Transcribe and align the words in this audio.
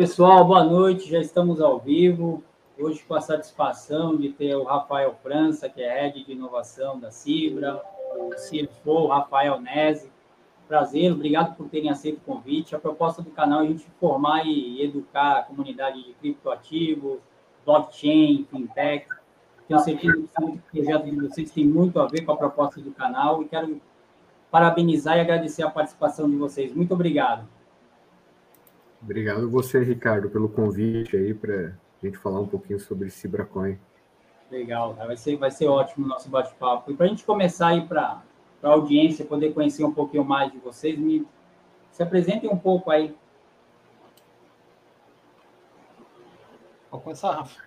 Pessoal, 0.00 0.46
boa 0.46 0.64
noite. 0.64 1.10
Já 1.10 1.18
estamos 1.18 1.60
ao 1.60 1.78
vivo. 1.78 2.42
Hoje 2.78 3.04
com 3.06 3.12
a 3.12 3.20
satisfação 3.20 4.16
de 4.16 4.30
ter 4.30 4.56
o 4.56 4.64
Rafael 4.64 5.14
França, 5.22 5.68
que 5.68 5.82
é 5.82 5.92
head 5.92 6.24
de 6.24 6.32
inovação 6.32 6.98
da 6.98 7.10
Cibra, 7.10 7.82
o 8.16 8.30
CFO, 8.30 9.08
Rafael 9.08 9.60
Nese. 9.60 10.10
Prazer, 10.66 11.12
obrigado 11.12 11.54
por 11.54 11.68
terem 11.68 11.90
aceito 11.90 12.16
o 12.16 12.20
convite. 12.22 12.74
A 12.74 12.78
proposta 12.78 13.20
do 13.20 13.28
canal 13.28 13.60
é 13.60 13.64
a 13.64 13.66
gente 13.66 13.86
formar 14.00 14.46
e 14.46 14.82
educar 14.82 15.32
a 15.32 15.42
comunidade 15.42 16.02
de 16.02 16.14
criptoativos, 16.14 17.18
blockchain, 17.66 18.46
fintech. 18.50 19.06
Tenho 19.68 19.80
certeza 19.80 20.14
que 20.34 20.42
o 20.42 20.58
projeto 20.72 21.04
de 21.04 21.28
vocês 21.28 21.50
tem 21.50 21.66
muito 21.66 22.00
a 22.00 22.06
ver 22.06 22.24
com 22.24 22.32
a 22.32 22.38
proposta 22.38 22.80
do 22.80 22.90
canal 22.90 23.42
e 23.42 23.48
quero 23.48 23.78
parabenizar 24.50 25.18
e 25.18 25.20
agradecer 25.20 25.62
a 25.62 25.68
participação 25.68 26.26
de 26.26 26.36
vocês. 26.36 26.74
Muito 26.74 26.94
obrigado. 26.94 27.46
Obrigado 29.02 29.48
você, 29.48 29.82
Ricardo, 29.82 30.28
pelo 30.28 30.48
convite 30.48 31.16
aí 31.16 31.32
para 31.32 31.74
a 32.02 32.06
gente 32.06 32.18
falar 32.18 32.40
um 32.40 32.46
pouquinho 32.46 32.78
sobre 32.78 33.10
Cibracoin. 33.10 33.78
Legal, 34.50 34.94
vai 34.94 35.16
ser, 35.16 35.36
vai 35.36 35.50
ser 35.50 35.68
ótimo 35.68 36.04
o 36.04 36.08
nosso 36.08 36.28
bate-papo. 36.28 36.90
E 36.90 36.94
para 36.94 37.06
a 37.06 37.08
gente 37.08 37.24
começar 37.24 37.68
aí 37.68 37.86
para 37.86 38.22
a 38.62 38.68
audiência 38.68 39.24
poder 39.24 39.54
conhecer 39.54 39.84
um 39.84 39.92
pouquinho 39.92 40.24
mais 40.24 40.50
de 40.52 40.58
vocês, 40.58 40.98
me 40.98 41.26
se 41.92 42.02
apresentem 42.02 42.50
um 42.50 42.58
pouco 42.58 42.90
aí. 42.90 43.14
Vou 46.90 47.00
começar, 47.00 47.32
Rafa. 47.32 47.62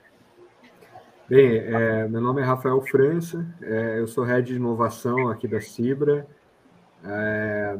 Bem, 1.28 1.58
é, 1.58 2.08
meu 2.08 2.20
nome 2.20 2.42
é 2.42 2.44
Rafael 2.44 2.82
França, 2.82 3.48
é, 3.62 4.00
eu 4.00 4.08
sou 4.08 4.26
head 4.26 4.46
de 4.46 4.56
inovação 4.56 5.30
aqui 5.30 5.48
da 5.48 5.62
Cibra. 5.62 6.28
É, 7.04 7.78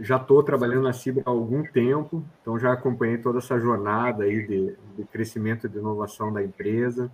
já 0.00 0.16
estou 0.16 0.42
trabalhando 0.42 0.82
na 0.82 0.92
Cibra 0.92 1.22
há 1.26 1.30
algum 1.30 1.62
tempo, 1.62 2.24
então 2.40 2.58
já 2.58 2.72
acompanhei 2.72 3.18
toda 3.18 3.38
essa 3.38 3.58
jornada 3.58 4.24
aí 4.24 4.46
de, 4.46 4.76
de 4.96 5.04
crescimento 5.04 5.66
e 5.66 5.68
de 5.68 5.78
inovação 5.78 6.32
da 6.32 6.42
empresa, 6.42 7.10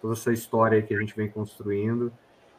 toda 0.00 0.14
essa 0.14 0.32
história 0.32 0.82
que 0.82 0.94
a 0.94 0.98
gente 0.98 1.16
vem 1.16 1.28
construindo. 1.28 2.12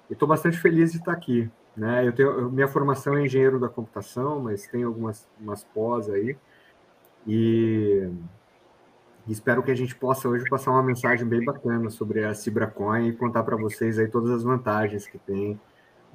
E 0.10 0.14
estou 0.14 0.28
bastante 0.28 0.58
feliz 0.58 0.92
de 0.92 1.00
estar 1.00 1.12
aqui. 1.12 1.50
Né? 1.76 2.08
Eu 2.08 2.14
tenho, 2.14 2.50
minha 2.52 2.68
formação 2.68 3.16
é 3.16 3.26
engenheiro 3.26 3.60
da 3.60 3.68
computação, 3.68 4.40
mas 4.40 4.68
tenho 4.68 4.88
algumas 4.88 5.28
umas 5.40 5.64
pós 5.64 6.10
aí. 6.10 6.38
E, 7.28 8.10
e 9.28 9.32
espero 9.32 9.64
que 9.64 9.72
a 9.72 9.76
gente 9.76 9.96
possa 9.96 10.30
hoje 10.30 10.48
passar 10.50 10.72
uma 10.72 10.84
mensagem 10.84 11.28
bem 11.28 11.44
bacana 11.44 11.90
sobre 11.90 12.24
a 12.24 12.34
Cibracoin 12.34 13.10
e 13.10 13.14
contar 13.14 13.44
para 13.44 13.58
vocês 13.58 14.00
aí 14.00 14.08
todas 14.08 14.32
as 14.32 14.44
vantagens 14.44 15.08
que 15.08 15.18
tem 15.18 15.60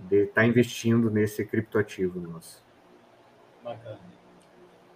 de 0.08 0.24
estar 0.24 0.46
investindo 0.46 1.10
nesse 1.10 1.44
criptoativo 1.44 2.20
nosso. 2.20 2.69
Bacana. 3.62 3.98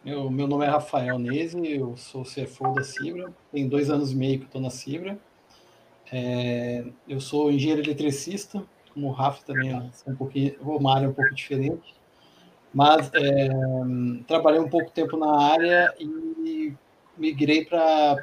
Meu, 0.05 0.31
meu 0.31 0.47
nome 0.47 0.65
é 0.65 0.69
Rafael 0.69 1.19
Nese, 1.19 1.59
eu 1.67 1.97
sou 1.97 2.25
CFO 2.25 2.75
da 2.75 2.85
Cibra, 2.85 3.33
tem 3.51 3.69
dois 3.69 3.89
anos 3.91 4.13
e 4.13 4.17
meio 4.17 4.39
que 4.39 4.45
estou 4.47 4.61
na 4.61 4.71
Cibra. 4.71 5.19
É, 6.13 6.85
eu 7.09 7.21
sou 7.21 7.51
engenheiro 7.51 7.83
eletricista, 7.83 8.63
como 8.93 9.09
o 9.09 9.13
Rafa 9.13 9.45
também, 9.45 9.73
né? 9.73 9.91
um 10.07 10.15
pouquinho, 10.15 10.57
uma 10.61 10.95
área 10.95 11.09
um 11.09 11.13
pouco 11.13 11.35
diferente, 11.35 11.95
mas 12.73 13.11
é, 13.15 13.49
trabalhei 14.27 14.61
um 14.61 14.69
pouco 14.69 14.91
tempo 14.91 15.17
na 15.17 15.41
área 15.41 15.95
e 15.99 16.75
migrei 17.17 17.65
para 17.65 18.17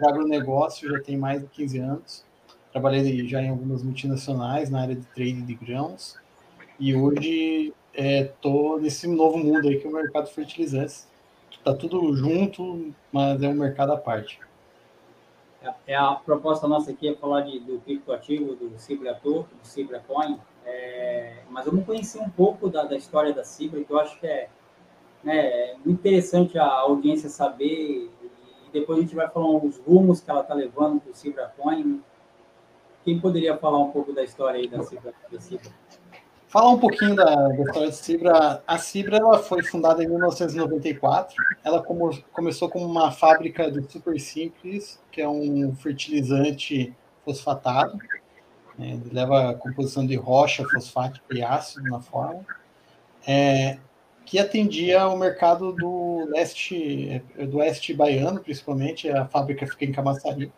agronegócio, 0.00 0.90
já 0.90 1.02
tem 1.02 1.16
mais 1.16 1.42
de 1.42 1.48
15 1.48 1.78
anos. 1.78 2.24
Trabalhei 2.72 3.26
já 3.26 3.42
em 3.42 3.48
algumas 3.48 3.82
multinacionais 3.82 4.70
na 4.70 4.82
área 4.82 4.94
de 4.94 5.04
trade 5.06 5.42
de 5.42 5.54
grãos 5.54 6.16
e 6.78 6.94
hoje 6.94 7.72
estou 7.96 8.78
é, 8.78 8.82
nesse 8.82 9.08
novo 9.08 9.38
mundo 9.38 9.68
aí 9.68 9.78
que 9.78 9.86
é 9.86 9.90
o 9.90 9.92
mercado 9.92 10.28
fertilizantes. 10.28 11.08
Está 11.50 11.74
tudo 11.74 12.14
junto, 12.14 12.92
mas 13.10 13.42
é 13.42 13.48
um 13.48 13.54
mercado 13.54 13.92
à 13.92 13.96
parte. 13.96 14.38
É, 15.62 15.74
é 15.88 15.96
a 15.96 16.12
proposta 16.14 16.68
nossa 16.68 16.90
aqui 16.90 17.08
é 17.08 17.14
falar 17.14 17.42
de, 17.42 17.58
do 17.60 17.80
criptoativo, 17.80 18.54
do 18.54 18.78
Cibrator, 18.78 19.44
do 19.44 19.66
Cibracoin, 19.66 20.38
é, 20.64 21.38
mas 21.50 21.66
não 21.66 21.82
conheci 21.82 22.18
um 22.18 22.28
pouco 22.28 22.68
da, 22.68 22.84
da 22.84 22.96
história 22.96 23.32
da 23.32 23.44
Cibra, 23.44 23.82
que 23.82 23.92
eu 23.92 23.98
acho 23.98 24.18
que 24.20 24.26
é, 24.26 24.48
né, 25.24 25.74
muito 25.84 25.90
interessante 25.90 26.58
a 26.58 26.66
audiência 26.66 27.28
saber, 27.28 28.10
e 28.66 28.70
depois 28.72 28.98
a 28.98 29.02
gente 29.02 29.14
vai 29.14 29.28
falar 29.28 29.48
os 29.48 29.78
rumos 29.78 30.20
que 30.20 30.30
ela 30.30 30.42
está 30.42 30.54
levando 30.54 31.00
para 31.00 31.10
o 31.10 31.14
Cibracoin. 31.14 32.02
Quem 33.04 33.20
poderia 33.20 33.56
falar 33.56 33.78
um 33.78 33.90
pouco 33.90 34.12
da 34.12 34.22
história 34.22 34.60
aí 34.60 34.68
da 34.68 34.82
Cibra? 34.82 35.14
Da 35.30 35.40
Cibra? 35.40 35.70
Falar 36.56 36.70
um 36.70 36.78
pouquinho 36.78 37.14
da, 37.14 37.34
da 37.34 37.62
história 37.64 37.86
da 37.88 37.92
Cibra. 37.92 38.62
A 38.66 38.78
Cibra 38.78 39.18
ela 39.18 39.38
foi 39.38 39.62
fundada 39.62 40.02
em 40.02 40.08
1994. 40.08 41.36
Ela 41.62 41.82
como, 41.82 42.18
começou 42.32 42.70
como 42.70 42.86
uma 42.86 43.12
fábrica 43.12 43.70
de 43.70 43.92
super 43.92 44.18
simples, 44.18 44.98
que 45.12 45.20
é 45.20 45.28
um 45.28 45.76
fertilizante 45.76 46.94
fosfatado. 47.26 47.98
Né? 48.78 48.92
Ele 48.92 49.10
leva 49.12 49.50
a 49.50 49.54
composição 49.54 50.06
de 50.06 50.16
rocha, 50.16 50.64
fosfato 50.64 51.20
e 51.30 51.42
ácido 51.42 51.90
na 51.90 52.00
forma. 52.00 52.40
É, 53.26 53.76
que 54.24 54.38
atendia 54.38 55.06
o 55.08 55.18
mercado 55.18 55.74
do 55.74 56.24
leste, 56.30 57.22
do 57.50 57.58
oeste 57.58 57.92
baiano, 57.92 58.40
principalmente. 58.40 59.10
A 59.10 59.26
fábrica 59.26 59.66
fica 59.66 59.84
em 59.84 59.92
Camaçari. 59.92 60.50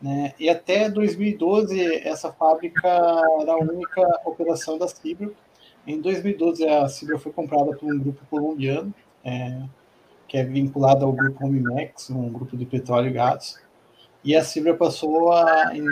Né? 0.00 0.32
E 0.38 0.48
até 0.48 0.88
2012, 0.88 2.06
essa 2.06 2.32
fábrica 2.32 2.86
era 2.86 3.52
a 3.52 3.58
única 3.58 4.20
operação 4.24 4.78
da 4.78 4.86
Cibra. 4.86 5.30
Em 5.86 6.00
2012, 6.00 6.66
a 6.68 6.88
Cibra 6.88 7.18
foi 7.18 7.32
comprada 7.32 7.76
por 7.76 7.92
um 7.92 7.98
grupo 7.98 8.24
colombiano, 8.30 8.94
é, 9.24 9.62
que 10.28 10.36
é 10.36 10.44
vinculado 10.44 11.04
ao 11.04 11.12
grupo 11.12 11.44
Homimex, 11.44 12.10
um 12.10 12.28
grupo 12.28 12.56
de 12.56 12.64
petróleo 12.64 13.08
e 13.08 13.12
gás. 13.12 13.60
E 14.22 14.36
a 14.36 14.44
Cibra 14.44 14.74
passou 14.74 15.32
a, 15.32 15.76
em 15.76 15.84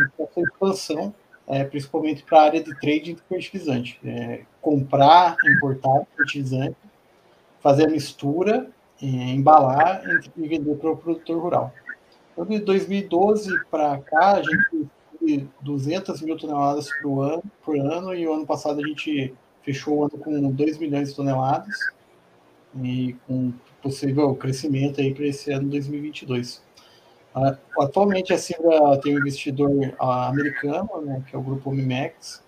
expansão, 0.44 1.14
é, 1.48 1.64
principalmente 1.64 2.22
para 2.22 2.40
a 2.40 2.44
área 2.44 2.62
de 2.62 2.78
trading 2.78 3.14
de 3.14 3.22
fertilizante. 3.22 3.98
É, 4.04 4.42
comprar, 4.60 5.36
importar 5.46 6.06
fertilizante, 6.16 6.76
fazer 7.60 7.86
a 7.86 7.90
mistura, 7.90 8.68
é, 9.02 9.06
embalar 9.06 10.02
e 10.36 10.48
vender 10.48 10.76
para 10.76 10.90
o 10.90 10.96
produtor 10.96 11.40
rural. 11.40 11.72
Então, 12.36 12.44
de 12.44 12.58
2012 12.58 13.50
para 13.70 13.96
cá, 13.98 14.34
a 14.34 14.42
gente 14.42 14.86
teve 15.18 15.48
200 15.62 16.20
mil 16.20 16.36
toneladas 16.36 16.90
por 17.00 17.22
ano, 17.22 17.42
por 17.64 17.78
ano, 17.78 18.14
e 18.14 18.28
o 18.28 18.34
ano 18.34 18.46
passado 18.46 18.78
a 18.78 18.86
gente 18.86 19.34
fechou 19.62 19.98
o 19.98 20.02
ano 20.04 20.18
com 20.18 20.50
2 20.50 20.76
milhões 20.76 21.08
de 21.08 21.16
toneladas, 21.16 21.74
e 22.82 23.16
com 23.26 23.54
possível 23.82 24.34
crescimento 24.34 25.00
aí 25.00 25.14
para 25.14 25.26
esse 25.26 25.50
ano 25.50 25.70
2022. 25.70 26.62
Uh, 27.34 27.56
atualmente 27.80 28.34
a 28.34 28.38
Cibra 28.38 29.00
tem 29.02 29.14
um 29.14 29.20
investidor 29.20 29.70
uh, 29.70 30.04
americano, 30.04 31.00
né, 31.02 31.24
que 31.26 31.34
é 31.34 31.38
o 31.38 31.42
grupo 31.42 31.70
Mimex, 31.70 32.44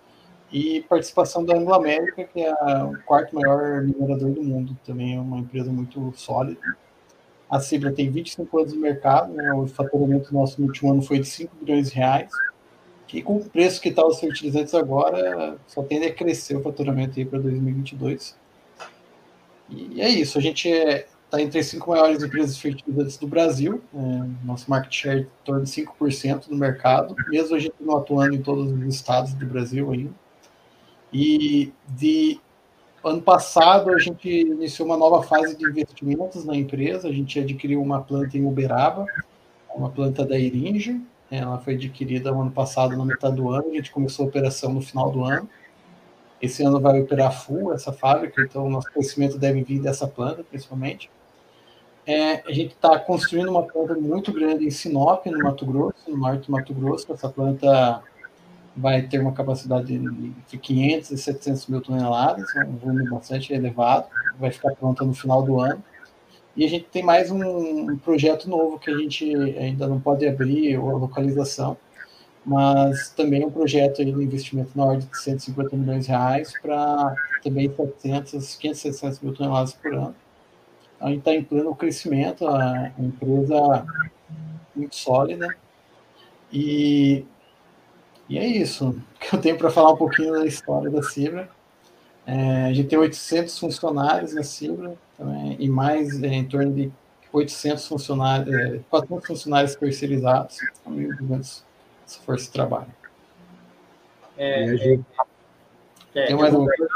e 0.53 0.83
participação 0.83 1.45
da 1.45 1.57
Anglo 1.57 1.73
América, 1.75 2.25
que 2.25 2.41
é 2.41 2.53
o 2.85 2.99
quarto 3.07 3.35
maior 3.35 3.83
minerador 3.83 4.33
do 4.33 4.43
mundo, 4.43 4.77
também 4.85 5.17
é 5.17 5.21
uma 5.21 5.39
empresa 5.39 5.73
muito 5.73 6.13
sólida. 6.15 6.61
A 7.51 7.61
Cibra 7.61 7.93
tem 7.93 8.11
25 8.11 8.59
anos 8.59 8.73
no 8.75 8.81
mercado, 8.81 9.33
né? 9.33 9.53
o 9.53 9.67
faturamento 9.67 10.33
nosso 10.35 10.61
no 10.61 10.67
último 10.67 10.93
ano 10.93 11.03
foi 11.03 11.19
de 11.19 11.27
5 11.27 11.57
bilhões 11.61 11.91
de 11.91 11.97
reais, 11.97 12.31
que 13.07 13.23
com 13.23 13.37
o 13.37 13.45
preço 13.45 13.81
que 13.81 13.89
está 13.89 14.07
os 14.07 14.21
fertilizantes 14.21 14.75
agora, 14.75 15.57
só 15.67 15.83
tende 15.83 16.07
a 16.07 16.15
crescer 16.15 16.57
o 16.57 16.63
faturamento 16.63 17.19
aí 17.19 17.25
para 17.25 17.39
2022. 17.39 18.37
E 19.71 20.01
é 20.01 20.09
isso, 20.09 20.37
a 20.39 20.41
gente 20.43 20.69
está 20.69 21.41
é, 21.41 21.43
entre 21.43 21.59
as 21.59 21.67
cinco 21.67 21.91
maiores 21.91 22.23
empresas 22.23 22.55
de 22.55 22.61
fertilizantes 22.61 23.17
do 23.17 23.27
Brasil, 23.27 23.83
é, 23.95 23.99
nosso 24.45 24.71
market 24.71 24.95
share 24.95 25.21
em 25.21 25.45
torno 25.45 25.65
de 25.65 25.71
5% 25.71 26.49
do 26.49 26.57
mercado, 26.57 27.15
mesmo 27.29 27.57
a 27.57 27.59
gente 27.59 27.75
não 27.81 27.97
atuando 27.97 28.35
em 28.35 28.43
todos 28.43 28.71
os 28.71 28.95
estados 28.95 29.33
do 29.33 29.47
Brasil 29.47 29.91
ainda. 29.91 30.13
E 31.11 31.73
de 31.89 32.39
Ano 33.05 33.23
passado, 33.23 33.91
a 33.91 33.99
gente 33.99 34.29
iniciou 34.29 34.89
uma 34.89 34.97
nova 34.97 35.23
fase 35.23 35.57
de 35.57 35.65
investimentos 35.65 36.45
na 36.45 36.57
empresa. 36.57 37.09
A 37.09 37.13
gente 37.13 37.39
adquiriu 37.39 37.81
uma 37.81 38.03
planta 38.03 38.37
em 38.37 38.45
Uberaba, 38.45 39.07
uma 39.75 39.89
planta 39.89 40.25
da 40.27 40.37
Iringe. 40.37 41.01
Ela 41.31 41.59
foi 41.59 41.75
adquirida 41.75 42.33
no 42.33 42.43
ano 42.43 42.51
passado, 42.51 42.97
na 42.97 43.05
metade 43.05 43.37
do 43.37 43.51
ano. 43.51 43.71
A 43.71 43.75
gente 43.75 43.93
começou 43.93 44.25
a 44.25 44.29
operação 44.29 44.73
no 44.73 44.81
final 44.81 45.11
do 45.13 45.25
ano. 45.25 45.49
Esse 46.43 46.63
ano 46.65 46.81
vai 46.81 47.01
operar 47.01 47.33
full 47.33 47.73
essa 47.73 47.93
fábrica, 47.93 48.43
então 48.43 48.67
o 48.67 48.71
nosso 48.71 48.91
crescimento 48.93 49.39
deve 49.39 49.63
vir 49.63 49.81
dessa 49.81 50.07
planta, 50.07 50.45
principalmente. 50.45 51.11
É, 52.07 52.43
a 52.49 52.53
gente 52.53 52.73
está 52.75 52.99
construindo 52.99 53.51
uma 53.51 53.63
planta 53.63 53.95
muito 53.95 54.33
grande 54.33 54.65
em 54.65 54.71
Sinop, 54.71 55.27
no 55.27 55.39
Mato 55.41 55.67
Grosso, 55.67 55.99
no 56.09 56.17
norte 56.17 56.47
do 56.47 56.53
Mato 56.53 56.73
Grosso. 56.73 57.13
Essa 57.13 57.29
planta 57.29 58.03
vai 58.79 59.03
ter 59.03 59.19
uma 59.19 59.33
capacidade 59.33 59.99
de 60.49 60.59
500 60.59 61.11
e 61.11 61.19
700 61.19 61.67
mil 61.67 61.81
toneladas, 61.81 62.49
um 62.57 62.77
volume 62.77 63.09
bastante 63.11 63.53
elevado, 63.53 64.07
vai 64.39 64.51
ficar 64.51 64.75
pronta 64.75 65.05
no 65.05 65.13
final 65.13 65.43
do 65.43 65.61
ano. 65.61 65.83
E 66.57 66.65
a 66.65 66.69
gente 66.69 66.87
tem 66.87 67.03
mais 67.03 67.31
um 67.31 67.97
projeto 67.99 68.49
novo 68.49 68.79
que 68.79 68.91
a 68.91 68.97
gente 68.97 69.33
ainda 69.59 69.87
não 69.87 70.01
pode 70.01 70.27
abrir 70.27 70.77
a 70.77 70.81
localização, 70.81 71.77
mas 72.45 73.11
também 73.11 73.45
um 73.45 73.51
projeto 73.51 74.05
de 74.05 74.11
investimento 74.11 74.71
na 74.75 74.85
ordem 74.85 75.09
de 75.09 75.19
150 75.19 75.77
milhões 75.77 76.07
de 76.07 76.11
reais 76.11 76.53
para 76.61 77.15
também 77.43 77.69
700, 77.69 78.57
500, 78.57 78.81
600 78.81 79.21
mil 79.21 79.35
toneladas 79.35 79.73
por 79.73 79.95
ano. 79.95 80.15
A 81.01 81.09
gente 81.09 81.19
está 81.19 81.33
em 81.33 81.45
pleno 81.45 81.75
crescimento, 81.77 82.47
a 82.47 82.93
empresa 82.99 83.87
muito 84.75 84.97
sólida. 84.97 85.49
E, 86.53 87.25
e 88.29 88.39
é 88.39 88.47
isso 88.47 88.95
que 89.19 89.35
eu 89.35 89.41
tenho 89.41 89.57
para 89.57 89.71
falar 89.71 89.93
um 89.93 89.97
pouquinho 89.97 90.33
da 90.33 90.47
história 90.47 90.91
da 90.91 91.03
Cibra. 91.03 91.49
É, 92.27 92.67
a 92.67 92.73
gente 92.73 92.89
tem 92.89 92.99
800 92.99 93.59
funcionários 93.59 94.35
na 94.35 94.43
Cibra 94.43 94.95
também, 95.17 95.57
e 95.59 95.69
mais 95.69 96.23
é, 96.23 96.29
em 96.29 96.45
torno 96.45 96.75
de 96.75 96.93
800 97.33 97.87
funcionários, 97.87 98.55
é, 98.55 98.81
400 98.91 99.27
funcionários 99.27 99.75
terceirizados, 99.75 100.59
essa 102.07 102.21
força 102.21 102.45
de 102.45 102.51
trabalho. 102.51 102.87
É, 104.37 104.77
gente... 104.77 105.05
é, 106.15 106.27
tem 106.27 106.37
mais 106.37 106.55
uma 106.55 106.67
coisa? 106.67 106.91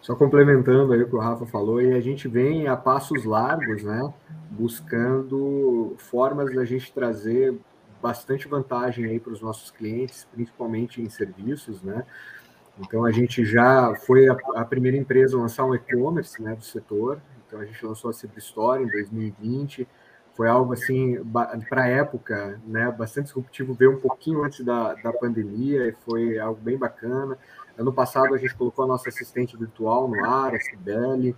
Só 0.00 0.14
complementando 0.16 0.92
aí 0.94 1.02
o 1.02 1.08
que 1.08 1.14
o 1.14 1.20
Rafa 1.20 1.44
falou, 1.44 1.80
e 1.80 1.92
a 1.92 2.00
gente 2.00 2.26
vem 2.26 2.66
a 2.66 2.76
passos 2.76 3.24
largos, 3.24 3.82
né, 3.82 4.12
buscando 4.50 5.94
formas 5.98 6.54
da 6.54 6.64
gente 6.64 6.90
trazer 6.90 7.54
bastante 8.02 8.48
vantagem 8.48 9.04
aí 9.04 9.20
para 9.20 9.32
os 9.32 9.40
nossos 9.40 9.70
clientes, 9.70 10.26
principalmente 10.32 11.00
em 11.00 11.08
serviços, 11.08 11.82
né? 11.82 12.04
Então 12.78 13.04
a 13.04 13.10
gente 13.10 13.44
já 13.44 13.94
foi 14.06 14.28
a, 14.28 14.36
a 14.54 14.64
primeira 14.64 14.96
empresa 14.96 15.36
a 15.36 15.40
lançar 15.40 15.64
um 15.64 15.74
e-commerce, 15.74 16.42
né, 16.42 16.54
do 16.54 16.64
setor. 16.64 17.20
Então 17.46 17.60
a 17.60 17.64
gente 17.64 17.84
lançou 17.84 18.10
a 18.10 18.12
Cibra 18.12 18.38
Store 18.38 18.82
em 18.82 18.86
2020. 18.86 19.86
Foi 20.34 20.48
algo 20.48 20.72
assim 20.72 21.22
para 21.68 21.82
a 21.82 21.88
época, 21.88 22.58
né, 22.66 22.90
bastante 22.90 23.26
disruptivo, 23.26 23.74
veio 23.74 23.92
um 23.92 24.00
pouquinho 24.00 24.42
antes 24.42 24.64
da, 24.64 24.94
da 24.94 25.12
pandemia 25.12 25.88
e 25.88 25.92
foi 26.04 26.38
algo 26.38 26.60
bem 26.60 26.78
bacana. 26.78 27.36
Ano 27.76 27.92
passado 27.92 28.34
a 28.34 28.38
gente 28.38 28.54
colocou 28.54 28.84
a 28.84 28.88
nossa 28.88 29.08
assistente 29.08 29.56
virtual 29.56 30.08
no 30.08 30.24
ar, 30.24 30.54
a 30.54 30.60
Cibele. 30.60 31.36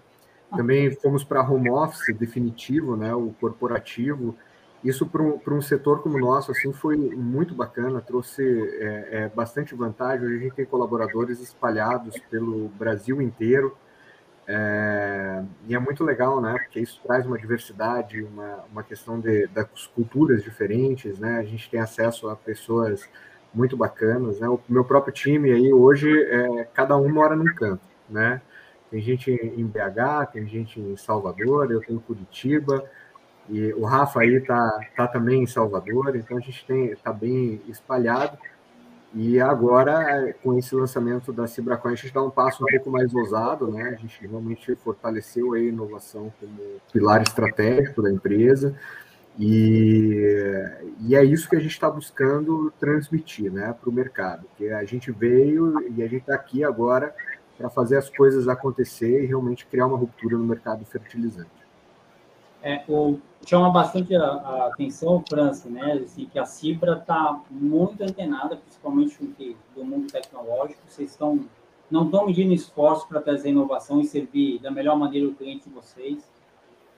Também 0.55 0.95
fomos 0.95 1.25
para 1.25 1.43
home 1.43 1.71
office 1.71 2.15
definitivo, 2.17 2.97
né, 2.97 3.13
o 3.15 3.35
corporativo. 3.41 4.37
Isso 4.85 5.07
para 5.07 5.23
um, 5.23 5.41
um 5.47 5.63
setor 5.63 6.03
como 6.03 6.17
o 6.17 6.21
nosso 6.21 6.51
assim 6.51 6.73
foi 6.73 6.97
muito 6.97 7.55
bacana, 7.55 8.01
trouxe 8.01 8.43
é, 8.43 9.09
é, 9.11 9.29
bastante 9.29 9.75
vantagem. 9.75 10.27
Hoje 10.27 10.37
a 10.37 10.39
gente 10.41 10.55
tem 10.55 10.65
colaboradores 10.65 11.41
espalhados 11.41 12.19
pelo 12.31 12.69
Brasil 12.71 13.23
inteiro. 13.23 13.77
É, 14.47 15.45
e 15.69 15.75
é 15.75 15.79
muito 15.79 16.03
legal, 16.03 16.41
né? 16.41 16.59
Porque 16.59 16.81
isso 16.81 17.01
traz 17.03 17.25
uma 17.25 17.39
diversidade, 17.39 18.23
uma, 18.25 18.65
uma 18.73 18.83
questão 18.83 19.21
de, 19.21 19.47
das 19.49 19.87
culturas 19.95 20.43
diferentes, 20.43 21.17
né? 21.19 21.39
A 21.39 21.45
gente 21.45 21.71
tem 21.71 21.79
acesso 21.79 22.29
a 22.29 22.35
pessoas 22.35 23.09
muito 23.55 23.77
bacanas, 23.77 24.41
né? 24.41 24.49
O 24.49 24.61
meu 24.69 24.85
próprio 24.85 25.13
time 25.13 25.53
aí 25.53 25.73
hoje, 25.73 26.11
é, 26.25 26.65
cada 26.75 26.97
um 26.97 27.09
mora 27.09 27.37
num 27.37 27.55
canto, 27.55 27.87
né? 28.11 28.43
Tem 28.91 29.01
gente 29.01 29.31
em 29.31 29.65
BH, 29.65 30.33
tem 30.33 30.47
gente 30.47 30.81
em 30.81 30.97
Salvador, 30.97 31.71
eu 31.71 31.81
tenho 31.81 32.01
Curitiba, 32.01 32.85
e 33.49 33.73
o 33.75 33.85
Rafa 33.85 34.21
aí 34.21 34.41
tá, 34.41 34.81
tá 34.97 35.07
também 35.07 35.43
em 35.43 35.47
Salvador, 35.47 36.15
então 36.17 36.37
a 36.37 36.41
gente 36.41 36.65
tem 36.67 36.95
tá 36.97 37.13
bem 37.13 37.61
espalhado. 37.69 38.39
E 39.15 39.39
agora, 39.39 40.35
com 40.43 40.57
esse 40.59 40.75
lançamento 40.75 41.33
da 41.35 41.47
Cibracoin, 41.47 41.93
a 41.93 41.97
gente 41.97 42.15
dá 42.15 42.23
um 42.23 42.31
passo 42.31 42.65
um 42.65 42.67
pouco 42.67 42.91
mais 42.91 43.15
ousado, 43.15 43.71
né? 43.71 43.91
A 43.91 44.01
gente 44.01 44.27
realmente 44.27 44.75
fortaleceu 44.77 45.53
a 45.53 45.61
inovação 45.61 46.33
como 46.41 46.81
pilar 46.91 47.21
estratégico 47.21 48.01
da 48.01 48.11
empresa. 48.11 48.75
E, 49.39 50.45
e 51.01 51.15
é 51.15 51.25
isso 51.25 51.49
que 51.49 51.57
a 51.57 51.61
gente 51.61 51.73
está 51.73 51.91
buscando 51.91 52.73
transmitir 52.79 53.51
né, 53.51 53.75
para 53.79 53.89
o 53.89 53.93
mercado, 53.93 54.47
que 54.57 54.69
a 54.71 54.85
gente 54.85 55.11
veio 55.11 55.75
e 55.91 56.03
a 56.03 56.07
gente 56.07 56.21
está 56.21 56.35
aqui 56.35 56.63
agora 56.63 57.15
para 57.57 57.71
fazer 57.71 57.97
as 57.97 58.11
coisas 58.11 58.49
acontecer 58.49 59.23
e 59.23 59.27
realmente 59.27 59.67
criar 59.67 59.87
uma 59.87 59.97
ruptura 59.97 60.37
no 60.37 60.45
mercado 60.45 60.85
fertilizante. 60.85 61.62
É, 62.63 62.85
o, 62.89 63.19
chama 63.45 63.71
bastante 63.71 64.15
a, 64.15 64.25
a, 64.25 64.67
atenção, 64.69 65.23
França, 65.29 65.69
né, 65.69 65.95
assim, 66.05 66.27
que 66.27 66.39
a 66.39 66.45
Cibra 66.45 66.99
está 66.99 67.41
muito 67.51 68.03
antenada, 68.03 68.57
principalmente 68.57 69.57
do 69.75 69.85
mundo 69.85 70.11
tecnológico, 70.11 70.81
vocês 70.87 71.11
estão 71.11 71.45
não 71.91 72.07
estão 72.07 72.25
medindo 72.25 72.55
esforço 72.55 73.07
para 73.07 73.21
trazer 73.21 73.51
inovação 73.51 74.01
e 74.01 74.07
servir 74.07 74.59
da 74.61 74.71
melhor 74.71 74.97
maneira 74.97 75.29
o 75.29 75.35
cliente 75.35 75.69
de 75.69 75.75
vocês. 75.75 76.27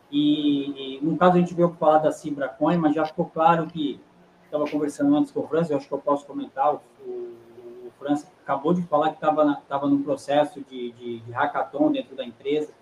E, 0.09 0.99
e, 0.99 1.05
no 1.05 1.17
caso, 1.17 1.37
a 1.37 1.41
gente 1.41 1.53
veio 1.53 1.71
falar 1.71 1.99
da 1.99 2.13
Cibracoin, 2.13 2.77
mas 2.77 2.95
já 2.95 3.05
ficou 3.05 3.27
claro 3.27 3.67
que 3.67 4.01
estava 4.45 4.71
conversando 4.71 5.17
antes 5.17 5.33
com 5.33 5.41
o 5.41 5.49
França, 5.49 5.73
eu 5.73 5.79
acho 5.79 5.89
que 5.89 5.95
eu 5.95 5.99
posso 5.99 6.25
comentar. 6.25 6.75
O, 6.75 6.81
o, 7.05 7.89
o 7.89 7.93
França 7.99 8.29
acabou 8.45 8.73
de 8.73 8.83
falar 8.83 9.09
que 9.09 9.17
estava 9.17 9.61
tava 9.69 9.89
num 9.89 10.01
processo 10.01 10.61
de, 10.61 10.93
de, 10.93 11.19
de 11.19 11.33
hackathon 11.33 11.91
dentro 11.91 12.15
da 12.15 12.25
empresa, 12.25 12.73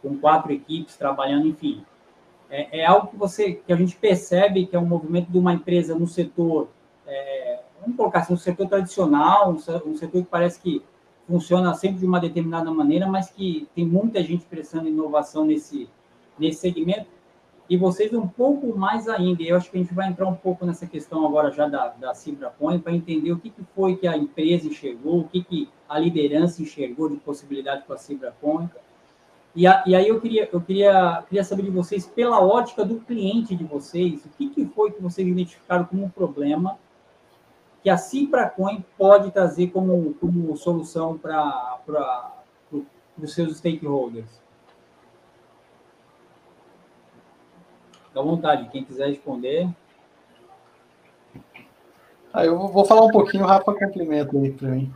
com 0.00 0.16
quatro 0.16 0.52
equipes 0.52 0.96
trabalhando, 0.96 1.48
enfim. 1.48 1.84
É, 2.50 2.80
é, 2.80 2.86
algo 2.86 3.08
que, 3.08 3.16
você, 3.16 3.54
que 3.54 3.72
a 3.72 3.76
gente 3.76 3.96
percebe 3.96 4.66
que 4.66 4.74
é 4.74 4.78
um 4.78 4.86
movimento 4.86 5.30
de 5.30 5.38
uma 5.38 5.52
empresa 5.52 5.94
no 5.94 6.06
setor, 6.06 6.68
é, 7.06 7.60
vamos 7.80 7.96
colocar 7.96 8.20
assim, 8.20 8.32
um 8.32 8.38
setor 8.38 8.68
tradicional, 8.68 9.50
um, 9.50 9.90
um 9.90 9.96
setor 9.96 10.22
que 10.22 10.28
parece 10.28 10.60
que 10.60 10.82
funciona 11.26 11.74
sempre 11.74 11.98
de 11.98 12.06
uma 12.06 12.18
determinada 12.18 12.70
maneira, 12.70 13.06
mas 13.06 13.30
que 13.30 13.68
tem 13.74 13.84
muita 13.84 14.22
gente 14.22 14.46
prestando 14.46 14.88
inovação 14.88 15.44
nesse 15.44 15.88
nesse 16.38 16.60
segmento, 16.60 17.06
e 17.68 17.76
vocês 17.76 18.12
um 18.14 18.26
pouco 18.26 18.74
mais 18.78 19.08
ainda. 19.08 19.42
Eu 19.42 19.56
acho 19.56 19.70
que 19.70 19.76
a 19.76 19.80
gente 19.80 19.92
vai 19.92 20.08
entrar 20.08 20.26
um 20.26 20.34
pouco 20.34 20.64
nessa 20.64 20.86
questão 20.86 21.26
agora 21.26 21.50
já 21.50 21.68
da, 21.68 21.88
da 21.88 22.14
Cibracoin, 22.14 22.78
para 22.78 22.94
entender 22.94 23.30
o 23.32 23.38
que, 23.38 23.50
que 23.50 23.62
foi 23.74 23.96
que 23.96 24.06
a 24.06 24.16
empresa 24.16 24.68
enxergou, 24.68 25.20
o 25.20 25.24
que, 25.28 25.42
que 25.42 25.68
a 25.86 25.98
liderança 25.98 26.62
enxergou 26.62 27.10
de 27.10 27.16
possibilidade 27.16 27.84
com 27.84 27.92
a 27.92 27.98
Cibracoin. 27.98 28.70
E, 29.58 29.66
a, 29.66 29.82
e 29.84 29.96
aí 29.96 30.06
eu 30.06 30.20
queria, 30.20 30.48
eu 30.52 30.60
queria, 30.60 31.24
queria 31.28 31.42
saber 31.42 31.64
de 31.64 31.70
vocês, 31.70 32.06
pela 32.06 32.40
ótica 32.40 32.84
do 32.84 33.00
cliente 33.00 33.56
de 33.56 33.64
vocês, 33.64 34.24
o 34.24 34.28
que, 34.28 34.50
que 34.50 34.64
foi 34.66 34.92
que 34.92 35.02
vocês 35.02 35.26
identificaram 35.26 35.84
como 35.84 36.04
um 36.04 36.08
problema 36.08 36.78
que 37.82 37.90
a 37.90 37.96
Cibracoin 37.96 38.84
pode 38.96 39.32
trazer 39.32 39.70
como, 39.70 40.14
como 40.14 40.56
solução 40.56 41.18
para 41.18 41.80
os 43.20 43.34
seus 43.34 43.56
stakeholders? 43.56 44.30
Fica 48.06 48.20
à 48.20 48.22
vontade, 48.22 48.68
quem 48.68 48.84
quiser 48.84 49.08
responder. 49.08 49.68
Ah, 52.32 52.44
eu 52.44 52.56
vou 52.68 52.84
falar 52.84 53.04
um 53.04 53.10
pouquinho, 53.10 53.42
o 53.42 53.46
Rafa 53.48 53.74
complementa 53.74 54.38
aí 54.38 54.52
para 54.52 54.68
mim. 54.68 54.94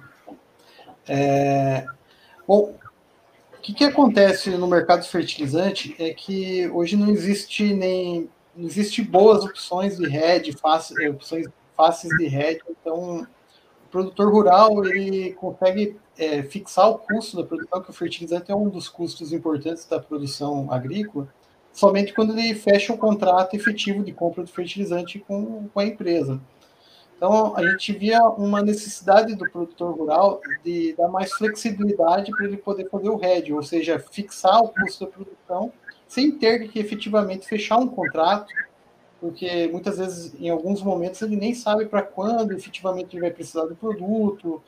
É, 1.08 1.84
bom, 2.46 2.80
o 3.62 3.64
que, 3.64 3.72
que 3.72 3.84
acontece 3.84 4.50
no 4.50 4.66
mercado 4.66 5.02
de 5.02 5.08
fertilizante 5.08 5.94
é 5.96 6.12
que 6.12 6.68
hoje 6.70 6.96
não 6.96 7.08
existe 7.08 7.72
nem 7.72 8.28
não 8.56 8.66
existe 8.66 9.00
boas 9.00 9.44
opções 9.44 9.96
de 9.96 10.04
hedge, 10.04 10.52
fácil, 10.60 11.00
é, 11.00 11.08
opções 11.08 11.46
fáceis 11.76 12.12
de 12.16 12.24
hedge, 12.26 12.60
então 12.68 13.20
o 13.20 13.88
produtor 13.88 14.32
rural 14.32 14.84
ele 14.84 15.32
consegue 15.34 15.96
é, 16.18 16.42
fixar 16.42 16.90
o 16.90 16.98
custo 16.98 17.36
da 17.36 17.44
produção, 17.44 17.80
que 17.80 17.90
o 17.90 17.92
fertilizante 17.92 18.50
é 18.50 18.54
um 18.54 18.68
dos 18.68 18.88
custos 18.88 19.32
importantes 19.32 19.86
da 19.86 20.00
produção 20.00 20.68
agrícola, 20.68 21.32
somente 21.72 22.12
quando 22.12 22.36
ele 22.36 22.56
fecha 22.56 22.92
o 22.92 22.98
contrato 22.98 23.54
efetivo 23.54 24.02
de 24.02 24.12
compra 24.12 24.42
do 24.42 24.50
fertilizante 24.50 25.20
com, 25.20 25.68
com 25.68 25.80
a 25.80 25.86
empresa. 25.86 26.40
Então, 27.22 27.56
a 27.56 27.62
gente 27.62 27.92
via 27.92 28.20
uma 28.30 28.60
necessidade 28.60 29.36
do 29.36 29.48
produtor 29.48 29.96
rural 29.96 30.40
de 30.64 30.92
dar 30.94 31.06
mais 31.06 31.32
flexibilidade 31.32 32.32
para 32.32 32.46
ele 32.46 32.56
poder 32.56 32.90
fazer 32.90 33.08
o 33.10 33.16
RED, 33.16 33.52
ou 33.52 33.62
seja, 33.62 33.96
fixar 34.00 34.60
o 34.60 34.70
custo 34.70 35.04
da 35.04 35.12
produção 35.12 35.72
sem 36.08 36.32
ter 36.32 36.68
que 36.68 36.80
efetivamente 36.80 37.46
fechar 37.46 37.76
um 37.76 37.86
contrato, 37.86 38.52
porque 39.20 39.68
muitas 39.68 39.98
vezes, 39.98 40.34
em 40.34 40.50
alguns 40.50 40.82
momentos, 40.82 41.22
ele 41.22 41.36
nem 41.36 41.54
sabe 41.54 41.86
para 41.86 42.02
quando 42.02 42.54
efetivamente 42.54 43.14
ele 43.14 43.20
vai 43.20 43.30
precisar 43.30 43.66
do 43.66 43.76
produto, 43.76 44.60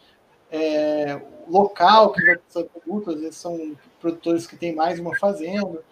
é, 0.49 1.21
local 1.49 2.13
que 2.13 2.25
vai 2.25 2.37
precisar 2.37 2.63
do 2.63 2.69
produto, 2.69 3.11
às 3.11 3.21
vezes 3.21 3.37
são 3.37 3.77
produtores 4.01 4.47
que 4.47 4.57
têm 4.57 4.73
mais 4.73 5.01
uma 5.01 5.17
fazenda. 5.17 5.83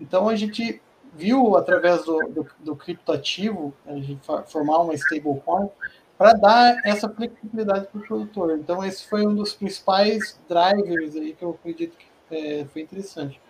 Então 0.00 0.30
a 0.30 0.34
gente 0.34 0.80
viu 1.14 1.56
através 1.58 2.04
do, 2.04 2.18
do, 2.28 2.46
do 2.60 2.74
criptoativo, 2.74 3.74
a 3.84 3.96
gente 3.96 4.20
formar 4.46 4.78
uma 4.78 4.94
stablecoin 4.94 5.68
para 6.16 6.32
dar 6.32 6.80
essa 6.84 7.08
flexibilidade 7.08 7.86
para 7.86 8.00
o 8.00 8.06
produtor. 8.06 8.58
Então 8.58 8.84
esse 8.84 9.06
foi 9.06 9.26
um 9.26 9.34
dos 9.34 9.52
principais 9.52 10.38
drivers 10.48 11.14
aí 11.16 11.32
que 11.34 11.44
eu 11.44 11.50
acredito 11.50 11.96
que 11.96 12.06
é, 12.34 12.64
foi 12.66 12.82
interessante. 12.82 13.40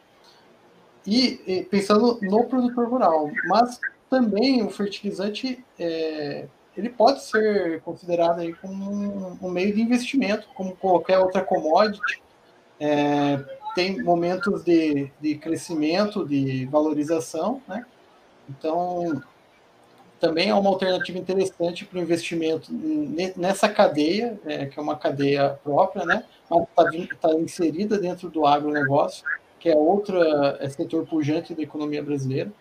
E, 1.07 1.65
pensando 1.71 2.19
no 2.21 2.45
produtor 2.45 2.89
rural, 2.89 3.31
mas 3.47 3.79
também 4.11 4.65
o 4.65 4.71
fertilizante 4.71 5.65
é, 5.79 6.47
ele 6.77 6.91
pode 6.91 7.23
ser 7.23 7.81
considerado 7.83 8.41
aí 8.41 8.53
como 8.53 8.93
um, 8.93 9.39
um, 9.41 9.51
meio 9.51 9.73
de 9.75 9.81
investimento, 9.81 10.49
como 10.55 10.77
qualquer 10.77 11.19
outra 11.19 11.43
commodity. 11.43 12.21
É, 12.79 13.43
tem 13.75 14.03
momentos 14.03 14.65
de, 14.65 15.11
de 15.21 15.37
crescimento, 15.37 16.27
de 16.27 16.67
valorização, 16.67 17.63
né? 17.69 17.87
Então, 18.49 19.23
também 20.21 20.49
é 20.49 20.55
uma 20.55 20.71
alternativa 20.71 21.19
interessante 21.19 21.85
para 21.85 21.99
o 21.99 22.03
investimento 22.03 22.73
nessa 23.37 23.69
cadeia, 23.69 24.39
é, 24.47 24.67
que 24.67 24.79
é 24.79 24.83
uma 24.83 24.97
cadeia 24.97 25.59
própria, 25.63 26.05
né? 26.05 26.25
Mas 26.49 26.63
está 26.63 27.29
tá 27.29 27.35
inserida 27.35 27.99
dentro 27.99 28.31
do 28.31 28.47
agronegócio. 28.47 29.25
que 29.59 29.69
é 29.69 29.77
outro 29.77 30.23
é 30.61 30.69
setor 30.69 31.07
pujante 31.07 31.55
da 31.55 31.63
economia 31.63 32.03
brasileira. 32.03 32.53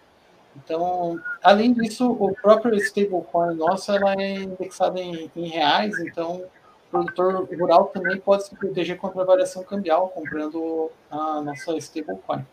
Então, 0.56 1.20
além 1.44 1.74
disso, 1.74 2.10
o 2.12 2.34
próprio 2.34 2.76
stablecoin 2.76 3.56
nosso 3.56 3.92
ela 3.92 4.14
é 4.14 4.36
indexada 4.36 5.00
em, 5.00 5.30
em, 5.36 5.48
reais, 5.48 6.00
então 6.00 6.38
o 6.38 6.90
produtor 6.90 7.48
rural 7.60 7.86
também 7.86 8.18
pode 8.18 8.46
se 8.46 8.56
proteger 8.56 8.98
contra 8.98 9.22
a 9.22 9.26
variação 9.26 9.64
cambial 9.64 10.10
comprando 10.10 10.90
a 11.12 11.42
nossa 11.42 11.78
stablecoin. 11.78 12.46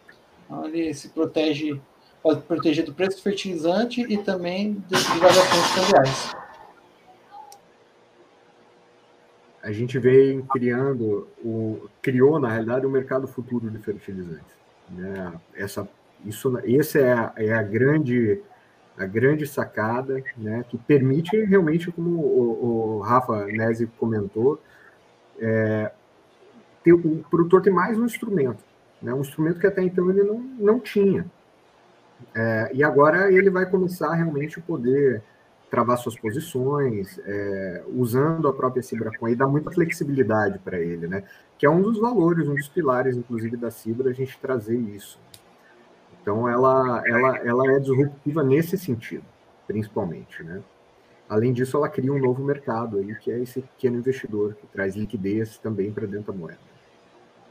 Então, 0.45 0.67
ele 0.67 0.93
se 0.93 1.09
protege, 1.11 1.81
pode 2.23 2.43
proteger 2.43 2.85
do 2.85 2.95
preço 2.95 3.17
do 3.17 3.23
fertilizante 3.23 4.00
e 4.02 4.17
também 4.19 4.75
de 4.88 5.19
variações 5.19 5.75
cambiais. 5.75 6.37
A 9.62 9.71
gente 9.71 9.99
vem 9.99 10.43
criando, 10.43 11.29
o, 11.45 11.88
criou 12.00 12.38
na 12.38 12.49
realidade 12.49 12.85
o 12.85 12.91
mercado 12.91 13.29
futuro 13.29 13.71
de 13.71 13.79
fertilizantes. 13.79 14.57
Né? 14.91 15.33
Essa 15.55 15.88
isso, 16.25 16.57
essa 16.59 16.99
é 16.99 17.12
a, 17.12 17.33
é 17.37 17.52
a 17.52 17.62
grande 17.62 18.41
a 18.97 19.07
grande 19.07 19.47
sacada, 19.47 20.23
né, 20.37 20.64
que 20.69 20.76
permite 20.76 21.35
realmente, 21.45 21.91
como 21.91 22.11
o, 22.21 22.99
o 22.99 23.00
Rafa 23.00 23.47
Nese 23.47 23.87
comentou, 23.99 24.61
é, 25.41 25.91
ter, 26.85 26.93
o 26.93 27.25
produtor 27.31 27.62
tem 27.62 27.73
mais 27.73 27.99
um 27.99 28.05
instrumento, 28.05 28.62
né, 29.00 29.14
um 29.14 29.23
instrumento 29.23 29.59
que 29.59 29.67
até 29.67 29.83
então 29.83 30.11
ele 30.11 30.23
não, 30.23 30.38
não 30.38 30.79
tinha. 30.79 31.25
É, 32.35 32.71
e 32.75 32.83
agora 32.83 33.33
ele 33.33 33.50
vai 33.50 33.67
começar 33.67 34.12
realmente 34.14 34.59
a 34.59 34.62
poder 34.62 35.23
travar 35.71 35.97
suas 35.97 36.19
posições, 36.19 37.19
é, 37.25 37.83
usando 37.95 38.47
a 38.47 38.52
própria 38.52 38.83
Cibracon 38.83 39.29
e 39.29 39.35
dá 39.35 39.47
muita 39.47 39.71
flexibilidade 39.71 40.59
para 40.59 40.79
ele, 40.79 41.07
né? 41.09 41.25
Que 41.57 41.64
é 41.64 41.71
um 41.71 41.81
dos 41.81 41.99
valores, 41.99 42.47
um 42.47 42.55
dos 42.55 42.69
pilares, 42.69 43.17
inclusive, 43.17 43.57
da 43.57 43.71
Cibra, 43.71 44.11
a 44.11 44.12
gente 44.12 44.38
trazer 44.38 44.76
isso. 44.76 45.19
Então, 46.21 46.47
ela, 46.47 47.02
ela, 47.07 47.38
ela 47.38 47.73
é 47.73 47.79
disruptiva 47.79 48.43
nesse 48.43 48.76
sentido, 48.76 49.25
principalmente, 49.67 50.43
né? 50.43 50.62
Além 51.26 51.55
disso, 51.55 51.79
ela 51.79 51.88
cria 51.88 52.12
um 52.12 52.19
novo 52.19 52.45
mercado 52.45 52.99
aí, 52.99 53.14
que 53.14 53.33
é 53.33 53.41
esse 53.41 53.62
pequeno 53.62 53.97
investidor, 53.97 54.55
que 54.55 54.67
traz 54.67 54.95
liquidez 54.95 55.57
também 55.57 55.91
para 55.91 56.07
dentro 56.07 56.33
da 56.33 56.38
moeda. 56.38 56.72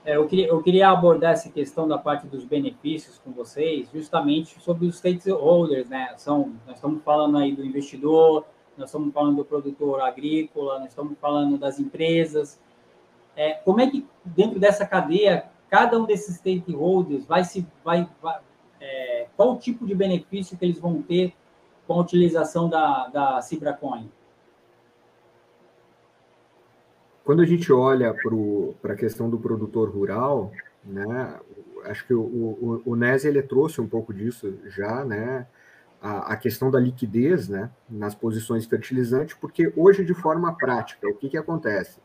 É, 0.03 0.15
eu, 0.15 0.27
queria, 0.27 0.47
eu 0.47 0.61
queria 0.63 0.89
abordar 0.89 1.33
essa 1.33 1.49
questão 1.49 1.87
da 1.87 1.97
parte 1.97 2.25
dos 2.25 2.43
benefícios 2.43 3.19
com 3.19 3.31
vocês, 3.31 3.87
justamente 3.91 4.59
sobre 4.59 4.87
os 4.87 4.97
stakeholders, 4.97 5.89
né? 5.89 6.13
São, 6.17 6.55
nós 6.65 6.75
estamos 6.77 7.03
falando 7.03 7.37
aí 7.37 7.55
do 7.55 7.63
investidor, 7.63 8.45
nós 8.75 8.89
estamos 8.89 9.13
falando 9.13 9.35
do 9.37 9.45
produtor 9.45 10.01
agrícola, 10.01 10.79
nós 10.79 10.89
estamos 10.89 11.17
falando 11.19 11.57
das 11.57 11.79
empresas. 11.79 12.59
É, 13.35 13.53
como 13.53 13.79
é 13.79 13.89
que, 13.89 14.07
dentro 14.25 14.59
dessa 14.59 14.87
cadeia, 14.87 15.45
cada 15.69 15.99
um 15.99 16.05
desses 16.05 16.37
stakeholders 16.37 17.25
vai 17.25 17.43
se 17.43 17.65
vai, 17.83 18.09
vai, 18.21 18.39
é, 18.79 19.27
qual 19.37 19.53
o 19.53 19.57
tipo 19.57 19.85
de 19.85 19.93
benefício 19.93 20.57
que 20.57 20.65
eles 20.65 20.79
vão 20.79 21.01
ter 21.01 21.33
com 21.85 21.93
a 21.93 22.01
utilização 22.01 22.67
da, 22.67 23.07
da 23.07 23.41
Cibracoin? 23.41 24.09
Quando 27.23 27.41
a 27.41 27.45
gente 27.45 27.71
olha 27.71 28.15
para 28.81 28.93
a 28.93 28.95
questão 28.95 29.29
do 29.29 29.37
produtor 29.37 29.89
rural, 29.89 30.51
né, 30.83 31.39
acho 31.85 32.05
que 32.05 32.13
o, 32.13 32.21
o, 32.21 32.81
o 32.85 32.95
NES 32.95 33.25
ele 33.25 33.41
trouxe 33.41 33.79
um 33.79 33.87
pouco 33.87 34.13
disso 34.13 34.57
já, 34.67 35.05
né, 35.05 35.47
a, 36.01 36.33
a, 36.33 36.37
questão 36.37 36.71
da 36.71 36.79
liquidez 36.79 37.47
né, 37.47 37.69
nas 37.89 38.15
posições 38.15 38.65
fertilizantes, 38.65 39.35
porque 39.35 39.71
hoje, 39.75 40.03
de 40.03 40.13
forma 40.13 40.53
prática, 40.55 41.07
o 41.07 41.13
que, 41.13 41.29
que 41.29 41.37
acontece? 41.37 41.99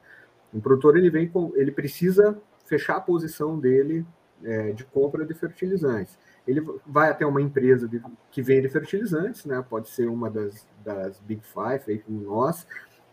O 0.52 0.60
produtor 0.60 0.96
ele 0.96 1.10
vem 1.10 1.28
com, 1.28 1.52
ele 1.56 1.72
precisa 1.72 2.38
fechar 2.66 2.96
a 2.96 3.00
posição 3.00 3.58
dele 3.58 4.04
é, 4.44 4.72
de 4.72 4.84
compra 4.84 5.24
de 5.24 5.32
fertilizantes 5.32 6.18
ele 6.46 6.64
vai 6.86 7.10
até 7.10 7.26
uma 7.26 7.42
empresa 7.42 7.88
de, 7.88 8.00
que 8.30 8.40
vende 8.40 8.68
fertilizantes, 8.68 9.44
né? 9.44 9.64
Pode 9.68 9.88
ser 9.88 10.08
uma 10.08 10.30
das, 10.30 10.66
das 10.84 11.18
Big 11.20 11.42
Five, 11.42 11.82
aí 11.88 11.98
como 11.98 12.20
nós, 12.20 12.66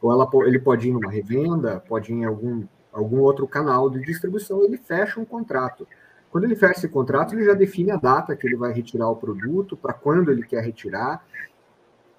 ou 0.03 0.11
ela, 0.11 0.29
ele 0.45 0.59
pode 0.59 0.89
ir 0.89 0.91
numa 0.91 1.09
revenda, 1.09 1.79
pode 1.87 2.11
ir 2.11 2.15
em 2.17 2.25
algum, 2.25 2.65
algum 2.91 3.21
outro 3.21 3.47
canal 3.47 3.89
de 3.89 4.01
distribuição, 4.01 4.61
ele 4.61 4.75
fecha 4.75 5.17
um 5.17 5.23
contrato. 5.23 5.87
Quando 6.29 6.43
ele 6.43 6.57
fecha 6.57 6.79
esse 6.79 6.89
contrato, 6.89 7.33
ele 7.33 7.45
já 7.45 7.53
define 7.53 7.91
a 7.91 7.95
data 7.95 8.35
que 8.35 8.45
ele 8.45 8.57
vai 8.57 8.73
retirar 8.73 9.07
o 9.07 9.15
produto, 9.15 9.77
para 9.77 9.93
quando 9.93 10.29
ele 10.29 10.43
quer 10.43 10.61
retirar. 10.61 11.25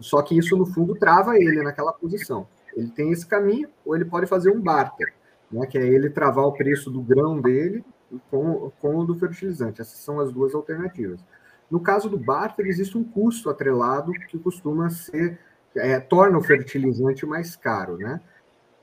Só 0.01 0.23
que 0.23 0.35
isso, 0.35 0.57
no 0.57 0.65
fundo, 0.65 0.95
trava 0.95 1.37
ele 1.37 1.63
naquela 1.63 1.93
posição. 1.93 2.47
Ele 2.75 2.89
tem 2.89 3.13
esse 3.13 3.27
caminho, 3.27 3.69
ou 3.85 3.95
ele 3.95 4.07
pode 4.07 4.27
fazer 4.27 4.51
um 4.51 4.63
barter, 4.63 5.13
né, 5.53 5.67
que 5.67 5.77
é 5.77 5.87
ele 5.87 6.09
travar 6.09 6.47
o 6.47 6.53
preço 6.53 6.91
do 6.91 7.03
grão 7.03 7.39
dele 7.39 7.85
com, 8.31 8.73
com 8.81 8.97
o 8.97 9.05
do 9.05 9.15
fertilizante. 9.15 9.83
Essas 9.83 9.99
são 9.99 10.19
as 10.21 10.33
duas 10.33 10.55
alternativas. 10.55 11.21
No 11.71 11.81
caso 11.81 12.09
do 12.09 12.17
barter, 12.17 12.67
existe 12.67 12.97
um 12.97 13.05
custo 13.05 13.51
atrelado 13.51 14.11
que 14.31 14.39
costuma 14.39 14.89
ser, 14.89 15.39
é, 15.77 15.99
torna 16.01 16.39
o 16.39 16.43
fertilizante 16.43 17.27
mais 17.27 17.57
caro, 17.57 17.97
né? 17.97 18.21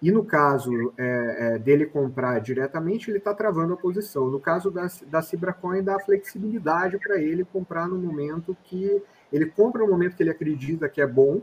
E 0.01 0.12
no 0.12 0.25
caso 0.25 0.93
é, 0.98 1.55
é, 1.55 1.60
dele 1.60 1.86
comprar 1.86 2.39
diretamente, 2.39 3.12
ele 3.12 3.19
está 3.19 3.33
travando 3.33 3.74
a 3.74 3.77
posição. 3.77 4.29
No 4.31 4.39
caso 4.39 4.71
da, 4.71 4.88
da 5.07 5.21
Cibracoin, 5.21 5.83
dá 5.83 6.00
flexibilidade 6.00 6.98
para 6.98 7.21
ele 7.21 7.45
comprar 7.45 7.88
no 7.88 7.98
momento 7.98 8.57
que 8.63 9.01
ele 9.31 9.45
compra 9.45 9.83
no 9.83 9.91
momento 9.91 10.15
que 10.15 10.24
ele 10.24 10.31
acredita 10.31 10.89
que 10.89 11.00
é 11.00 11.07
bom, 11.07 11.41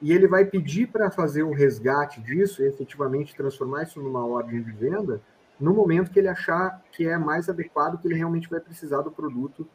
e 0.00 0.12
ele 0.12 0.28
vai 0.28 0.44
pedir 0.44 0.88
para 0.88 1.10
fazer 1.10 1.42
o 1.42 1.52
resgate 1.52 2.20
disso 2.20 2.62
e 2.62 2.66
efetivamente 2.66 3.34
transformar 3.34 3.84
isso 3.84 4.00
numa 4.00 4.24
ordem 4.26 4.62
de 4.62 4.70
venda 4.70 5.20
no 5.58 5.72
momento 5.72 6.10
que 6.10 6.18
ele 6.18 6.28
achar 6.28 6.82
que 6.92 7.06
é 7.08 7.16
mais 7.16 7.48
adequado, 7.48 7.98
que 7.98 8.06
ele 8.06 8.14
realmente 8.14 8.48
vai 8.48 8.60
precisar 8.60 9.00
do 9.00 9.10
produto 9.10 9.66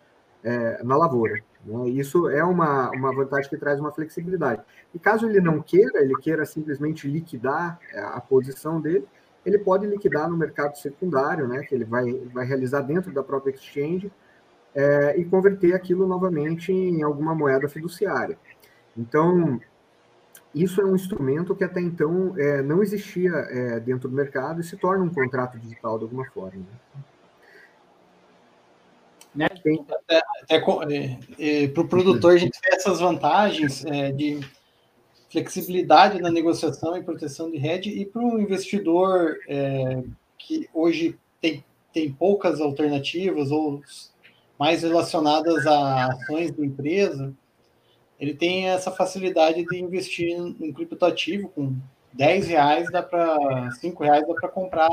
é, 0.43 0.83
na 0.83 0.97
lavoura. 0.97 1.41
Né? 1.65 1.89
Isso 1.89 2.29
é 2.29 2.43
uma, 2.43 2.89
uma 2.91 3.13
vantagem 3.13 3.49
que 3.49 3.57
traz 3.57 3.79
uma 3.79 3.91
flexibilidade. 3.91 4.61
E 4.93 4.99
caso 4.99 5.27
ele 5.27 5.39
não 5.39 5.61
queira, 5.61 6.01
ele 6.01 6.15
queira 6.15 6.45
simplesmente 6.45 7.07
liquidar 7.07 7.79
é, 7.93 7.99
a 7.99 8.19
posição 8.21 8.81
dele, 8.81 9.05
ele 9.45 9.57
pode 9.57 9.87
liquidar 9.87 10.29
no 10.29 10.37
mercado 10.37 10.77
secundário, 10.77 11.47
né, 11.47 11.63
que 11.63 11.73
ele 11.73 11.85
vai, 11.85 12.13
vai 12.33 12.45
realizar 12.45 12.81
dentro 12.81 13.11
da 13.11 13.23
própria 13.23 13.51
exchange, 13.51 14.11
é, 14.73 15.19
e 15.19 15.25
converter 15.25 15.73
aquilo 15.73 16.07
novamente 16.07 16.71
em 16.71 17.03
alguma 17.03 17.35
moeda 17.35 17.67
fiduciária. 17.67 18.37
Então, 18.95 19.59
isso 20.53 20.81
é 20.81 20.85
um 20.85 20.95
instrumento 20.95 21.55
que 21.55 21.63
até 21.63 21.81
então 21.81 22.33
é, 22.37 22.61
não 22.61 22.81
existia 22.81 23.31
é, 23.31 23.79
dentro 23.79 24.09
do 24.09 24.15
mercado 24.15 24.61
e 24.61 24.63
se 24.63 24.77
torna 24.77 25.03
um 25.03 25.09
contrato 25.09 25.57
digital 25.57 25.97
de 25.97 26.03
alguma 26.03 26.25
forma. 26.25 26.59
Né? 26.59 27.03
Né? 29.33 29.45
Até, 29.45 30.23
até 30.43 30.55
é, 30.93 31.19
é, 31.39 31.67
para 31.67 31.81
o 31.83 31.87
produtor, 31.87 32.33
a 32.33 32.37
gente 32.37 32.59
tem 32.59 32.73
essas 32.73 32.99
vantagens 32.99 33.85
é, 33.85 34.11
de 34.11 34.39
flexibilidade 35.29 36.21
na 36.21 36.29
negociação 36.29 36.97
e 36.97 37.03
proteção 37.03 37.49
de 37.49 37.57
rede, 37.57 37.89
e 37.89 38.05
para 38.05 38.21
o 38.21 38.39
investidor 38.41 39.37
é, 39.47 40.03
que 40.37 40.69
hoje 40.73 41.17
tem, 41.39 41.63
tem 41.93 42.11
poucas 42.11 42.59
alternativas 42.59 43.49
ou 43.49 43.81
mais 44.59 44.83
relacionadas 44.83 45.65
a 45.65 46.07
ações 46.07 46.51
da 46.51 46.65
empresa, 46.65 47.33
ele 48.19 48.33
tem 48.35 48.69
essa 48.69 48.91
facilidade 48.91 49.65
de 49.65 49.77
investir 49.79 50.29
em 50.29 50.71
criptoativo 50.71 51.49
com 51.49 51.75
10 52.13 52.47
reais 52.47 52.91
dá 52.91 53.01
para 53.01 53.71
5 53.71 54.03
reais 54.03 54.27
dá 54.27 54.33
para 54.33 54.49
comprar 54.49 54.89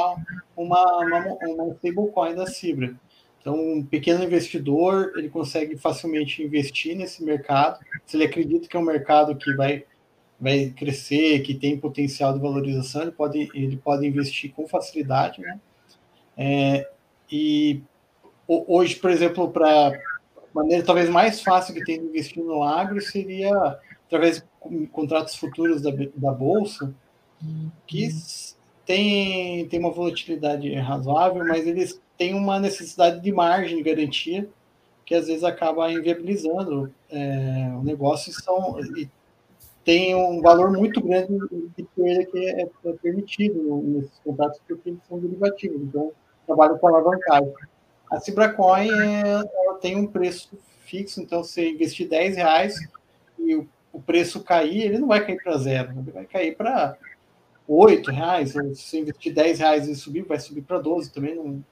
uma, 0.57 0.99
uma, 0.99 1.37
uma 1.43 1.75
stablecoin 1.75 2.35
da 2.35 2.47
Cibra. 2.47 2.95
Então, 3.41 3.55
um 3.55 3.85
pequeno 3.85 4.25
investidor 4.25 5.13
ele 5.17 5.29
consegue 5.29 5.77
facilmente 5.77 6.43
investir 6.43 6.97
nesse 6.97 7.25
mercado. 7.25 7.79
Se 8.05 8.17
ele 8.17 8.25
acredita 8.25 8.69
que 8.69 8.77
é 8.77 8.81
um 8.81 8.85
mercado 8.85 9.37
que 9.37 9.55
vai, 9.55 9.85
vai 10.39 10.71
crescer, 10.77 11.41
que 11.41 11.55
tem 11.55 11.79
potencial 11.79 12.35
de 12.35 12.41
valorização, 12.41 13.03
ele 13.03 13.13
pode, 13.13 13.49
ele 13.55 13.77
pode 13.77 14.07
investir 14.07 14.53
com 14.53 14.67
facilidade. 14.69 15.41
Né? 15.41 15.61
É, 16.37 16.91
e 17.31 17.81
hoje, 18.47 18.97
por 18.97 19.11
exemplo, 19.11 19.51
para 19.51 19.93
maneira 20.53 20.85
talvez 20.85 21.09
mais 21.09 21.41
fácil 21.41 21.75
que 21.75 21.85
tem 21.85 22.01
de 22.01 22.07
investir 22.07 22.43
no 22.43 22.63
agro 22.63 23.01
seria 23.01 23.53
através 24.07 24.45
de 24.69 24.87
contratos 24.89 25.37
futuros 25.37 25.83
da, 25.83 25.91
da 26.17 26.33
Bolsa, 26.33 26.95
que 27.87 28.09
tem, 28.89 29.69
tem 29.69 29.79
uma 29.79 29.91
volatilidade 29.91 30.73
razoável, 30.77 31.45
mas 31.47 31.67
eles 31.67 32.01
têm 32.17 32.35
uma 32.35 32.59
necessidade 32.59 33.21
de 33.21 33.31
margem 33.31 33.77
de 33.77 33.83
garantia 33.83 34.49
que 35.05 35.15
às 35.15 35.27
vezes 35.27 35.45
acaba 35.45 35.93
inviabilizando 35.93 36.91
é, 37.11 37.71
o 37.79 37.85
negócio 37.85 38.31
e, 38.31 38.33
são, 38.33 38.81
e 38.97 39.07
tem 39.85 40.15
um 40.15 40.41
valor 40.41 40.73
muito 40.73 41.03
grande 41.03 41.39
de 41.77 41.83
perda 41.95 42.25
que 42.31 42.39
é, 42.39 42.63
é 42.63 42.93
permitido 42.95 43.83
nesses 43.85 44.19
contratos 44.25 44.59
porque 44.67 44.89
eles 44.89 45.01
são 45.07 45.19
derivativos, 45.19 45.83
então 45.83 46.11
trabalho 46.47 46.79
com 46.79 46.89
alavancagem. 46.89 47.53
A 48.11 48.19
Cibracoin 48.19 48.89
ela 48.89 49.75
tem 49.83 49.97
um 49.97 50.07
preço 50.07 50.59
fixo, 50.87 51.21
então 51.21 51.45
se 51.45 51.73
investir 51.73 52.09
10 52.09 52.37
reais 52.37 52.75
e 53.39 53.55
o, 53.55 53.69
o 53.93 54.01
preço 54.01 54.43
cair, 54.43 54.85
ele 54.85 54.99
não 54.99 55.09
vai 55.09 55.27
cair 55.27 55.43
para 55.43 55.59
zero, 55.59 55.91
ele 55.91 56.11
vai 56.11 56.25
cair 56.25 56.57
para 56.57 56.97
8 57.69 58.11
reais, 58.11 58.57
ou 58.57 58.75
se 58.75 58.99
investir 58.99 59.35
10 59.35 59.59
reais 59.59 59.87
e 59.87 59.95
subir, 59.95 60.25
vai 60.25 60.41
subir 60.41 60.63
para 60.63 60.79
12 60.79 61.13
também, 61.13 61.35
não, 61.35 61.63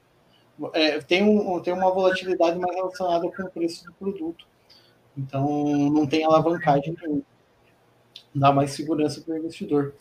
é, 0.73 0.99
tem, 0.99 1.23
um, 1.23 1.59
tem 1.59 1.73
uma 1.73 1.91
volatilidade 1.91 2.59
mais 2.59 2.75
relacionada 2.75 3.29
com 3.29 3.43
o 3.43 3.49
preço 3.49 3.83
do 3.85 3.93
produto. 3.93 4.45
Então, 5.17 5.65
não 5.89 6.05
tem 6.05 6.23
alavancagem 6.23 6.95
nenhuma. 7.01 7.23
Dá 8.33 8.51
mais 8.51 8.71
segurança 8.71 9.21
para 9.21 9.33
o 9.33 9.37
investidor. 9.37 9.93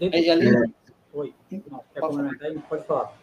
E, 0.00 0.30
além... 0.30 0.72
Oi, 1.12 1.34
não, 1.68 1.82
quer 1.92 2.00
comentar? 2.00 2.52
Pode 2.68 2.86
falar. 2.86 3.18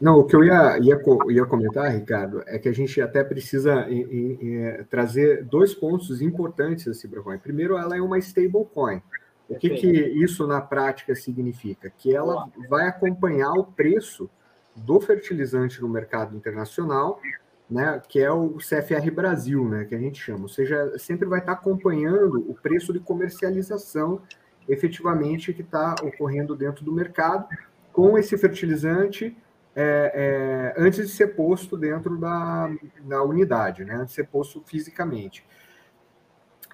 Não, 0.00 0.18
o 0.18 0.24
que 0.24 0.36
eu 0.36 0.44
ia, 0.44 0.78
ia, 0.78 1.00
ia 1.30 1.46
comentar, 1.46 1.90
Ricardo, 1.90 2.42
é 2.46 2.58
que 2.58 2.68
a 2.68 2.72
gente 2.72 3.00
até 3.00 3.24
precisa 3.24 3.88
em, 3.88 4.02
em, 4.02 4.38
em, 4.42 4.84
trazer 4.84 5.44
dois 5.44 5.74
pontos 5.74 6.20
importantes 6.20 6.84
da 6.84 6.94
Cibracoin. 6.94 7.38
Primeiro, 7.38 7.76
ela 7.76 7.96
é 7.96 8.00
uma 8.00 8.18
stablecoin. 8.18 9.02
O 9.48 9.56
que, 9.56 9.70
que 9.70 9.86
isso 9.88 10.46
na 10.46 10.60
prática 10.60 11.14
significa? 11.14 11.90
Que 11.96 12.14
ela 12.14 12.48
vai 12.68 12.86
acompanhar 12.86 13.52
o 13.52 13.64
preço 13.64 14.28
do 14.76 15.00
fertilizante 15.00 15.80
no 15.80 15.88
mercado 15.88 16.36
internacional, 16.36 17.20
né, 17.68 18.00
que 18.08 18.20
é 18.20 18.30
o 18.30 18.56
CFR 18.56 19.10
Brasil, 19.10 19.68
né, 19.68 19.84
que 19.84 19.94
a 19.94 19.98
gente 19.98 20.20
chama. 20.20 20.42
Ou 20.42 20.48
seja, 20.48 20.98
sempre 20.98 21.26
vai 21.26 21.40
estar 21.40 21.52
acompanhando 21.52 22.44
o 22.48 22.54
preço 22.54 22.92
de 22.92 23.00
comercialização 23.00 24.20
efetivamente 24.68 25.52
que 25.52 25.62
está 25.62 25.94
ocorrendo 26.02 26.54
dentro 26.54 26.84
do 26.84 26.92
mercado 26.92 27.46
com 27.92 28.18
esse 28.18 28.36
fertilizante 28.36 29.36
é, 29.74 30.74
é, 30.76 30.82
antes 30.82 31.06
de 31.06 31.12
ser 31.12 31.28
posto 31.28 31.76
dentro 31.76 32.18
da, 32.18 32.70
da 33.02 33.22
unidade, 33.22 33.84
né, 33.84 34.04
de 34.04 34.12
ser 34.12 34.24
posto 34.24 34.62
fisicamente. 34.66 35.44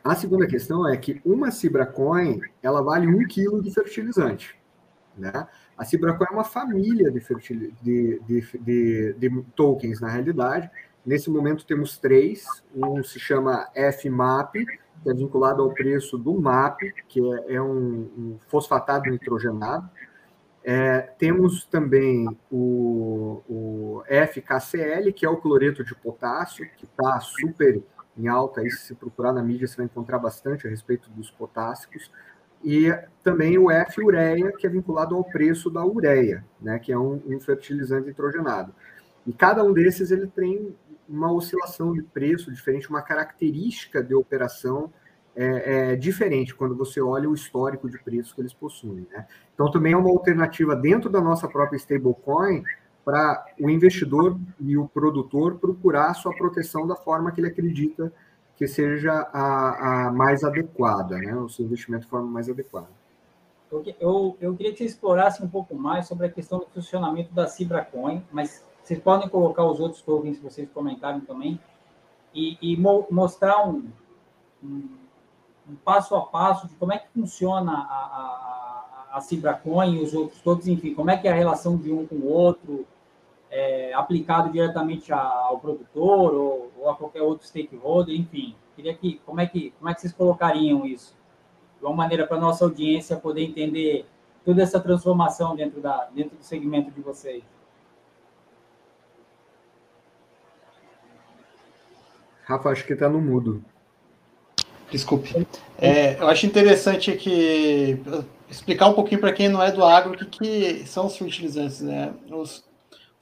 A 0.05 0.15
segunda 0.15 0.47
questão 0.47 0.87
é 0.87 0.95
que 0.99 1.19
uma 1.25 1.51
Cibracoin, 1.51 2.39
ela 2.63 2.83
vale 2.83 3.07
um 3.07 3.27
quilo 3.27 3.63
de 3.63 3.73
fertilizante. 3.73 4.55
Né? 5.17 5.49
A 5.79 5.85
Cibracoin 5.87 6.27
é 6.31 6.35
uma 6.35 6.45
família 6.45 7.11
de, 7.11 7.21
de, 7.83 8.21
de, 8.21 8.59
de, 8.61 9.13
de 9.15 9.43
tokens, 9.57 10.03
na 10.03 10.11
realidade. 10.11 10.71
Nesse 11.07 11.31
momento 11.31 11.65
temos 11.65 11.97
três. 11.97 12.45
Um 12.75 13.03
se 13.03 13.19
chama 13.19 13.67
FMAP, 13.75 14.67
que 15.03 15.11
é 15.11 15.15
vinculado 15.15 15.63
ao 15.63 15.73
preço 15.73 16.19
do 16.19 16.39
MAP, 16.39 16.81
que 17.09 17.21
é, 17.21 17.55
é 17.55 17.63
um, 17.63 18.11
um, 18.19 18.39
fosfatado 18.49 19.09
nitrogenado. 19.11 19.89
É, 20.63 21.01
temos 21.19 21.65
também 21.65 22.27
o, 22.51 23.43
o, 23.49 24.03
FKCL, 24.07 25.13
que 25.15 25.25
é 25.25 25.29
o 25.31 25.39
cloreto 25.39 25.83
de 25.83 25.95
potássio, 25.95 26.69
que 26.77 26.85
está 26.85 27.21
super 27.21 27.83
em 28.17 28.29
alta. 28.29 28.61
Aí, 28.61 28.71
se 28.71 28.95
procurar 28.95 29.33
na 29.33 29.43
mídia, 29.43 29.67
você 29.67 29.77
vai 29.77 29.87
encontrar 29.87 30.19
bastante 30.19 30.67
a 30.67 30.71
respeito 30.71 31.11
dos 31.11 31.31
potássicos. 31.31 32.11
E 32.63 32.91
também 33.23 33.59
o 33.59 33.71
F-ureia, 33.71 34.51
que 34.53 34.67
é 34.67 34.71
vinculado 34.71 35.15
ao 35.15 35.23
preço 35.23 35.69
da 35.69 35.85
ureia, 35.85 36.45
né, 36.61 36.79
que 36.79 36.91
é 36.91 36.99
um, 36.99 37.21
um 37.27 37.39
fertilizante 37.39 38.07
nitrogenado. 38.07 38.75
E 39.27 39.33
cada 39.33 39.63
um 39.63 39.73
desses 39.73 40.11
ele 40.11 40.27
tem 40.27 40.75
uma 41.07 41.31
oscilação 41.31 41.93
de 41.93 42.03
preço 42.03 42.51
diferente, 42.51 42.89
uma 42.89 43.03
característica 43.03 44.03
de 44.03 44.15
operação 44.15 44.91
é, 45.37 45.93
é, 45.93 45.97
diferente 45.97 46.55
quando 46.55 46.75
você 46.75 47.01
olha 47.01 47.29
o 47.29 47.35
histórico 47.35 47.91
de 47.91 47.99
preços 47.99 48.33
que 48.33 48.41
eles 48.41 48.55
possuem. 48.55 49.07
Né? 49.11 49.27
Então, 49.53 49.71
também 49.71 49.93
é 49.93 49.97
uma 49.97 50.09
alternativa 50.09 50.75
dentro 50.75 51.11
da 51.11 51.21
nossa 51.21 51.47
própria 51.49 51.77
stablecoin 51.77 52.63
para 53.05 53.45
o 53.61 53.69
investidor 53.69 54.39
e 54.61 54.77
o 54.77 54.89
produtor 54.89 55.59
procurar 55.59 56.11
a 56.11 56.15
sua 56.15 56.35
proteção 56.35 56.87
da 56.87 56.97
forma 56.97 57.31
que 57.31 57.41
ele 57.41 57.49
acredita 57.49 58.13
que 58.57 58.67
seja 58.67 59.13
a, 59.33 60.07
a 60.07 60.13
mais 60.13 60.45
adequada, 60.45 61.19
né? 61.19 61.35
o 61.35 61.49
seu 61.49 61.65
investimento 61.65 62.05
de 62.05 62.11
forma 62.11 62.29
mais 62.29 62.49
adequada. 62.49 62.89
Eu, 64.01 64.37
eu 64.41 64.55
queria 64.55 64.73
que 64.73 64.79
você 64.79 64.85
explorasse 64.85 65.43
um 65.43 65.49
pouco 65.49 65.75
mais 65.75 66.07
sobre 66.07 66.27
a 66.27 66.31
questão 66.31 66.61
do 66.61 66.67
funcionamento 66.67 67.35
da 67.35 67.49
Cibracoin, 67.49 68.23
mas 68.31 68.65
vocês 68.83 69.01
podem 69.01 69.29
colocar 69.29 69.65
os 69.65 69.81
outros 69.81 70.01
tokens 70.03 70.37
que 70.37 70.45
vocês 70.45 70.69
comentaram 70.73 71.21
também 71.21 71.59
e, 72.33 72.57
e 72.61 72.77
mo 72.77 73.07
mostrar 73.11 73.67
um, 73.67 73.89
um, 74.63 74.89
um, 75.69 75.75
passo 75.85 76.15
a 76.15 76.21
passo 76.21 76.69
de 76.69 76.75
como 76.75 76.93
é 76.93 76.99
que 76.99 77.09
funciona 77.09 77.73
a, 77.73 79.11
a, 79.13 79.17
a 79.17 79.21
Cibracoin 79.21 79.97
e 79.97 80.03
os 80.05 80.15
outros 80.15 80.41
tokens, 80.41 80.69
enfim, 80.69 80.95
como 80.95 81.11
é 81.11 81.17
que 81.17 81.27
é 81.27 81.33
a 81.33 81.35
relação 81.35 81.77
de 81.77 81.91
um 81.91 82.07
com 82.07 82.17
o 82.17 82.29
outro, 82.29 82.87
é, 83.55 83.95
aplicado 83.95 84.51
diretamente 84.51 85.13
ao 85.13 85.61
produtor 85.61 86.35
ou, 86.35 86.73
ou, 86.77 86.91
a 86.91 86.97
qualquer 86.97 87.23
outro 87.23 87.47
stakeholder, 87.47 88.13
enfim. 88.13 88.57
Queria 88.75 88.93
que 88.93 89.21
como 89.25 89.41
é 89.41 89.47
que 89.47 89.73
como 89.79 89.89
é 89.89 89.95
que 89.95 90.01
vocês 90.01 90.13
colocariam 90.13 90.85
isso 90.85 91.17
de 91.79 91.87
uma 91.87 91.95
maneira 91.95 92.27
para 92.27 92.37
nossa 92.37 92.65
audiência 92.65 93.17
poder 93.17 93.45
entender 93.45 94.07
toda 94.45 94.61
essa 94.61 94.81
transformação 94.81 95.55
dentro 95.55 95.81
da 95.81 96.09
dentro 96.13 96.37
do 96.37 96.43
segmento 96.43 96.91
de 96.91 97.01
vocês. 97.01 97.45
Rafa, 102.43 102.71
acho 102.71 102.85
que 102.85 102.93
está 102.93 103.09
no 103.09 103.21
mudo. 103.21 103.65
Desculpe. 104.91 105.47
É, 105.79 106.21
eu 106.21 106.27
acho 106.27 106.45
interessante 106.45 107.13
que 107.13 108.03
explicar 108.51 108.89
um 108.89 108.95
pouquinho 108.95 109.21
para 109.21 109.33
quem 109.33 109.49
não 109.49 109.63
é 109.63 109.71
do 109.71 109.85
agro 109.85 110.13
o 110.13 110.17
que, 110.17 110.27
que 110.27 110.87
são 110.87 111.07
os 111.07 111.17
fertilizantes, 111.17 111.81
né? 111.81 112.13
Os, 112.31 112.65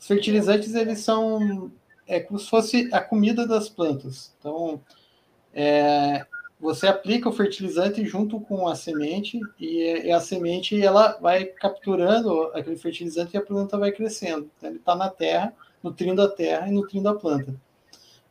os 0.02 0.08
fertilizantes, 0.08 0.74
eles 0.74 0.98
são 0.98 1.70
é 2.08 2.18
como 2.18 2.36
se 2.36 2.50
fosse 2.50 2.88
a 2.92 3.00
comida 3.00 3.46
das 3.46 3.68
plantas. 3.68 4.34
Então, 4.36 4.80
é, 5.54 6.26
você 6.58 6.88
aplica 6.88 7.28
o 7.28 7.32
fertilizante 7.32 8.04
junto 8.04 8.40
com 8.40 8.66
a 8.66 8.74
semente 8.74 9.40
e, 9.60 10.10
a 10.10 10.20
semente 10.20 10.84
ela 10.84 11.16
vai 11.20 11.44
capturando 11.44 12.50
aquele 12.52 12.76
fertilizante 12.76 13.36
e 13.36 13.38
a 13.38 13.42
planta 13.42 13.78
vai 13.78 13.92
crescendo. 13.92 14.50
Então, 14.58 14.70
ele 14.70 14.78
está 14.78 14.96
na 14.96 15.08
terra, 15.08 15.54
nutrindo 15.80 16.20
a 16.20 16.28
terra 16.28 16.66
e 16.66 16.72
nutrindo 16.72 17.08
a 17.08 17.14
planta. 17.14 17.54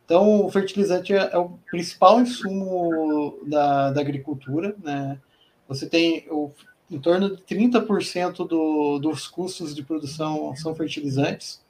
Então, 0.04 0.46
o 0.46 0.52
fertilizante 0.52 1.14
é, 1.14 1.30
é 1.32 1.38
o 1.38 1.58
principal 1.70 2.20
insumo 2.20 3.40
da, 3.48 3.92
da 3.92 4.02
agricultura. 4.02 4.76
Né? 4.84 5.18
Você 5.70 5.88
tem 5.88 6.26
o, 6.30 6.52
em 6.92 7.00
torno 7.00 7.34
de 7.34 7.42
30% 7.44 8.46
do, 8.46 9.00
dos 9.00 9.26
custos 9.26 9.74
de 9.74 9.82
produção 9.82 10.54
são 10.58 10.76
fertilizantes. 10.76 11.61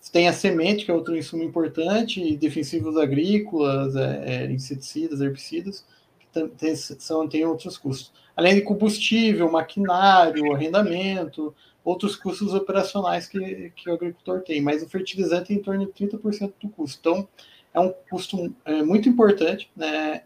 Você 0.00 0.10
tem 0.10 0.28
a 0.28 0.32
semente, 0.32 0.84
que 0.84 0.90
é 0.90 0.94
outro 0.94 1.14
insumo 1.14 1.42
importante, 1.42 2.34
defensivos 2.36 2.96
agrícolas, 2.96 3.94
é, 3.94 4.44
é, 4.44 4.50
inseticidas, 4.50 5.20
herbicidas, 5.20 5.84
que 6.18 6.26
tem, 6.56 6.74
são, 6.74 7.28
tem 7.28 7.44
outros 7.44 7.76
custos. 7.76 8.12
Além 8.34 8.54
de 8.54 8.62
combustível, 8.62 9.50
maquinário, 9.52 10.54
arrendamento, 10.54 11.54
outros 11.84 12.16
custos 12.16 12.54
operacionais 12.54 13.26
que, 13.26 13.70
que 13.76 13.90
o 13.90 13.92
agricultor 13.92 14.40
tem. 14.40 14.62
Mas 14.62 14.82
o 14.82 14.88
fertilizante 14.88 15.52
é 15.52 15.56
em 15.56 15.62
torno 15.62 15.84
de 15.84 15.92
30% 15.92 16.54
do 16.62 16.70
custo. 16.70 16.98
Então, 16.98 17.28
é 17.74 17.80
um 17.80 17.92
custo 18.08 18.54
é, 18.64 18.82
muito 18.82 19.08
importante, 19.08 19.70
né? 19.76 20.22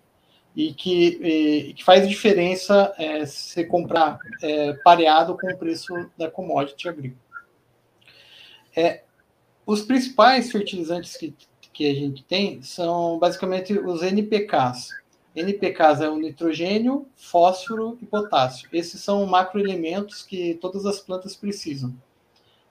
E 0.54 0.72
que, 0.72 1.18
e, 1.20 1.74
que 1.74 1.82
faz 1.82 2.08
diferença 2.08 2.94
é, 2.96 3.26
se 3.26 3.64
comprar 3.64 4.18
é, 4.40 4.72
pareado 4.84 5.36
com 5.36 5.52
o 5.52 5.58
preço 5.58 5.92
da 6.16 6.30
commodity 6.30 6.88
agrícola. 6.88 7.20
É, 8.76 9.02
os 9.66 9.82
principais 9.82 10.50
fertilizantes 10.50 11.16
que, 11.16 11.34
que 11.72 11.90
a 11.90 11.94
gente 11.94 12.22
tem 12.24 12.62
são 12.62 13.18
basicamente 13.18 13.72
os 13.78 14.02
NPKs. 14.02 14.90
NPKs 15.34 16.00
é 16.00 16.08
o 16.08 16.16
nitrogênio, 16.16 17.06
fósforo 17.16 17.98
e 18.00 18.06
potássio. 18.06 18.68
Esses 18.72 19.00
são 19.00 19.26
macroelementos 19.26 20.22
que 20.22 20.54
todas 20.54 20.86
as 20.86 21.00
plantas 21.00 21.34
precisam. 21.34 21.94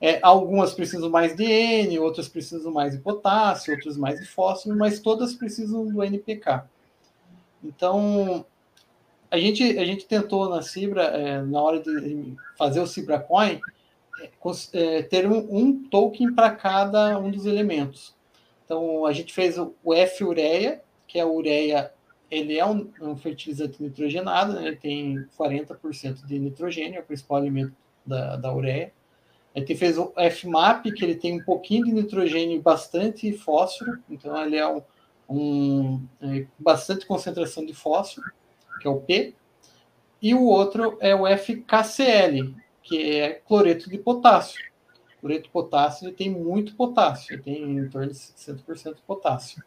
É, 0.00 0.18
algumas 0.22 0.72
precisam 0.72 1.10
mais 1.10 1.36
de 1.36 1.44
N, 1.44 1.98
outras 1.98 2.28
precisam 2.28 2.72
mais 2.72 2.92
de 2.92 2.98
potássio, 2.98 3.74
outras 3.74 3.96
mais 3.96 4.20
de 4.20 4.26
fósforo, 4.26 4.76
mas 4.76 5.00
todas 5.00 5.34
precisam 5.34 5.86
do 5.86 6.02
NPK. 6.02 6.64
Então, 7.62 8.44
a 9.30 9.38
gente, 9.38 9.78
a 9.78 9.84
gente 9.84 10.06
tentou 10.06 10.48
na 10.48 10.62
Cibra, 10.62 11.04
é, 11.04 11.42
na 11.42 11.60
hora 11.60 11.80
de 11.80 12.34
fazer 12.56 12.80
o 12.80 12.86
CibraCoin, 12.86 13.60
é, 14.72 15.02
ter 15.02 15.26
um, 15.26 15.46
um 15.50 15.88
token 15.88 16.34
para 16.34 16.50
cada 16.50 17.18
um 17.18 17.30
dos 17.30 17.46
elementos. 17.46 18.14
Então, 18.64 19.04
a 19.04 19.12
gente 19.12 19.32
fez 19.32 19.58
o, 19.58 19.74
F-ureia, 19.92 20.82
que 21.06 21.18
é 21.18 21.22
a 21.22 21.26
ureia, 21.26 21.92
ele 22.30 22.58
é 22.58 22.64
um, 22.64 22.90
um 23.00 23.16
fertilizante 23.16 23.82
nitrogenado, 23.82 24.54
né? 24.54 24.68
ele 24.68 24.76
tem 24.76 25.26
40% 25.38 26.24
de 26.26 26.38
nitrogênio, 26.38 26.98
é 26.98 27.00
o 27.00 27.04
principal 27.04 27.38
elemento 27.38 27.74
da, 28.04 28.36
da 28.36 28.54
ureia. 28.54 28.92
A 29.54 29.60
gente 29.60 29.76
fez 29.76 29.96
o 29.98 30.12
FMAP, 30.32 30.92
que 30.92 31.04
ele 31.04 31.14
tem 31.14 31.40
um 31.40 31.44
pouquinho 31.44 31.84
de 31.84 31.92
nitrogênio 31.92 32.56
e 32.56 32.60
bastante 32.60 33.32
fósforo, 33.32 33.98
então 34.10 34.36
ele 34.44 34.56
é 34.56 34.66
um, 34.66 34.82
um 35.28 36.06
é, 36.20 36.46
bastante 36.58 37.06
concentração 37.06 37.64
de 37.64 37.72
fósforo, 37.72 38.26
que 38.80 38.88
é 38.88 38.90
o 38.90 39.00
P. 39.00 39.34
E 40.20 40.34
o 40.34 40.42
outro 40.44 40.96
é 41.00 41.14
o 41.14 41.24
FKCL, 41.26 42.54
que 42.84 43.18
é 43.18 43.32
cloreto 43.32 43.90
de 43.90 43.98
potássio. 43.98 44.62
Cloreto 45.20 45.44
de 45.44 45.50
potássio 45.50 46.12
tem 46.12 46.30
muito 46.30 46.76
potássio, 46.76 47.42
tem 47.42 47.78
em 47.78 47.88
torno 47.88 48.08
de 48.08 48.14
60% 48.14 48.96
de 48.96 49.02
potássio. 49.02 49.64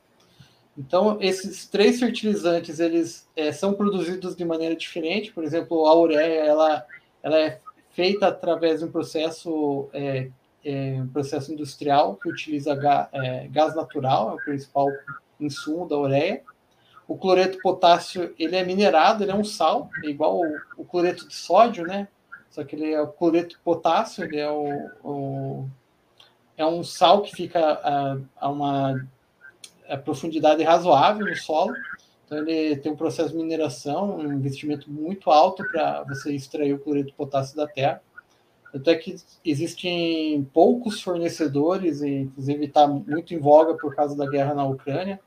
Então, 0.78 1.18
esses 1.20 1.66
três 1.66 2.00
fertilizantes, 2.00 2.80
eles 2.80 3.28
é, 3.36 3.52
são 3.52 3.74
produzidos 3.74 4.36
de 4.36 4.46
maneira 4.46 4.76
diferente. 4.76 5.34
Por 5.34 5.44
exemplo, 5.44 5.88
a 5.88 5.96
ureia, 5.96 6.46
ela, 6.46 6.86
ela 7.24 7.40
é 7.40 7.60
feita 7.90 8.28
através 8.28 8.80
de 8.80 8.86
um 8.86 8.92
processo 8.92 9.90
é, 9.92 10.30
é 10.64 11.02
um 11.02 11.08
processo 11.08 11.52
industrial 11.52 12.16
que 12.16 12.30
utiliza 12.30 12.76
gás, 12.76 13.08
é, 13.14 13.48
gás 13.48 13.76
natural, 13.76 14.32
é 14.32 14.34
o 14.36 14.46
principal 14.46 14.88
insumo 15.40 15.88
da 15.88 15.98
ureia. 15.98 16.44
O 17.08 17.18
cloreto 17.18 17.58
potássio 17.60 18.36
ele 18.38 18.56
é 18.56 18.64
minerado, 18.64 19.24
ele 19.24 19.32
é 19.32 19.36
um 19.36 19.44
sal, 19.44 19.90
é 20.04 20.10
igual 20.10 20.42
o 20.78 20.86
cloreto 20.86 21.28
de 21.28 21.34
sódio, 21.34 21.88
né? 21.88 22.08
Só 22.58 22.64
que 22.64 22.76
ele 22.76 22.92
é 22.92 23.00
o 23.00 23.08
cloreto 23.08 23.60
potássio, 23.64 24.24
ele 24.24 24.38
é 24.38 24.50
o, 24.50 24.90
o 25.04 25.70
é 26.58 26.66
um 26.66 26.84
sal 26.84 27.22
que 27.22 27.36
fica 27.36 27.60
a, 27.60 28.18
a 28.36 28.50
uma 28.50 29.08
a 29.88 29.96
profundidade 29.96 30.64
razoável 30.64 31.24
no 31.24 31.36
solo. 31.36 31.72
Então 32.26 32.40
ele 32.40 32.76
tem 32.78 32.92
um 32.92 32.96
processo 32.96 33.30
de 33.30 33.38
mineração, 33.38 34.18
um 34.18 34.34
investimento 34.34 34.92
muito 34.92 35.30
alto 35.30 35.64
para 35.72 36.02
você 36.06 36.34
extrair 36.34 36.74
o 36.74 36.80
cloreto 36.80 37.10
de 37.10 37.14
potássio 37.14 37.56
da 37.56 37.68
terra. 37.68 38.02
Tanto 38.72 38.90
é 38.90 38.96
que 38.96 39.16
existem 39.46 40.44
poucos 40.52 41.00
fornecedores, 41.00 42.02
e 42.02 42.22
inclusive 42.22 42.66
está 42.66 42.88
muito 42.88 43.36
em 43.36 43.38
voga 43.38 43.76
por 43.76 43.96
causa 43.96 44.18
da 44.18 44.26
guerra 44.26 44.56
na 44.56 44.66
Ucrânia, 44.66 45.20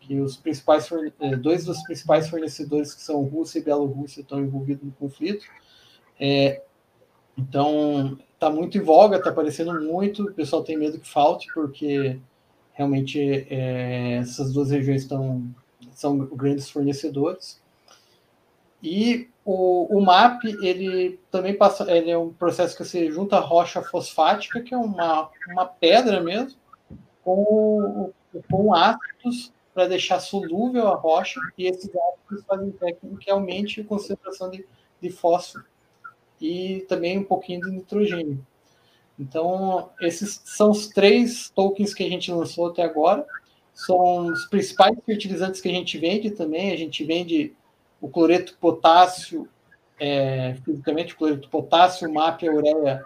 que 0.00 0.20
os 0.20 0.36
principais 0.36 0.86
eh, 0.92 1.34
dois 1.36 1.64
dos 1.64 1.82
principais 1.84 2.28
fornecedores 2.28 2.94
que 2.94 3.00
são 3.00 3.22
Rússia 3.22 3.58
e 3.58 3.62
Bielorrússia 3.62 4.20
estão 4.20 4.38
envolvidos 4.38 4.84
no 4.84 4.92
conflito. 4.92 5.46
É, 6.20 6.62
então 7.36 8.18
está 8.32 8.50
muito 8.50 8.76
em 8.78 8.80
voga, 8.80 9.16
está 9.16 9.30
aparecendo 9.30 9.80
muito, 9.80 10.24
o 10.24 10.34
pessoal 10.34 10.62
tem 10.62 10.76
medo 10.76 10.98
que 10.98 11.08
falte 11.08 11.52
porque 11.52 12.18
realmente 12.72 13.46
é, 13.50 14.16
essas 14.16 14.52
duas 14.52 14.70
regiões 14.70 15.02
estão 15.02 15.42
são 15.94 16.18
grandes 16.18 16.68
fornecedores. 16.68 17.62
E 18.82 19.30
o, 19.44 19.96
o 19.96 20.00
MAP, 20.00 20.44
ele 20.62 21.18
também 21.30 21.56
passa, 21.56 21.90
ele 21.90 22.10
é 22.10 22.18
um 22.18 22.32
processo 22.32 22.76
que 22.76 22.84
você 22.84 23.10
junta 23.10 23.38
rocha 23.38 23.80
fosfática, 23.82 24.60
que 24.60 24.74
é 24.74 24.76
uma, 24.76 25.30
uma 25.48 25.66
pedra 25.66 26.20
mesmo, 26.20 26.58
com, 27.22 28.12
com 28.50 28.74
ácidos 28.74 29.52
para 29.72 29.88
deixar 29.88 30.20
solúvel 30.20 30.88
a 30.88 30.96
rocha, 30.96 31.40
e 31.56 31.66
esses 31.66 31.90
ácidos 31.90 32.44
fazem 32.46 32.70
técnica 32.72 33.16
que 33.18 33.30
aumente 33.30 33.80
a 33.80 33.84
concentração 33.84 34.50
de, 34.50 34.66
de 35.00 35.10
fósforo 35.10 35.64
e 36.40 36.84
também 36.88 37.18
um 37.18 37.24
pouquinho 37.24 37.60
de 37.60 37.70
nitrogênio. 37.70 38.44
Então, 39.18 39.90
esses 40.00 40.40
são 40.44 40.70
os 40.70 40.88
três 40.88 41.48
tokens 41.50 41.94
que 41.94 42.04
a 42.04 42.08
gente 42.08 42.32
lançou 42.32 42.66
até 42.66 42.82
agora. 42.82 43.24
São 43.72 44.26
os 44.26 44.46
principais 44.46 44.96
fertilizantes 45.04 45.60
que 45.60 45.68
a 45.68 45.72
gente 45.72 45.98
vende 45.98 46.30
também. 46.30 46.72
A 46.72 46.76
gente 46.76 47.04
vende 47.04 47.54
o 48.00 48.08
cloreto 48.08 48.56
potássio, 48.58 49.48
é, 49.98 50.54
fisicamente, 50.64 51.14
o 51.14 51.16
cloreto 51.16 51.48
potássio, 51.48 52.12
MAP 52.12 52.42
e 52.42 52.50
ureia 52.50 53.04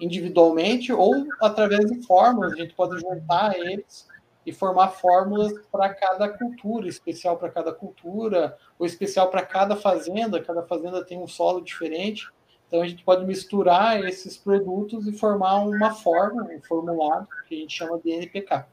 individualmente 0.00 0.92
ou 0.92 1.26
através 1.40 1.90
de 1.90 2.06
fórmulas. 2.06 2.52
A 2.52 2.56
gente 2.56 2.74
pode 2.74 3.00
juntar 3.00 3.58
eles 3.58 4.06
e 4.46 4.52
formar 4.52 4.88
fórmulas 4.88 5.52
para 5.70 5.92
cada 5.92 6.28
cultura, 6.28 6.88
especial 6.88 7.36
para 7.36 7.50
cada 7.50 7.72
cultura, 7.72 8.56
ou 8.78 8.86
especial 8.86 9.28
para 9.28 9.44
cada 9.44 9.76
fazenda. 9.76 10.42
Cada 10.42 10.62
fazenda 10.62 11.04
tem 11.04 11.18
um 11.18 11.26
solo 11.26 11.60
diferente. 11.60 12.28
Então 12.68 12.82
a 12.82 12.86
gente 12.86 13.02
pode 13.02 13.24
misturar 13.24 14.04
esses 14.04 14.36
produtos 14.36 15.06
e 15.06 15.12
formar 15.12 15.56
uma 15.56 15.94
fórmula, 15.94 16.44
um 16.44 16.60
formulário 16.60 17.26
que 17.48 17.54
a 17.54 17.58
gente 17.58 17.74
chama 17.74 17.98
de 17.98 18.10
NPK. 18.10 18.66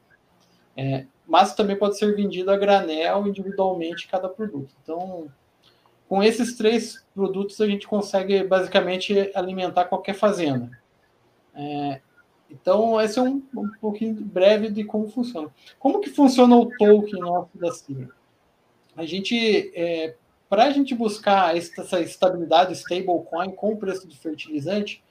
É, 0.77 1.05
mas 1.25 1.55
também 1.55 1.77
pode 1.77 1.97
ser 1.97 2.13
vendido 2.13 2.51
a 2.51 2.57
granel 2.57 3.25
individualmente 3.25 4.09
cada 4.09 4.27
produto. 4.27 4.75
Então, 4.83 5.31
com 6.09 6.21
esses 6.21 6.55
três 6.55 7.05
produtos 7.13 7.59
a 7.61 7.67
gente 7.67 7.87
consegue 7.87 8.43
basicamente 8.43 9.31
alimentar 9.33 9.85
qualquer 9.85 10.13
fazenda. 10.13 10.69
É, 11.53 12.01
então, 12.51 12.99
esse 13.01 13.17
é 13.17 13.21
um, 13.21 13.41
um 13.55 13.71
pouquinho 13.79 14.13
breve 14.13 14.69
de 14.69 14.83
como 14.83 15.07
funciona. 15.07 15.49
Como 15.79 16.01
que 16.01 16.09
funciona 16.09 16.55
o 16.55 16.69
token 16.77 17.19
nosso 17.19 17.57
da 17.57 17.71
Cibra? 17.71 18.09
A 18.95 19.05
gente 19.05 19.71
é, 19.73 20.15
para 20.55 20.67
a 20.67 20.69
gente 20.69 20.95
buscar 20.95 21.57
essa 21.57 21.99
estabilidade 21.99 22.71
stablecoin 22.71 23.51
com 23.51 23.73
o 23.73 23.77
preço 23.77 24.07
do 24.07 24.15
fertilizante, 24.15 25.03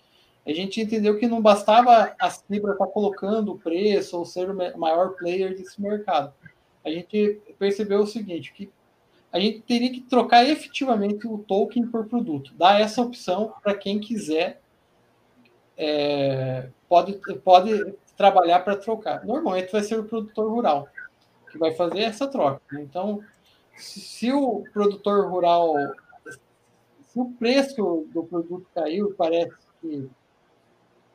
a 0.46 0.50
gente 0.54 0.80
entendeu 0.80 1.18
que 1.18 1.26
não 1.26 1.42
bastava 1.42 2.14
a 2.18 2.30
Cibra 2.30 2.72
estar 2.72 2.86
tá 2.86 2.90
colocando 2.90 3.52
o 3.52 3.58
preço 3.58 4.16
ou 4.16 4.24
ser 4.24 4.48
o 4.48 4.78
maior 4.78 5.10
player 5.10 5.54
desse 5.54 5.78
mercado. 5.82 6.32
A 6.82 6.88
gente 6.88 7.42
percebeu 7.58 8.00
o 8.00 8.06
seguinte, 8.06 8.54
que 8.54 8.70
a 9.30 9.38
gente 9.38 9.60
teria 9.60 9.92
que 9.92 10.00
trocar 10.00 10.48
efetivamente 10.48 11.28
o 11.28 11.36
token 11.36 11.88
por 11.88 12.06
produto, 12.06 12.54
dar 12.54 12.80
essa 12.80 13.02
opção 13.02 13.52
para 13.62 13.74
quem 13.74 14.00
quiser 14.00 14.62
é, 15.76 16.70
pode, 16.88 17.20
pode 17.44 17.94
trabalhar 18.16 18.60
para 18.60 18.76
trocar. 18.76 19.22
Normalmente 19.26 19.70
vai 19.70 19.82
ser 19.82 19.98
o 19.98 20.04
produtor 20.04 20.50
rural 20.50 20.88
que 21.52 21.58
vai 21.58 21.74
fazer 21.74 22.00
essa 22.00 22.26
troca. 22.26 22.62
Né? 22.72 22.80
Então, 22.80 23.22
se 23.76 24.32
o 24.32 24.64
produtor 24.72 25.30
rural, 25.30 25.74
se 27.02 27.18
o 27.18 27.26
preço 27.32 28.06
do 28.12 28.24
produto 28.24 28.66
caiu, 28.74 29.14
parece 29.16 29.54
que 29.80 30.08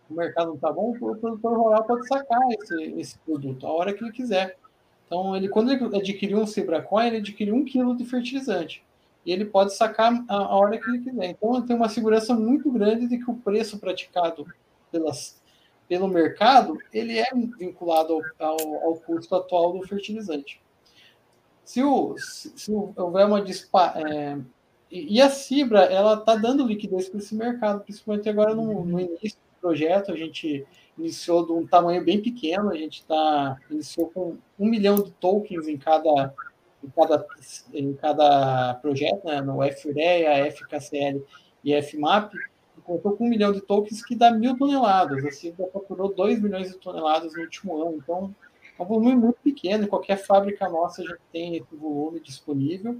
o 0.09 0.13
mercado 0.13 0.47
não 0.47 0.55
está 0.55 0.71
bom, 0.71 0.91
o 0.91 1.15
produtor 1.15 1.57
rural 1.57 1.83
pode 1.83 2.07
sacar 2.07 2.39
esse, 2.51 2.83
esse 2.99 3.19
produto 3.19 3.65
a 3.65 3.71
hora 3.71 3.93
que 3.93 4.03
ele 4.03 4.11
quiser. 4.11 4.57
Então, 5.05 5.35
ele, 5.35 5.49
quando 5.49 5.71
ele 5.71 5.95
adquirir 5.95 6.35
um 6.35 6.45
Cibracoin, 6.45 7.07
ele 7.07 7.17
adquire 7.17 7.51
um 7.51 7.65
quilo 7.65 7.95
de 7.95 8.05
fertilizante. 8.05 8.83
E 9.25 9.31
ele 9.31 9.45
pode 9.45 9.73
sacar 9.73 10.13
a, 10.27 10.35
a 10.35 10.55
hora 10.55 10.77
que 10.77 10.89
ele 10.89 10.99
quiser. 10.99 11.29
Então, 11.29 11.61
tem 11.65 11.75
uma 11.75 11.89
segurança 11.89 12.33
muito 12.33 12.71
grande 12.71 13.07
de 13.07 13.17
que 13.17 13.29
o 13.29 13.35
preço 13.35 13.79
praticado 13.79 14.45
pelas, 14.91 15.41
pelo 15.87 16.07
mercado, 16.07 16.77
ele 16.93 17.17
é 17.17 17.25
vinculado 17.57 18.21
ao, 18.39 18.47
ao, 18.47 18.85
ao 18.85 18.95
custo 18.97 19.35
atual 19.35 19.73
do 19.73 19.87
fertilizante 19.87 20.61
se, 21.69 21.83
o, 21.83 22.17
se, 22.17 22.51
se 22.55 22.71
houver 22.71 23.27
uma 23.27 23.43
dispa, 23.43 23.93
é, 23.95 24.39
e 24.89 25.21
a 25.21 25.29
Cibra 25.29 25.81
ela 25.81 26.15
está 26.15 26.35
dando 26.35 26.65
liquidez 26.65 27.07
para 27.07 27.19
esse 27.19 27.35
mercado, 27.35 27.83
principalmente 27.83 28.27
agora 28.27 28.55
no, 28.55 28.83
no, 28.83 28.99
início 28.99 29.37
do 29.37 29.61
projeto, 29.61 30.11
a 30.11 30.15
gente 30.15 30.65
iniciou 30.97 31.45
de 31.45 31.51
um 31.51 31.67
tamanho 31.67 32.03
bem 32.03 32.19
pequeno, 32.23 32.71
a 32.71 32.75
gente 32.75 33.05
tá, 33.05 33.55
iniciou 33.69 34.09
com 34.09 34.37
um 34.57 34.65
milhão 34.65 34.95
de 34.95 35.11
tokens 35.11 35.67
em 35.67 35.77
cada, 35.77 36.33
em 36.83 36.89
cada, 36.89 37.27
em 37.71 37.93
cada 37.93 38.73
projeto, 38.81 39.27
né, 39.27 39.39
no 39.39 39.59
FUREA, 39.73 40.51
FKCL 40.51 41.23
e 41.63 41.79
FMAP, 41.83 42.33
contou 42.83 43.11
com 43.15 43.25
um 43.25 43.29
milhão 43.29 43.51
de 43.51 43.61
tokens 43.61 44.03
que 44.03 44.15
dá 44.15 44.31
mil 44.31 44.57
toneladas, 44.57 45.23
a 45.23 45.29
Cibra 45.29 45.67
faturou 45.71 46.11
dois 46.15 46.41
milhões 46.41 46.71
de 46.71 46.79
toneladas 46.79 47.35
no 47.35 47.41
último 47.41 47.79
ano, 47.79 47.97
então 47.97 48.35
é 48.79 48.83
um 48.83 48.85
volume 48.85 49.15
muito 49.15 49.39
pequeno, 49.43 49.87
qualquer 49.87 50.15
fábrica 50.17 50.69
nossa 50.69 51.03
já 51.03 51.17
tem 51.33 51.57
esse 51.57 51.75
volume 51.75 52.21
disponível, 52.21 52.97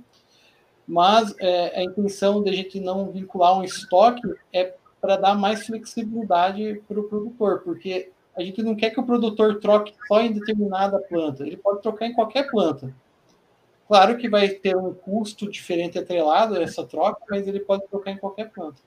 mas 0.85 1.33
é, 1.39 1.79
a 1.79 1.83
intenção 1.83 2.43
de 2.43 2.49
a 2.49 2.53
gente 2.53 2.79
não 2.79 3.09
vincular 3.11 3.57
um 3.57 3.63
estoque 3.63 4.21
é 4.51 4.75
para 4.99 5.15
dar 5.15 5.35
mais 5.35 5.65
flexibilidade 5.65 6.83
para 6.87 6.99
o 6.99 7.07
produtor, 7.07 7.61
porque 7.63 8.11
a 8.35 8.41
gente 8.41 8.61
não 8.61 8.75
quer 8.75 8.89
que 8.89 8.99
o 8.99 9.05
produtor 9.05 9.59
troque 9.59 9.93
só 10.07 10.19
em 10.19 10.33
determinada 10.33 10.99
planta, 10.99 11.45
ele 11.45 11.57
pode 11.57 11.81
trocar 11.81 12.07
em 12.07 12.13
qualquer 12.13 12.49
planta. 12.51 12.93
Claro 13.87 14.17
que 14.17 14.29
vai 14.29 14.49
ter 14.49 14.75
um 14.75 14.93
custo 14.93 15.49
diferente 15.49 15.97
atrelado 15.97 16.55
a 16.55 16.61
essa 16.61 16.85
troca, 16.85 17.21
mas 17.29 17.47
ele 17.47 17.61
pode 17.61 17.87
trocar 17.87 18.11
em 18.11 18.17
qualquer 18.17 18.51
planta. 18.51 18.81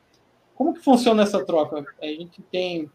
Como 0.55 0.75
que 0.75 0.81
funciona 0.81 1.23
essa 1.23 1.45
troca? 1.45 1.85
A 2.01 2.07
gente 2.07 2.41
tem 2.43 2.91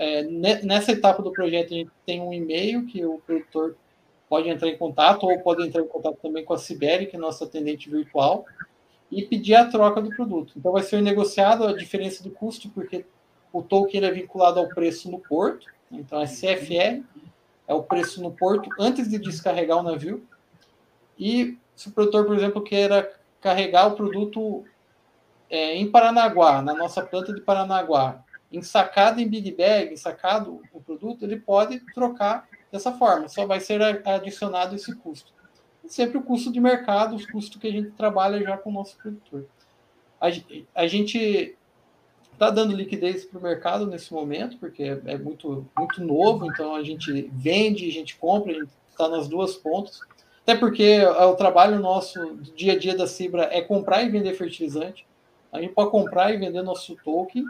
é, 0.00 0.22
nessa 0.22 0.92
etapa 0.92 1.22
do 1.22 1.30
projeto, 1.30 1.74
a 1.74 1.76
gente 1.76 1.90
tem 2.06 2.22
um 2.22 2.32
e-mail 2.32 2.86
que 2.86 3.04
o 3.04 3.18
produtor 3.18 3.76
pode 4.30 4.48
entrar 4.48 4.70
em 4.70 4.78
contato, 4.78 5.24
ou 5.24 5.38
pode 5.40 5.62
entrar 5.62 5.82
em 5.82 5.86
contato 5.86 6.16
também 6.22 6.42
com 6.42 6.54
a 6.54 6.58
Sibeli, 6.58 7.04
que 7.04 7.16
é 7.16 7.18
nossa 7.18 7.44
atendente 7.44 7.90
virtual, 7.90 8.46
e 9.10 9.22
pedir 9.22 9.56
a 9.56 9.66
troca 9.66 10.00
do 10.00 10.08
produto. 10.08 10.54
Então, 10.56 10.72
vai 10.72 10.82
ser 10.82 11.02
negociado 11.02 11.64
a 11.64 11.76
diferença 11.76 12.22
do 12.22 12.30
custo, 12.30 12.70
porque 12.70 13.04
o 13.52 13.62
token 13.62 14.02
é 14.02 14.10
vinculado 14.10 14.58
ao 14.58 14.68
preço 14.70 15.10
no 15.10 15.18
porto, 15.18 15.66
então 15.92 16.18
é 16.18 16.24
CFR, 16.24 17.04
é 17.68 17.74
o 17.74 17.82
preço 17.82 18.22
no 18.22 18.30
porto 18.30 18.70
antes 18.78 19.06
de 19.06 19.18
descarregar 19.18 19.76
o 19.76 19.82
navio. 19.82 20.26
E 21.18 21.58
se 21.76 21.88
o 21.88 21.92
produtor, 21.92 22.24
por 22.24 22.34
exemplo, 22.34 22.62
queira 22.62 23.12
carregar 23.38 23.88
o 23.88 23.96
produto 23.96 24.64
é, 25.50 25.74
em 25.74 25.90
Paranaguá, 25.90 26.62
na 26.62 26.72
nossa 26.72 27.02
planta 27.02 27.34
de 27.34 27.42
Paranaguá, 27.42 28.24
ensacado 28.52 29.20
em 29.20 29.28
Big 29.28 29.52
Bag, 29.52 29.92
ensacado 29.92 30.60
o 30.72 30.80
produto, 30.80 31.24
ele 31.24 31.36
pode 31.38 31.80
trocar 31.94 32.48
dessa 32.70 32.92
forma, 32.92 33.28
só 33.28 33.46
vai 33.46 33.60
ser 33.60 33.82
adicionado 34.06 34.74
esse 34.74 34.94
custo. 34.96 35.32
sempre 35.86 36.18
o 36.18 36.22
custo 36.22 36.52
de 36.52 36.60
mercado, 36.60 37.16
os 37.16 37.26
custos 37.26 37.60
que 37.60 37.66
a 37.66 37.72
gente 37.72 37.90
trabalha 37.92 38.42
já 38.42 38.56
com 38.56 38.70
o 38.70 38.72
nosso 38.72 38.96
produtor. 38.96 39.46
A, 40.20 40.28
a 40.74 40.86
gente 40.86 41.56
está 42.32 42.48
dando 42.48 42.74
liquidez 42.74 43.24
para 43.24 43.38
o 43.38 43.42
mercado 43.42 43.86
nesse 43.86 44.12
momento, 44.12 44.56
porque 44.58 44.82
é, 44.82 45.00
é, 45.04 45.18
muito, 45.18 45.66
muito 45.76 46.02
novo, 46.02 46.46
então 46.46 46.74
a 46.74 46.82
gente 46.82 47.30
vende, 47.32 47.88
a 47.88 47.92
gente 47.92 48.16
compra, 48.16 48.52
a 48.52 48.54
gente 48.54 48.70
está 48.88 49.08
nas 49.08 49.28
duas 49.28 49.56
pontas. 49.56 50.00
Até 50.42 50.56
porque 50.56 50.82
é 50.82 51.24
o 51.24 51.36
trabalho 51.36 51.78
nosso 51.78 52.18
do 52.34 52.52
dia 52.54 52.72
a 52.72 52.78
dia 52.78 52.96
da 52.96 53.06
Cibra 53.06 53.48
é 53.52 53.60
comprar 53.60 54.02
e 54.02 54.08
vender 54.08 54.34
fertilizante. 54.34 55.06
A 55.52 55.60
gente 55.60 55.74
pode 55.74 55.90
comprar 55.90 56.32
e 56.32 56.38
vender 56.38 56.62
nosso 56.62 56.96
token 57.04 57.44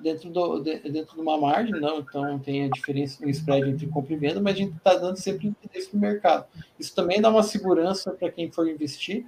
dentro, 0.00 0.30
do, 0.30 0.60
dentro 0.60 1.14
de 1.14 1.20
uma 1.20 1.38
margem, 1.38 1.80
não, 1.80 2.00
então 2.00 2.38
tem 2.38 2.64
a 2.64 2.68
diferença 2.68 3.24
no 3.24 3.30
spread 3.30 3.70
entre 3.70 3.86
compra 3.86 4.12
e 4.12 4.16
venda, 4.16 4.40
mas 4.40 4.54
a 4.54 4.58
gente 4.58 4.76
está 4.76 4.94
dando 4.94 5.16
sempre 5.16 5.50
para 5.50 5.96
o 5.96 6.00
mercado. 6.00 6.46
Isso 6.78 6.94
também 6.94 7.20
dá 7.20 7.30
uma 7.30 7.42
segurança 7.42 8.12
para 8.12 8.30
quem 8.30 8.50
for 8.50 8.68
investir, 8.68 9.26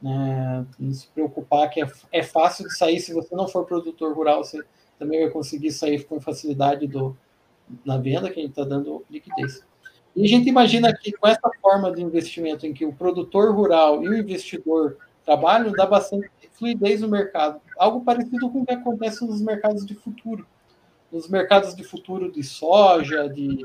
né? 0.00 0.66
não 0.78 0.92
se 0.92 1.06
preocupar 1.08 1.70
que 1.70 1.82
é, 1.82 1.90
é 2.10 2.22
fácil 2.22 2.66
de 2.66 2.76
sair, 2.76 3.00
se 3.00 3.12
você 3.12 3.34
não 3.34 3.48
for 3.48 3.64
produtor 3.64 4.14
rural, 4.14 4.44
você 4.44 4.62
também 4.98 5.20
vai 5.20 5.30
conseguir 5.30 5.72
sair 5.72 6.04
com 6.04 6.20
facilidade 6.20 6.86
do, 6.86 7.16
na 7.84 7.96
venda, 7.96 8.30
que 8.30 8.38
a 8.38 8.42
gente 8.42 8.52
está 8.52 8.64
dando 8.64 9.04
liquidez. 9.10 9.64
E 10.14 10.24
a 10.24 10.28
gente 10.28 10.48
imagina 10.48 10.94
que 10.94 11.12
com 11.12 11.26
essa 11.26 11.50
forma 11.60 11.90
de 11.90 12.02
investimento 12.02 12.66
em 12.66 12.74
que 12.74 12.84
o 12.84 12.92
produtor 12.92 13.54
rural 13.54 14.02
e 14.02 14.08
o 14.08 14.16
investidor 14.16 14.98
trabalham, 15.24 15.72
dá 15.72 15.86
bastante 15.86 16.30
fluidez 16.62 17.00
no 17.00 17.08
mercado. 17.08 17.60
Algo 17.76 18.04
parecido 18.04 18.48
com 18.48 18.62
o 18.62 18.66
que 18.66 18.72
acontece 18.72 19.26
nos 19.26 19.40
mercados 19.40 19.84
de 19.84 19.96
futuro. 19.96 20.46
Nos 21.10 21.28
mercados 21.28 21.74
de 21.74 21.82
futuro 21.82 22.30
de 22.30 22.44
soja, 22.44 23.28
de 23.28 23.64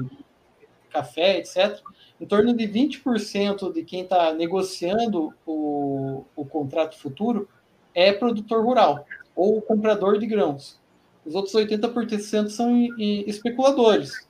café, 0.90 1.38
etc., 1.38 1.80
em 2.20 2.26
torno 2.26 2.56
de 2.56 2.68
20% 2.68 3.72
de 3.72 3.84
quem 3.84 4.02
está 4.02 4.34
negociando 4.34 5.32
o, 5.46 6.24
o 6.36 6.44
contrato 6.46 6.98
futuro 6.98 7.48
é 7.94 8.12
produtor 8.12 8.66
rural 8.66 9.06
ou 9.36 9.62
comprador 9.62 10.18
de 10.18 10.26
grãos. 10.26 10.80
Os 11.24 11.36
outros 11.36 11.54
80% 11.54 12.50
são 12.50 12.88
especuladores, 13.28 14.28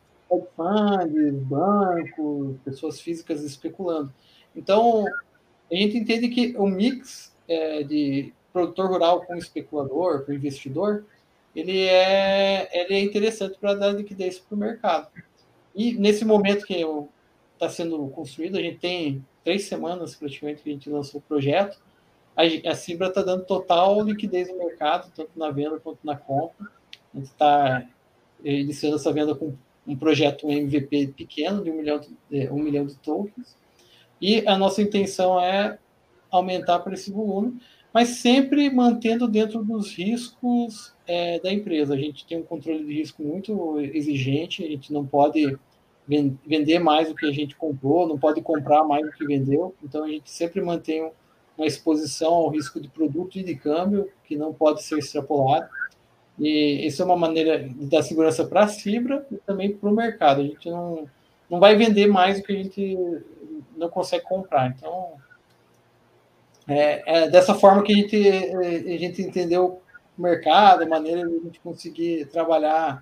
funds, 0.55 1.33
bancos, 1.43 2.57
pessoas 2.65 2.99
físicas 2.99 3.43
especulando. 3.43 4.13
Então, 4.53 5.05
a 5.71 5.75
gente 5.75 5.97
entende 5.97 6.27
que 6.27 6.55
o 6.57 6.67
mix 6.67 7.33
é, 7.47 7.83
de 7.83 8.33
produtor 8.57 8.89
rural 8.89 9.21
com 9.25 9.35
especulador, 9.35 10.25
com 10.25 10.33
investidor, 10.33 11.05
ele 11.55 11.81
é, 11.87 12.69
ele 12.73 12.93
é 12.95 13.01
interessante 13.01 13.57
para 13.59 13.75
dar 13.75 13.91
liquidez 13.91 14.39
para 14.39 14.55
o 14.55 14.57
mercado. 14.57 15.07
E 15.75 15.93
nesse 15.93 16.25
momento 16.25 16.65
que 16.65 16.85
está 17.53 17.69
sendo 17.69 18.07
construído, 18.09 18.57
a 18.57 18.61
gente 18.61 18.79
tem 18.79 19.25
três 19.43 19.65
semanas 19.65 20.15
praticamente 20.15 20.63
que 20.63 20.69
a 20.69 20.73
gente 20.73 20.89
lançou 20.89 21.19
o 21.19 21.23
projeto, 21.23 21.79
a, 22.35 22.71
a 22.71 22.75
Cibra 22.75 23.07
está 23.07 23.21
dando 23.21 23.45
total 23.45 24.03
liquidez 24.03 24.47
no 24.49 24.57
mercado, 24.57 25.11
tanto 25.15 25.31
na 25.35 25.49
venda 25.49 25.79
quanto 25.79 25.99
na 26.03 26.15
compra. 26.15 26.67
A 27.13 27.17
gente 27.17 27.29
está 27.29 27.87
iniciando 28.43 28.95
essa 28.95 29.11
venda 29.11 29.33
com 29.33 29.55
um 29.87 29.95
projeto 29.95 30.47
um 30.47 30.51
MVP 30.51 31.13
pequeno, 31.17 31.63
de 31.63 31.71
um 31.71 31.75
milhão 31.75 31.99
de, 31.99 32.49
um 32.49 32.59
milhão 32.59 32.85
de 32.85 32.95
tokens, 32.97 33.55
e 34.21 34.45
a 34.47 34.57
nossa 34.57 34.81
intenção 34.81 35.39
é 35.39 35.79
aumentar 36.29 36.79
para 36.79 36.93
esse 36.93 37.11
volume, 37.11 37.59
mas 37.97 38.09
sempre 38.09 38.69
mantendo 38.69 39.27
dentro 39.27 39.63
dos 39.63 39.91
riscos 39.91 40.93
é, 41.07 41.39
da 41.39 41.51
empresa. 41.51 41.95
A 41.95 41.97
gente 41.97 42.27
tem 42.27 42.37
um 42.37 42.43
controle 42.43 42.85
de 42.85 42.93
risco 42.93 43.23
muito 43.23 43.79
exigente, 43.79 44.63
a 44.63 44.67
gente 44.67 44.93
não 44.93 45.03
pode 45.03 45.57
vender 46.07 46.77
mais 46.77 47.09
do 47.09 47.15
que 47.15 47.25
a 47.25 47.31
gente 47.31 47.55
comprou, 47.55 48.07
não 48.07 48.19
pode 48.19 48.39
comprar 48.43 48.83
mais 48.83 49.03
do 49.03 49.11
que 49.11 49.25
vendeu, 49.25 49.73
então 49.83 50.03
a 50.03 50.07
gente 50.07 50.29
sempre 50.29 50.61
mantém 50.61 51.11
uma 51.57 51.65
exposição 51.65 52.35
ao 52.35 52.49
risco 52.49 52.79
de 52.79 52.87
produto 52.87 53.39
e 53.39 53.43
de 53.43 53.55
câmbio 53.55 54.11
que 54.25 54.35
não 54.35 54.53
pode 54.53 54.83
ser 54.83 54.99
extrapolado. 54.99 55.67
E 56.37 56.85
isso 56.85 57.01
é 57.01 57.05
uma 57.05 57.17
maneira 57.17 57.67
de 57.67 57.87
dar 57.87 58.03
segurança 58.03 58.45
para 58.45 58.65
a 58.65 58.67
Fibra 58.67 59.25
e 59.31 59.37
também 59.37 59.75
para 59.75 59.89
o 59.89 59.95
mercado. 59.95 60.41
A 60.41 60.43
gente 60.43 60.69
não, 60.69 61.09
não 61.49 61.59
vai 61.59 61.75
vender 61.75 62.05
mais 62.05 62.37
do 62.37 62.45
que 62.45 62.53
a 62.53 62.57
gente 62.57 62.95
não 63.75 63.89
consegue 63.89 64.23
comprar. 64.23 64.67
Então, 64.67 65.13
é, 66.67 67.23
é 67.23 67.29
dessa 67.29 67.55
forma 67.55 67.83
que 67.83 67.93
a 67.93 67.95
gente, 67.95 68.27
a 68.27 68.97
gente 68.97 69.21
entendeu 69.21 69.81
o 70.17 70.21
mercado, 70.21 70.83
a 70.83 70.87
maneira 70.87 71.27
de 71.27 71.35
a 71.35 71.39
gente 71.39 71.59
conseguir 71.59 72.25
trabalhar, 72.27 73.01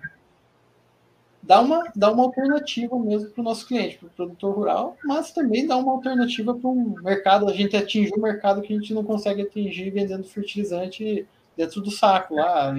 dá 1.42 1.60
uma, 1.60 1.84
dá 1.94 2.12
uma 2.12 2.24
alternativa 2.24 2.98
mesmo 2.98 3.30
para 3.30 3.40
o 3.40 3.44
nosso 3.44 3.66
cliente, 3.66 3.98
para 3.98 4.06
o 4.06 4.10
produtor 4.10 4.54
rural, 4.54 4.96
mas 5.04 5.32
também 5.32 5.66
dá 5.66 5.76
uma 5.76 5.92
alternativa 5.92 6.54
para 6.54 6.68
um 6.68 6.94
mercado, 7.02 7.48
a 7.48 7.52
gente 7.52 7.76
atingir 7.76 8.12
um 8.16 8.22
mercado 8.22 8.62
que 8.62 8.72
a 8.72 8.76
gente 8.78 8.92
não 8.94 9.04
consegue 9.04 9.42
atingir 9.42 9.90
vendendo 9.90 10.24
fertilizante 10.24 11.26
dentro 11.56 11.80
do 11.80 11.90
saco, 11.90 12.34
lá 12.34 12.74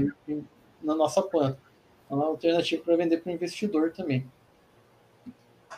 na 0.83 0.95
nossa 0.95 1.21
planta. 1.21 1.59
É 2.09 2.13
uma 2.13 2.25
alternativa 2.25 2.83
para 2.83 2.95
vender 2.95 3.17
para 3.17 3.31
o 3.31 3.33
investidor 3.33 3.91
também. 3.91 4.25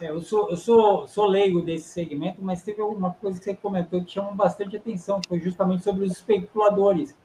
É, 0.01 0.09
eu 0.09 0.21
sou, 0.21 0.49
eu 0.49 0.55
sou, 0.55 1.07
sou 1.07 1.25
leigo 1.25 1.61
desse 1.61 1.89
segmento, 1.89 2.41
mas 2.41 2.63
teve 2.63 2.81
alguma 2.81 3.13
coisa 3.13 3.37
que 3.37 3.43
você 3.43 3.55
comentou 3.55 4.03
que 4.03 4.11
chamou 4.11 4.33
bastante 4.33 4.77
atenção, 4.77 5.19
foi 5.27 5.39
justamente 5.41 5.83
sobre 5.83 6.05
os 6.05 6.13
especuladores. 6.13 7.15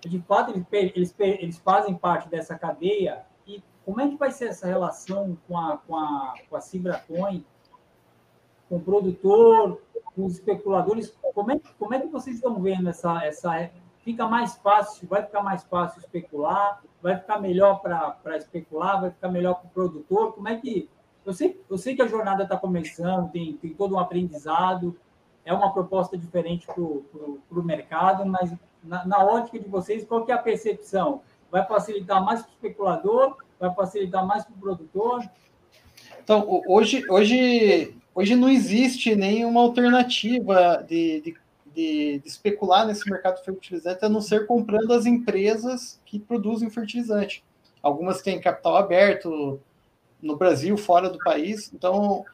De 0.00 0.20
fato, 0.20 0.50
eles, 0.50 0.66
eles, 0.70 1.14
eles 1.18 1.58
fazem 1.58 1.94
parte 1.94 2.28
dessa 2.28 2.58
cadeia, 2.58 3.24
e 3.46 3.62
como 3.86 4.02
é 4.02 4.08
que 4.08 4.16
vai 4.16 4.30
ser 4.30 4.48
essa 4.48 4.66
relação 4.66 5.38
com 5.48 5.58
a, 5.58 5.78
com 5.78 5.96
a, 5.96 6.34
com 6.48 6.56
a 6.56 6.60
Cibracoin, 6.60 7.42
com 8.68 8.76
o 8.76 8.80
produtor, 8.80 9.80
com 10.14 10.26
os 10.26 10.34
especuladores? 10.34 11.16
Como 11.34 11.52
é, 11.52 11.60
como 11.78 11.94
é 11.94 12.00
que 12.00 12.08
vocês 12.08 12.36
estão 12.36 12.60
vendo 12.60 12.88
essa, 12.90 13.24
essa. 13.24 13.70
Fica 14.00 14.28
mais 14.28 14.56
fácil, 14.58 15.08
vai 15.08 15.22
ficar 15.22 15.42
mais 15.42 15.64
fácil 15.64 16.00
especular, 16.00 16.82
vai 17.00 17.16
ficar 17.16 17.40
melhor 17.40 17.80
para 17.80 18.36
especular, 18.36 19.00
vai 19.00 19.10
ficar 19.10 19.30
melhor 19.30 19.54
para 19.54 19.66
o 19.66 19.70
produtor? 19.70 20.34
Como 20.34 20.46
é 20.46 20.56
que 20.58 20.90
eu 21.24 21.32
sei, 21.32 21.60
eu 21.70 21.78
sei 21.78 21.96
que 21.96 22.02
a 22.02 22.06
jornada 22.06 22.42
está 22.42 22.56
começando, 22.56 23.30
tem, 23.30 23.54
tem 23.54 23.72
todo 23.72 23.94
um 23.94 23.98
aprendizado, 23.98 24.96
é 25.44 25.52
uma 25.52 25.72
proposta 25.72 26.16
diferente 26.16 26.66
para 26.66 26.80
o 26.80 27.62
mercado, 27.62 28.24
mas 28.26 28.52
na, 28.82 29.06
na, 29.06 29.24
ótica 29.24 29.58
de 29.58 29.68
vocês, 29.68 30.04
qual 30.04 30.24
que 30.24 30.32
é 30.32 30.34
a 30.34 30.38
percepção? 30.38 31.22
Vai 31.50 31.66
facilitar 31.66 32.22
mais 32.24 32.42
para 32.42 32.50
o 32.50 32.54
especulador? 32.54 33.36
Vai 33.58 33.74
facilitar 33.74 34.26
mais 34.26 34.44
para 34.44 34.54
o 34.54 34.58
produtor? 34.58 35.24
Então, 36.22 36.62
hoje, 36.66 37.04
hoje, 37.10 37.96
hoje 38.14 38.34
não 38.34 38.48
existe 38.48 39.14
nenhuma 39.14 39.60
alternativa 39.60 40.84
de, 40.88 41.20
de, 41.20 41.36
de, 41.74 42.18
de 42.18 42.28
especular 42.28 42.86
nesse 42.86 43.08
mercado 43.10 43.42
fertilizante, 43.44 44.04
a 44.04 44.08
não 44.08 44.20
ser 44.20 44.46
comprando 44.46 44.92
as 44.92 45.06
empresas 45.06 46.00
que 46.04 46.18
produzem 46.18 46.70
fertilizante. 46.70 47.44
Algumas 47.82 48.22
têm 48.22 48.40
capital 48.40 48.76
aberto, 48.76 49.60
no 50.24 50.36
Brasil, 50.36 50.76
fora 50.76 51.08
do 51.08 51.18
país. 51.18 51.70
Então, 51.72 52.24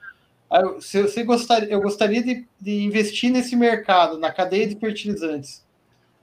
se 0.80 1.02
você 1.02 1.22
gostaria, 1.22 1.68
eu 1.68 1.80
gostaria 1.80 2.22
de, 2.22 2.46
de, 2.60 2.82
investir 2.82 3.30
nesse 3.30 3.54
mercado, 3.54 4.18
na 4.18 4.32
cadeia 4.32 4.66
de 4.66 4.76
fertilizantes. 4.76 5.64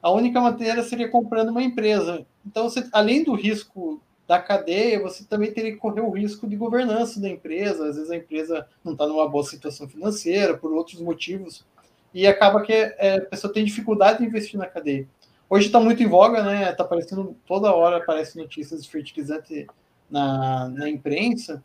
A 0.02 0.12
única 0.12 0.40
maneira 0.40 0.84
seria 0.84 1.10
comprando 1.10 1.50
uma 1.50 1.64
empresa. 1.64 2.26
Então, 2.46 2.70
você, 2.70 2.88
além 2.92 3.24
do 3.24 3.34
risco 3.34 4.02
da 4.28 4.40
cadeia, 4.40 5.02
você 5.02 5.24
também 5.24 5.52
teria 5.52 5.72
que 5.72 5.78
correr 5.78 6.02
o 6.02 6.10
risco 6.10 6.48
de 6.48 6.56
governança 6.56 7.20
da 7.20 7.30
empresa. 7.30 7.88
Às 7.88 7.96
vezes 7.96 8.12
a 8.12 8.18
empresa 8.18 8.68
não 8.84 8.94
está 8.94 9.08
numa 9.08 9.28
boa 9.28 9.44
situação 9.44 9.88
financeira, 9.88 10.58
por 10.58 10.72
outros 10.74 11.00
motivos, 11.00 11.66
e 12.14 12.28
acaba 12.28 12.62
que 12.62 12.74
é, 12.74 13.18
a 13.18 13.22
pessoa 13.22 13.52
tem 13.52 13.64
dificuldade 13.64 14.20
de 14.20 14.26
investir 14.26 14.60
na 14.60 14.66
cadeia. 14.66 15.08
Hoje 15.50 15.68
está 15.68 15.80
muito 15.80 16.04
em 16.04 16.08
voga, 16.08 16.44
né? 16.44 16.70
Está 16.70 16.84
aparecendo 16.84 17.36
toda 17.46 17.74
hora 17.74 17.98
aparece 17.98 18.38
notícias 18.38 18.84
de 18.84 18.90
fertilizante 18.90 19.66
na, 20.10 20.70
na 20.70 20.89
imprensa, 20.89 21.63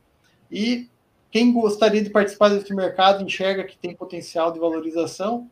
e 0.51 0.89
quem 1.31 1.53
gostaria 1.53 2.03
de 2.03 2.11
participar 2.11 2.51
desse 2.51 2.75
mercado 2.75 3.25
enxerga 3.25 3.65
que 3.65 3.79
tem 3.79 3.97
potencial 3.97 4.53
de 4.53 4.59
valorização, 4.59 5.51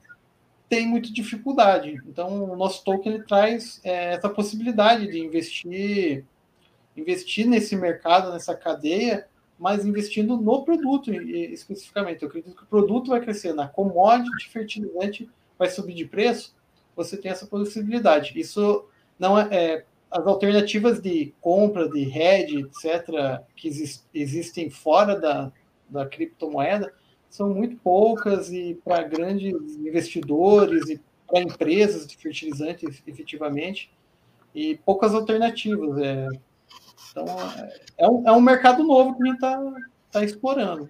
tem 0.68 0.86
muita 0.86 1.12
dificuldade. 1.12 2.00
Então, 2.06 2.44
o 2.44 2.56
nosso 2.56 2.84
token 2.84 3.14
ele 3.14 3.24
traz 3.24 3.80
é, 3.82 4.14
essa 4.14 4.28
possibilidade 4.28 5.10
de 5.10 5.18
investir, 5.18 6.24
investir 6.96 7.46
nesse 7.46 7.74
mercado, 7.74 8.30
nessa 8.30 8.54
cadeia, 8.54 9.26
mas 9.58 9.84
investindo 9.84 10.36
no 10.36 10.64
produto 10.64 11.12
especificamente. 11.12 12.22
Eu 12.22 12.28
acredito 12.28 12.54
que 12.54 12.62
o 12.62 12.66
produto 12.66 13.10
vai 13.10 13.20
crescer 13.20 13.52
na 13.52 13.66
commodity, 13.66 14.48
fertilizante 14.48 15.28
vai 15.58 15.68
subir 15.68 15.94
de 15.94 16.04
preço, 16.04 16.54
você 16.94 17.16
tem 17.16 17.30
essa 17.30 17.46
possibilidade. 17.46 18.38
Isso 18.38 18.86
não 19.18 19.38
é, 19.38 19.48
é 19.50 19.84
as 20.10 20.26
alternativas 20.26 21.00
de 21.00 21.32
compra, 21.40 21.88
de 21.88 22.02
hedge, 22.02 22.58
etc., 22.58 23.42
que 23.54 23.68
exist, 23.68 24.04
existem 24.12 24.68
fora 24.68 25.18
da, 25.18 25.52
da 25.88 26.06
criptomoeda, 26.06 26.92
são 27.28 27.54
muito 27.54 27.76
poucas 27.76 28.50
e 28.52 28.80
para 28.84 29.04
grandes 29.04 29.76
investidores 29.76 30.88
e 30.88 31.00
para 31.28 31.40
empresas 31.40 32.06
de 32.06 32.16
fertilizantes, 32.16 33.02
efetivamente, 33.06 33.92
e 34.52 34.76
poucas 34.84 35.14
alternativas. 35.14 35.96
É. 35.98 36.26
Então, 37.10 37.26
é 37.96 38.08
um, 38.08 38.28
é 38.28 38.32
um 38.32 38.40
mercado 38.40 38.82
novo 38.82 39.16
que 39.16 39.22
a 39.22 39.26
gente 39.26 39.34
está 39.36 39.74
tá 40.10 40.24
explorando. 40.24 40.88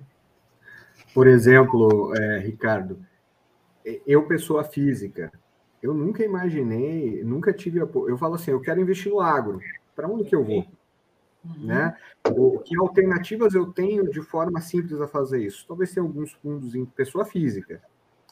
Por 1.13 1.27
exemplo, 1.27 2.15
é, 2.17 2.39
Ricardo, 2.39 3.05
eu, 4.07 4.27
pessoa 4.27 4.65
física, 4.65 5.33
eu 5.83 5.95
nunca 5.95 6.25
imaginei, 6.25 7.23
nunca 7.25 7.53
tive. 7.53 7.79
Eu 7.79 8.19
falo 8.19 8.35
assim, 8.35 8.51
eu 8.51 8.61
quero 8.61 8.81
investir 8.81 9.11
no 9.11 9.21
agro. 9.21 9.61
Para 9.95 10.09
onde 10.09 10.25
que 10.25 10.35
eu 10.35 10.45
vou? 10.45 10.67
Uhum. 11.45 11.67
Né? 11.67 11.97
O, 12.37 12.59
que 12.59 12.77
alternativas 12.77 13.55
eu 13.55 13.67
tenho 13.73 14.11
de 14.11 14.21
forma 14.21 14.61
simples 14.61 15.01
a 15.01 15.09
fazer 15.09 15.43
isso? 15.45 15.65
Talvez 15.67 15.93
tenha 15.93 16.05
alguns 16.05 16.33
fundos 16.33 16.75
em 16.75 16.85
pessoa 16.85 17.25
física, 17.25 17.83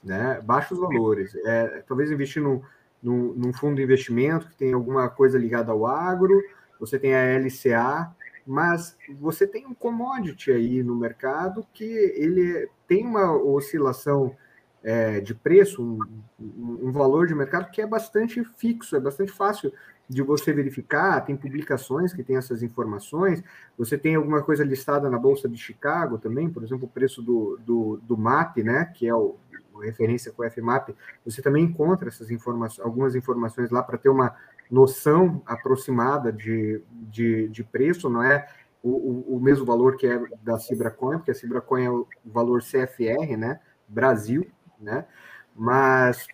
né? 0.05 0.41
baixos 0.43 0.79
valores. 0.79 1.35
É, 1.47 1.83
talvez 1.87 2.11
investir 2.11 2.43
no, 2.43 2.63
no, 3.03 3.35
num 3.35 3.53
fundo 3.53 3.77
de 3.77 3.83
investimento 3.83 4.49
que 4.49 4.57
tem 4.57 4.73
alguma 4.73 5.09
coisa 5.09 5.39
ligada 5.39 5.73
ao 5.73 5.87
agro 5.87 6.43
você 6.79 6.99
tem 6.99 7.15
a 7.15 7.39
LCA, 7.39 8.15
mas 8.47 8.97
você 9.19 9.47
tem 9.47 9.67
um 9.67 9.75
commodity 9.75 10.51
aí 10.51 10.83
no 10.83 10.95
mercado 10.95 11.67
que 11.73 11.85
ele 11.85 12.69
tem 12.87 13.05
uma 13.05 13.33
oscilação 13.33 14.35
é, 14.83 15.21
de 15.21 15.35
preço, 15.35 15.83
um, 15.83 16.89
um, 16.89 16.93
valor 16.93 17.27
de 17.27 17.35
mercado 17.35 17.71
que 17.71 17.81
é 17.81 17.87
bastante 17.87 18.43
fixo, 18.57 18.97
é 18.97 19.01
bastante 19.01 19.33
fácil 19.33 19.73
de 20.09 20.23
você 20.23 20.53
verificar, 20.53 21.21
tem 21.21 21.37
publicações 21.37 22.15
que 22.15 22.23
têm 22.23 22.37
essas 22.37 22.63
informações, 22.63 23.43
você 23.77 23.99
tem 23.99 24.15
alguma 24.15 24.43
coisa 24.43 24.65
listada 24.65 25.11
na 25.11 25.19
Bolsa 25.19 25.49
de 25.49 25.59
Chicago 25.59 26.17
também, 26.17 26.49
por 26.49 26.63
exemplo, 26.63 26.87
o 26.87 26.91
preço 26.91 27.21
do, 27.21 27.59
do, 27.65 28.01
do 28.03 28.17
MAP, 28.17 28.63
né, 28.63 28.87
que 28.87 29.07
é 29.07 29.15
o, 29.15 29.37
referência 29.83 30.33
com 30.33 30.43
o 30.43 30.51
FMAP, 30.51 30.95
você 31.25 31.41
também 31.41 31.65
encontra 31.65 32.09
essas 32.09 32.31
informações, 32.31 32.85
algumas 32.85 33.15
informações 33.15 33.71
lá 33.71 33.83
para 33.83 33.99
ter 33.99 34.09
uma 34.09 34.35
noção 34.71 35.43
aproximada 35.47 36.33
de, 36.33 36.83
de, 36.91 37.49
de 37.49 37.63
preço, 37.63 38.09
não 38.09 38.23
é 38.23 38.49
o, 38.83 38.91
o, 38.91 39.37
o, 39.37 39.41
mesmo 39.41 39.65
valor 39.65 39.97
que 39.97 40.07
é 40.07 40.21
da 40.43 40.59
Cibracoin, 40.59 41.19
porque 41.19 41.31
a 41.31 41.35
Cibracoin 41.35 41.85
é 41.85 41.91
o 41.91 42.07
valor 42.25 42.61
CFR, 42.61 43.37
né, 43.37 43.61
Brasil, 43.89 44.47
né, 44.81 45.07
mas 45.55 46.27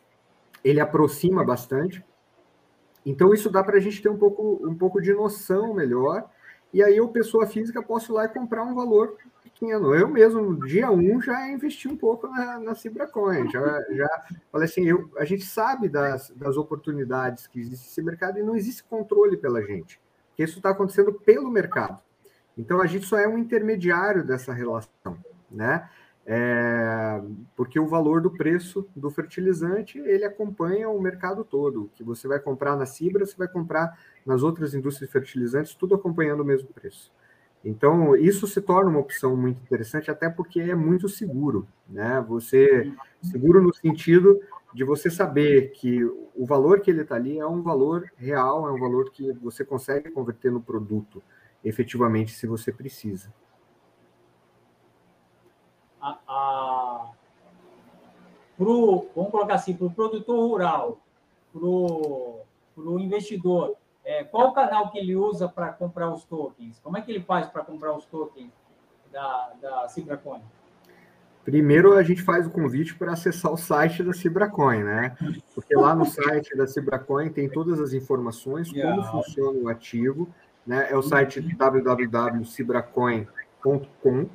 ele 0.62 0.80
aproxima 0.80 1.44
bastante, 1.44 2.04
então, 3.04 3.34
isso 3.34 3.50
dá 3.50 3.62
para 3.62 3.76
a 3.76 3.80
gente 3.80 4.00
ter 4.00 4.08
um 4.08 4.16
pouco, 4.16 4.66
um 4.66 4.74
pouco 4.74 5.00
de 5.00 5.12
noção 5.12 5.74
melhor. 5.74 6.28
E 6.72 6.82
aí, 6.82 6.96
eu, 6.96 7.08
pessoa 7.08 7.46
física, 7.46 7.82
posso 7.82 8.12
ir 8.12 8.14
lá 8.14 8.24
e 8.24 8.28
comprar 8.28 8.64
um 8.64 8.74
valor 8.74 9.16
pequeno. 9.42 9.94
Eu 9.94 10.08
mesmo, 10.08 10.40
no 10.40 10.66
dia 10.66 10.90
1, 10.90 11.16
um, 11.16 11.20
já 11.20 11.48
investi 11.48 11.86
um 11.86 11.96
pouco 11.96 12.26
na, 12.26 12.58
na 12.58 12.74
Cibracoin. 12.74 13.48
Já, 13.50 13.60
já 13.92 14.24
falei 14.50 14.66
assim, 14.66 14.84
eu, 14.84 15.10
a 15.18 15.24
gente 15.24 15.44
sabe 15.44 15.88
das, 15.88 16.30
das 16.30 16.56
oportunidades 16.56 17.46
que 17.46 17.60
existe 17.60 17.84
nesse 17.84 18.02
mercado 18.02 18.38
e 18.38 18.42
não 18.42 18.56
existe 18.56 18.82
controle 18.84 19.36
pela 19.36 19.62
gente. 19.62 20.00
Porque 20.30 20.42
isso 20.42 20.56
está 20.56 20.70
acontecendo 20.70 21.12
pelo 21.12 21.50
mercado. 21.50 22.02
Então, 22.56 22.80
a 22.80 22.86
gente 22.86 23.06
só 23.06 23.18
é 23.18 23.28
um 23.28 23.38
intermediário 23.38 24.24
dessa 24.24 24.52
relação, 24.52 25.18
né? 25.50 25.88
É, 26.26 27.20
porque 27.54 27.78
o 27.78 27.86
valor 27.86 28.22
do 28.22 28.30
preço 28.30 28.88
do 28.96 29.10
fertilizante 29.10 29.98
ele 29.98 30.24
acompanha 30.24 30.88
o 30.88 31.00
mercado 31.00 31.44
todo. 31.44 31.90
Que 31.94 32.02
você 32.02 32.26
vai 32.26 32.38
comprar 32.38 32.76
na 32.76 32.86
Cibra, 32.86 33.26
você 33.26 33.36
vai 33.36 33.48
comprar 33.48 33.98
nas 34.24 34.42
outras 34.42 34.74
indústrias 34.74 35.10
fertilizantes, 35.10 35.74
tudo 35.74 35.94
acompanhando 35.94 36.40
o 36.40 36.44
mesmo 36.44 36.68
preço. 36.68 37.12
Então, 37.62 38.14
isso 38.14 38.46
se 38.46 38.60
torna 38.60 38.90
uma 38.90 39.00
opção 39.00 39.36
muito 39.36 39.60
interessante, 39.62 40.10
até 40.10 40.28
porque 40.28 40.60
é 40.60 40.74
muito 40.74 41.08
seguro. 41.08 41.66
Né? 41.88 42.22
Você 42.28 42.92
seguro 43.22 43.62
no 43.62 43.72
sentido 43.72 44.40
de 44.74 44.84
você 44.84 45.10
saber 45.10 45.70
que 45.72 46.04
o 46.04 46.44
valor 46.44 46.80
que 46.80 46.90
ele 46.90 47.02
está 47.02 47.14
ali 47.14 47.38
é 47.38 47.46
um 47.46 47.62
valor 47.62 48.10
real, 48.16 48.68
é 48.68 48.72
um 48.72 48.78
valor 48.78 49.10
que 49.10 49.32
você 49.34 49.64
consegue 49.64 50.10
converter 50.10 50.50
no 50.50 50.60
produto 50.60 51.22
efetivamente 51.62 52.32
se 52.32 52.46
você 52.46 52.70
precisa 52.70 53.32
a, 56.04 56.18
a 56.28 57.10
pro, 58.56 59.08
vamos 59.16 59.30
colocar 59.30 59.54
assim, 59.54 59.74
para 59.74 59.86
o 59.86 59.90
produtor 59.90 60.36
rural, 60.36 61.00
para 61.52 61.64
o 61.64 62.44
investidor, 62.98 63.76
é, 64.04 64.24
qual 64.24 64.48
o 64.48 64.52
canal 64.52 64.90
que 64.90 64.98
ele 64.98 65.14
usa 65.16 65.48
para 65.48 65.72
comprar 65.72 66.12
os 66.12 66.24
tokens? 66.24 66.78
Como 66.80 66.98
é 66.98 67.00
que 67.00 67.10
ele 67.10 67.22
faz 67.22 67.48
para 67.48 67.64
comprar 67.64 67.96
os 67.96 68.04
tokens 68.04 68.52
da, 69.10 69.52
da 69.60 69.88
Cibracoin? 69.88 70.42
Primeiro, 71.42 71.94
a 71.94 72.02
gente 72.02 72.20
faz 72.22 72.46
o 72.46 72.50
convite 72.50 72.94
para 72.94 73.12
acessar 73.12 73.50
o 73.52 73.56
site 73.56 74.02
da 74.02 74.12
Cibracoin, 74.14 74.82
né? 74.82 75.16
Porque 75.54 75.76
lá 75.76 75.94
no 75.94 76.06
site 76.06 76.56
da 76.56 76.66
Cibracoin 76.66 77.30
tem 77.30 77.48
todas 77.48 77.80
as 77.80 77.92
informações, 77.92 78.72
como 78.72 79.04
funciona 79.04 79.56
o 79.58 79.68
ativo, 79.68 80.28
né? 80.66 80.90
É 80.90 80.96
o 80.96 81.02
site 81.02 81.40
www.cibracoin.com. 81.40 84.26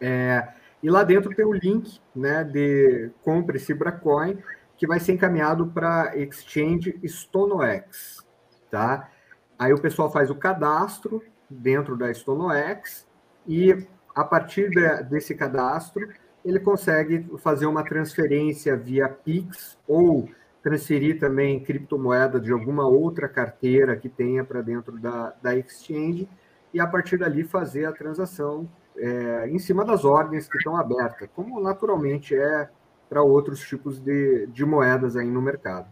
É, 0.00 0.48
e 0.86 0.88
lá 0.88 1.02
dentro 1.02 1.34
tem 1.34 1.44
o 1.44 1.52
link 1.52 1.98
né, 2.14 2.44
de 2.44 3.10
compre 3.24 3.58
Cibracoin, 3.58 4.38
que 4.76 4.86
vai 4.86 5.00
ser 5.00 5.14
encaminhado 5.14 5.66
para 5.66 6.16
Exchange 6.16 6.96
StonoX. 7.04 8.24
Tá? 8.70 9.10
Aí 9.58 9.72
o 9.72 9.80
pessoal 9.80 10.12
faz 10.12 10.30
o 10.30 10.36
cadastro 10.36 11.20
dentro 11.50 11.96
da 11.96 12.14
StonoX 12.14 13.04
e 13.48 13.84
a 14.14 14.22
partir 14.22 14.70
de, 14.70 15.02
desse 15.10 15.34
cadastro 15.34 16.08
ele 16.44 16.60
consegue 16.60 17.26
fazer 17.38 17.66
uma 17.66 17.82
transferência 17.82 18.76
via 18.76 19.08
Pix 19.08 19.76
ou 19.88 20.28
transferir 20.62 21.18
também 21.18 21.58
criptomoeda 21.58 22.38
de 22.38 22.52
alguma 22.52 22.86
outra 22.86 23.28
carteira 23.28 23.96
que 23.96 24.08
tenha 24.08 24.44
para 24.44 24.62
dentro 24.62 25.00
da, 25.00 25.34
da 25.42 25.56
exchange 25.56 26.28
e 26.72 26.78
a 26.78 26.86
partir 26.86 27.18
dali 27.18 27.42
fazer 27.42 27.86
a 27.86 27.92
transação 27.92 28.68
é, 28.98 29.48
em 29.48 29.58
cima 29.58 29.84
das 29.84 30.04
ordens 30.04 30.48
que 30.48 30.56
estão 30.56 30.76
abertas, 30.76 31.28
como 31.34 31.60
naturalmente 31.60 32.34
é 32.34 32.68
para 33.08 33.22
outros 33.22 33.60
tipos 33.60 34.00
de, 34.00 34.46
de 34.48 34.64
moedas 34.64 35.16
aí 35.16 35.26
no 35.26 35.40
mercado. 35.40 35.88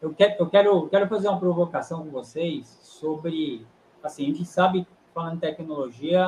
Eu 0.00 0.14
quero, 0.14 0.34
eu 0.38 0.48
quero, 0.48 0.88
quero 0.88 1.08
fazer 1.08 1.28
uma 1.28 1.40
provocação 1.40 2.04
com 2.04 2.10
vocês 2.10 2.66
sobre, 2.82 3.66
assim, 4.02 4.24
a 4.24 4.26
gente 4.26 4.44
sabe, 4.44 4.86
falando 5.14 5.36
em 5.36 5.40
tecnologia, 5.40 6.26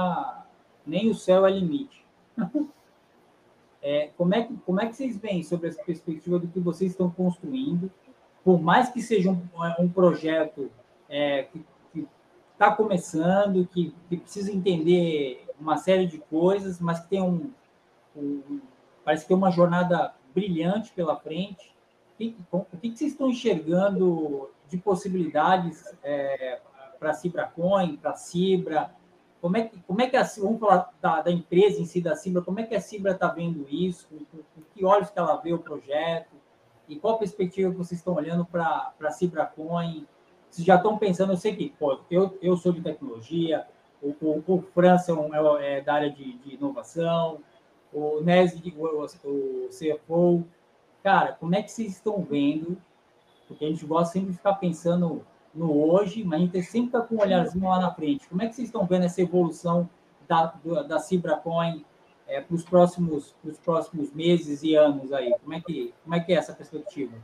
nem 0.86 1.10
o 1.10 1.14
céu 1.14 1.46
é 1.46 1.50
limite. 1.50 2.04
É, 3.80 4.10
como, 4.18 4.34
é 4.34 4.42
que, 4.42 4.56
como 4.66 4.80
é 4.80 4.86
que 4.86 4.96
vocês 4.96 5.16
veem 5.16 5.44
sobre 5.44 5.68
essa 5.68 5.80
perspectiva 5.84 6.36
do 6.36 6.48
que 6.48 6.58
vocês 6.58 6.90
estão 6.90 7.08
construindo? 7.08 7.88
Por 8.44 8.60
mais 8.60 8.90
que 8.90 9.00
seja 9.00 9.30
um, 9.30 9.40
um 9.78 9.88
projeto 9.88 10.68
é, 11.08 11.44
que 11.44 11.64
está 12.58 12.72
começando, 12.72 13.64
que, 13.68 13.94
que, 14.08 14.16
precisa 14.16 14.50
entender 14.50 15.46
uma 15.60 15.76
série 15.76 16.06
de 16.06 16.18
coisas, 16.18 16.80
mas 16.80 16.98
que 16.98 17.08
tem 17.08 17.22
um, 17.22 17.52
um 18.16 18.60
parece 19.04 19.22
que 19.22 19.28
tem 19.28 19.36
uma 19.36 19.52
jornada 19.52 20.12
brilhante 20.34 20.92
pela 20.92 21.16
frente. 21.16 21.72
O 22.14 22.18
que, 22.18 22.90
que 22.90 22.98
vocês 22.98 23.12
estão 23.12 23.30
enxergando 23.30 24.50
de 24.68 24.76
possibilidades 24.76 25.84
é, 26.02 26.60
para 26.98 27.10
a 27.10 27.14
Cibracoin, 27.14 27.96
para 27.96 28.10
a 28.10 28.16
Cibra? 28.16 28.92
Como 29.40 29.56
é 29.56 29.62
que, 29.62 29.80
como 29.82 30.02
é 30.02 30.08
que 30.08 30.16
a, 30.16 30.24
vamos 30.24 30.58
falar 30.58 30.92
da, 31.00 31.22
da 31.22 31.30
empresa 31.30 31.80
em 31.80 31.86
si, 31.86 32.00
da 32.00 32.16
Cibra, 32.16 32.42
como 32.42 32.58
é 32.58 32.64
que 32.64 32.74
a 32.74 32.80
Cibra 32.80 33.12
está 33.12 33.28
vendo 33.28 33.68
isso? 33.70 34.08
Com, 34.08 34.18
com, 34.18 34.62
que 34.74 34.84
olhos 34.84 35.10
que 35.10 35.18
ela 35.18 35.36
vê 35.36 35.52
o 35.52 35.60
projeto? 35.60 36.34
E 36.88 36.96
qual 36.96 37.14
a 37.14 37.18
perspectiva 37.18 37.70
que 37.70 37.76
vocês 37.76 38.00
estão 38.00 38.14
olhando 38.14 38.44
para 38.44 38.92
a 39.00 39.10
Cibracoin 39.12 40.08
vocês 40.50 40.66
já 40.66 40.76
estão 40.76 40.98
pensando, 40.98 41.32
eu 41.32 41.36
sei 41.36 41.54
que, 41.54 41.70
pô, 41.78 41.98
eu, 42.10 42.36
eu 42.40 42.56
sou 42.56 42.72
de 42.72 42.80
tecnologia, 42.80 43.66
o, 44.02 44.14
o, 44.20 44.42
o 44.46 44.62
França 44.74 45.12
é, 45.60 45.78
é, 45.78 45.80
da 45.80 45.94
área 45.94 46.10
de, 46.10 46.38
de 46.38 46.54
inovação, 46.54 47.38
o 47.92 48.20
Nes, 48.20 48.54
o, 48.54 49.04
o 49.28 49.68
CFO. 49.68 50.44
Cara, 51.02 51.32
como 51.32 51.54
é 51.54 51.62
que 51.62 51.70
vocês 51.70 51.92
estão 51.92 52.22
vendo? 52.22 52.76
Porque 53.46 53.64
a 53.64 53.68
gente 53.68 53.84
gosta 53.86 54.12
sempre 54.12 54.30
de 54.30 54.36
ficar 54.36 54.54
pensando 54.54 55.24
no 55.54 55.72
hoje, 55.90 56.22
mas 56.22 56.40
a 56.40 56.44
gente 56.44 56.62
sempre 56.62 56.88
está 56.88 57.00
com 57.00 57.16
um 57.16 57.20
olharzinho 57.20 57.68
lá 57.68 57.80
na 57.80 57.92
frente. 57.92 58.28
Como 58.28 58.42
é 58.42 58.46
que 58.46 58.54
vocês 58.54 58.68
estão 58.68 58.86
vendo 58.86 59.04
essa 59.04 59.20
evolução 59.20 59.88
da, 60.28 60.54
da 60.86 60.98
Cibracoin 60.98 61.84
é, 62.26 62.40
para 62.40 62.54
os 62.54 62.62
próximos, 62.62 63.34
próximos 63.64 64.12
meses 64.12 64.62
e 64.62 64.74
anos 64.74 65.12
aí? 65.12 65.34
Como 65.40 65.54
é 65.54 65.60
que, 65.60 65.94
como 66.04 66.14
é, 66.14 66.20
que 66.20 66.32
é 66.32 66.36
essa 66.36 66.52
perspectiva? 66.52 67.16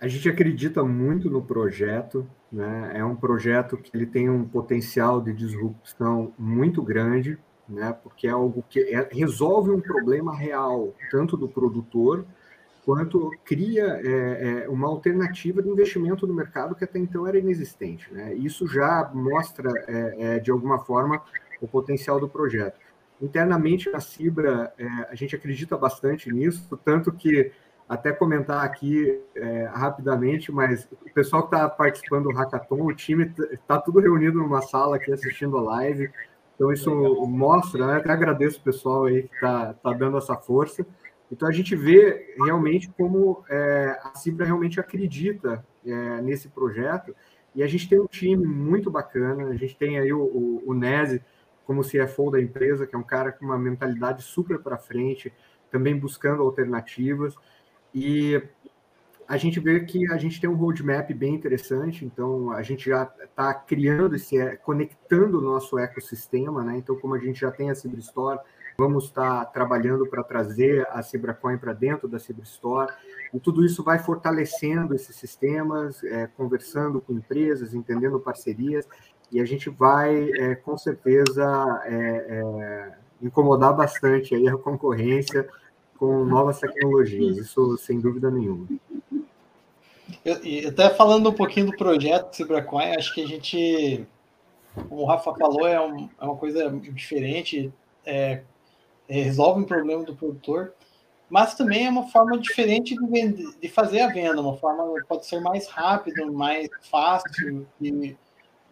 A 0.00 0.08
gente 0.08 0.28
acredita 0.28 0.82
muito 0.82 1.28
no 1.28 1.42
projeto, 1.42 2.26
né? 2.50 2.92
É 2.94 3.04
um 3.04 3.14
projeto 3.14 3.76
que 3.76 3.90
ele 3.94 4.06
tem 4.06 4.30
um 4.30 4.44
potencial 4.44 5.20
de 5.20 5.32
disrupção 5.32 6.32
muito 6.38 6.82
grande, 6.82 7.38
né? 7.68 7.94
Porque 8.02 8.26
é 8.26 8.30
algo 8.30 8.64
que 8.68 8.80
é, 8.80 9.08
resolve 9.12 9.70
um 9.70 9.80
problema 9.80 10.34
real, 10.34 10.94
tanto 11.10 11.36
do 11.36 11.46
produtor 11.46 12.24
quanto 12.84 13.30
cria 13.44 14.00
é, 14.02 14.64
é, 14.64 14.68
uma 14.68 14.88
alternativa 14.88 15.62
de 15.62 15.68
investimento 15.68 16.26
no 16.26 16.34
mercado 16.34 16.74
que 16.74 16.82
até 16.82 16.98
então 16.98 17.26
era 17.26 17.38
inexistente. 17.38 18.12
Né? 18.12 18.34
Isso 18.34 18.66
já 18.66 19.10
mostra, 19.14 19.70
é, 19.86 20.36
é 20.36 20.38
de 20.38 20.50
alguma 20.50 20.78
forma, 20.78 21.22
o 21.60 21.68
potencial 21.68 22.18
do 22.18 22.28
projeto. 22.28 22.80
Internamente, 23.20 23.90
na 23.90 24.00
Cibra, 24.00 24.72
é, 24.78 24.86
a 25.10 25.14
gente 25.14 25.36
acredita 25.36 25.76
bastante 25.76 26.32
nisso, 26.32 26.76
tanto 26.82 27.12
que 27.12 27.52
até 27.90 28.12
comentar 28.12 28.64
aqui 28.64 29.20
é, 29.34 29.64
rapidamente, 29.64 30.52
mas 30.52 30.88
o 31.04 31.12
pessoal 31.12 31.42
que 31.42 31.56
está 31.56 31.68
participando 31.68 32.28
do 32.28 32.32
hackathon, 32.32 32.84
o 32.84 32.94
time 32.94 33.34
está 33.50 33.80
tudo 33.80 33.98
reunido 33.98 34.38
numa 34.38 34.62
sala 34.62 34.94
aqui 34.94 35.12
assistindo 35.12 35.58
a 35.58 35.60
live. 35.60 36.08
Então, 36.54 36.72
isso 36.72 36.88
mostra, 37.26 37.84
né? 37.88 37.96
até 37.96 38.12
agradeço 38.12 38.60
o 38.60 38.62
pessoal 38.62 39.06
aí 39.06 39.24
que 39.24 39.34
está 39.34 39.74
tá 39.74 39.92
dando 39.92 40.18
essa 40.18 40.36
força. 40.36 40.86
Então, 41.32 41.48
a 41.48 41.50
gente 41.50 41.74
vê 41.74 42.32
realmente 42.36 42.88
como 42.96 43.44
é, 43.50 43.98
a 44.04 44.14
Cibra 44.14 44.46
realmente 44.46 44.78
acredita 44.78 45.66
é, 45.84 46.20
nesse 46.22 46.48
projeto. 46.48 47.12
E 47.56 47.60
a 47.60 47.66
gente 47.66 47.88
tem 47.88 47.98
um 47.98 48.06
time 48.06 48.46
muito 48.46 48.88
bacana. 48.88 49.48
A 49.48 49.56
gente 49.56 49.76
tem 49.76 49.98
aí 49.98 50.12
o, 50.12 50.20
o, 50.22 50.62
o 50.64 50.74
Nese 50.74 51.20
como 51.64 51.82
CFO 51.82 52.30
da 52.30 52.40
empresa, 52.40 52.86
que 52.86 52.94
é 52.94 52.98
um 52.98 53.02
cara 53.02 53.32
com 53.32 53.46
uma 53.46 53.58
mentalidade 53.58 54.22
super 54.22 54.60
para 54.60 54.78
frente, 54.78 55.32
também 55.72 55.98
buscando 55.98 56.40
alternativas. 56.42 57.34
E 57.94 58.42
a 59.30 59.36
gente 59.36 59.60
vê 59.60 59.78
que 59.78 60.10
a 60.10 60.16
gente 60.16 60.40
tem 60.40 60.50
um 60.50 60.56
roadmap 60.56 61.08
bem 61.14 61.34
interessante, 61.34 62.04
então 62.04 62.50
a 62.50 62.62
gente 62.62 62.88
já 62.90 63.08
está 63.22 63.54
criando 63.54 64.16
esse, 64.16 64.56
conectando 64.64 65.38
o 65.38 65.40
nosso 65.40 65.78
ecossistema, 65.78 66.64
né? 66.64 66.76
Então, 66.78 66.96
como 66.96 67.14
a 67.14 67.18
gente 67.20 67.40
já 67.40 67.50
tem 67.52 67.70
a 67.70 67.74
Cibra 67.76 68.00
Store, 68.00 68.40
vamos 68.76 69.04
estar 69.04 69.44
tá 69.44 69.44
trabalhando 69.44 70.04
para 70.04 70.24
trazer 70.24 70.84
a 70.90 71.00
CibraCoin 71.00 71.58
para 71.58 71.72
dentro 71.72 72.08
da 72.08 72.18
Cibra 72.18 72.42
Store, 72.42 72.92
e 73.32 73.38
tudo 73.38 73.64
isso 73.64 73.84
vai 73.84 74.00
fortalecendo 74.00 74.96
esses 74.96 75.14
sistemas, 75.14 76.02
é, 76.02 76.26
conversando 76.26 77.00
com 77.00 77.12
empresas, 77.12 77.72
entendendo 77.72 78.18
parcerias, 78.18 78.88
e 79.30 79.40
a 79.40 79.44
gente 79.44 79.70
vai, 79.70 80.28
é, 80.32 80.56
com 80.56 80.76
certeza, 80.76 81.82
é, 81.84 81.92
é 81.94 82.92
incomodar 83.22 83.76
bastante 83.76 84.34
aí 84.34 84.48
a 84.48 84.56
concorrência 84.56 85.48
com 86.00 86.24
novas 86.24 86.58
tecnologias, 86.58 87.36
isso 87.36 87.76
sem 87.76 88.00
dúvida 88.00 88.30
nenhuma. 88.30 88.66
E 90.42 90.66
até 90.66 90.88
falando 90.88 91.28
um 91.28 91.32
pouquinho 91.34 91.66
do 91.66 91.76
projeto 91.76 92.32
CibraCoin, 92.34 92.96
acho 92.96 93.14
que 93.14 93.22
a 93.22 93.26
gente, 93.26 94.06
como 94.88 95.02
o 95.02 95.04
Rafa 95.04 95.34
falou, 95.34 95.68
é, 95.68 95.78
um, 95.78 96.08
é 96.18 96.24
uma 96.24 96.36
coisa 96.36 96.70
diferente, 96.70 97.70
é, 98.06 98.40
é, 99.06 99.22
resolve 99.22 99.60
um 99.60 99.66
problema 99.66 100.02
do 100.02 100.16
produtor, 100.16 100.72
mas 101.28 101.54
também 101.54 101.86
é 101.86 101.90
uma 101.90 102.08
forma 102.08 102.38
diferente 102.38 102.96
de, 102.96 103.06
vender, 103.06 103.46
de 103.60 103.68
fazer 103.68 104.00
a 104.00 104.08
venda, 104.08 104.40
uma 104.40 104.56
forma 104.56 104.82
pode 105.06 105.26
ser 105.26 105.38
mais 105.40 105.68
rápida, 105.68 106.24
mais 106.24 106.70
fácil. 106.90 107.66
E 107.78 108.16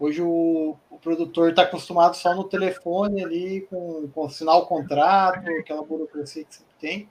hoje 0.00 0.22
o, 0.22 0.74
o 0.90 0.98
produtor 0.98 1.50
está 1.50 1.62
acostumado 1.62 2.16
só 2.16 2.34
no 2.34 2.44
telefone 2.44 3.22
ali, 3.22 3.60
com, 3.68 4.08
com 4.14 4.24
assinar 4.24 4.56
o 4.56 4.66
contrato, 4.66 5.46
aquela 5.60 5.82
burocracia 5.82 6.42
que 6.42 6.54
sempre 6.54 6.74
tem 6.80 7.08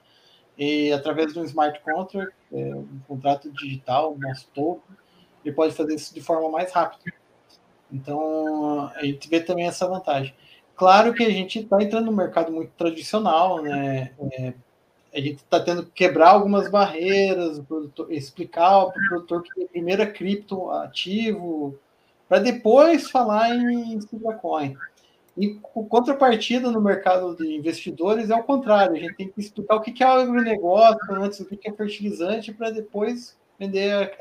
e 0.58 0.92
através 0.92 1.34
de 1.34 1.40
um 1.40 1.44
smart 1.44 1.80
contract, 1.82 2.34
é, 2.52 2.76
um 2.76 3.00
contrato 3.08 3.52
digital, 3.52 4.14
um 4.14 4.18
nosso 4.18 4.48
token, 4.54 4.98
ele 5.46 5.54
pode 5.54 5.74
fazer 5.74 5.94
isso 5.94 6.14
de 6.14 6.22
forma 6.22 6.50
mais 6.50 6.72
rápida. 6.72 7.14
Então, 7.92 8.92
a 8.96 9.06
gente 9.06 9.30
vê 9.30 9.40
também 9.40 9.68
essa 9.68 9.88
vantagem. 9.88 10.34
Claro 10.76 11.14
que 11.14 11.24
a 11.24 11.30
gente 11.30 11.60
está 11.60 11.82
entrando 11.82 12.06
no 12.06 12.12
mercado 12.12 12.52
muito 12.52 12.72
tradicional, 12.78 13.62
né? 13.62 14.12
É, 14.34 14.54
a 15.14 15.20
gente 15.20 15.38
está 15.38 15.60
tendo 15.60 15.84
que 15.84 15.92
quebrar 15.92 16.30
algumas 16.30 16.70
barreiras, 16.70 17.60
produtor, 17.60 18.12
explicar 18.12 18.86
para 18.86 19.02
o 19.02 19.08
produtor 19.08 19.44
que 19.44 19.62
é 19.62 19.66
a 19.66 19.70
primeira 19.70 20.06
cripto 20.06 20.70
ativo, 20.72 21.80
para 22.28 22.40
depois 22.40 23.10
falar 23.10 23.56
em 23.56 23.98
stablecoin. 23.98 24.76
E 25.38 25.54
contrapartida 25.90 26.72
no 26.72 26.82
mercado 26.82 27.36
de 27.36 27.56
investidores 27.56 28.32
é 28.32 28.36
o 28.36 28.44
contrário, 28.44 28.96
a 28.96 29.00
gente 29.00 29.16
tem 29.16 29.30
que 29.30 29.40
explicar 29.40 29.76
o 29.76 29.82
que 29.82 30.04
é 30.04 30.08
o 30.08 30.20
agronegócio 30.20 30.98
antes, 31.12 31.40
o 31.40 31.46
que 31.46 31.70
é 31.70 31.72
fertilizante, 31.72 32.52
para 32.52 32.72
depois 32.72 33.38
vender 33.60 34.18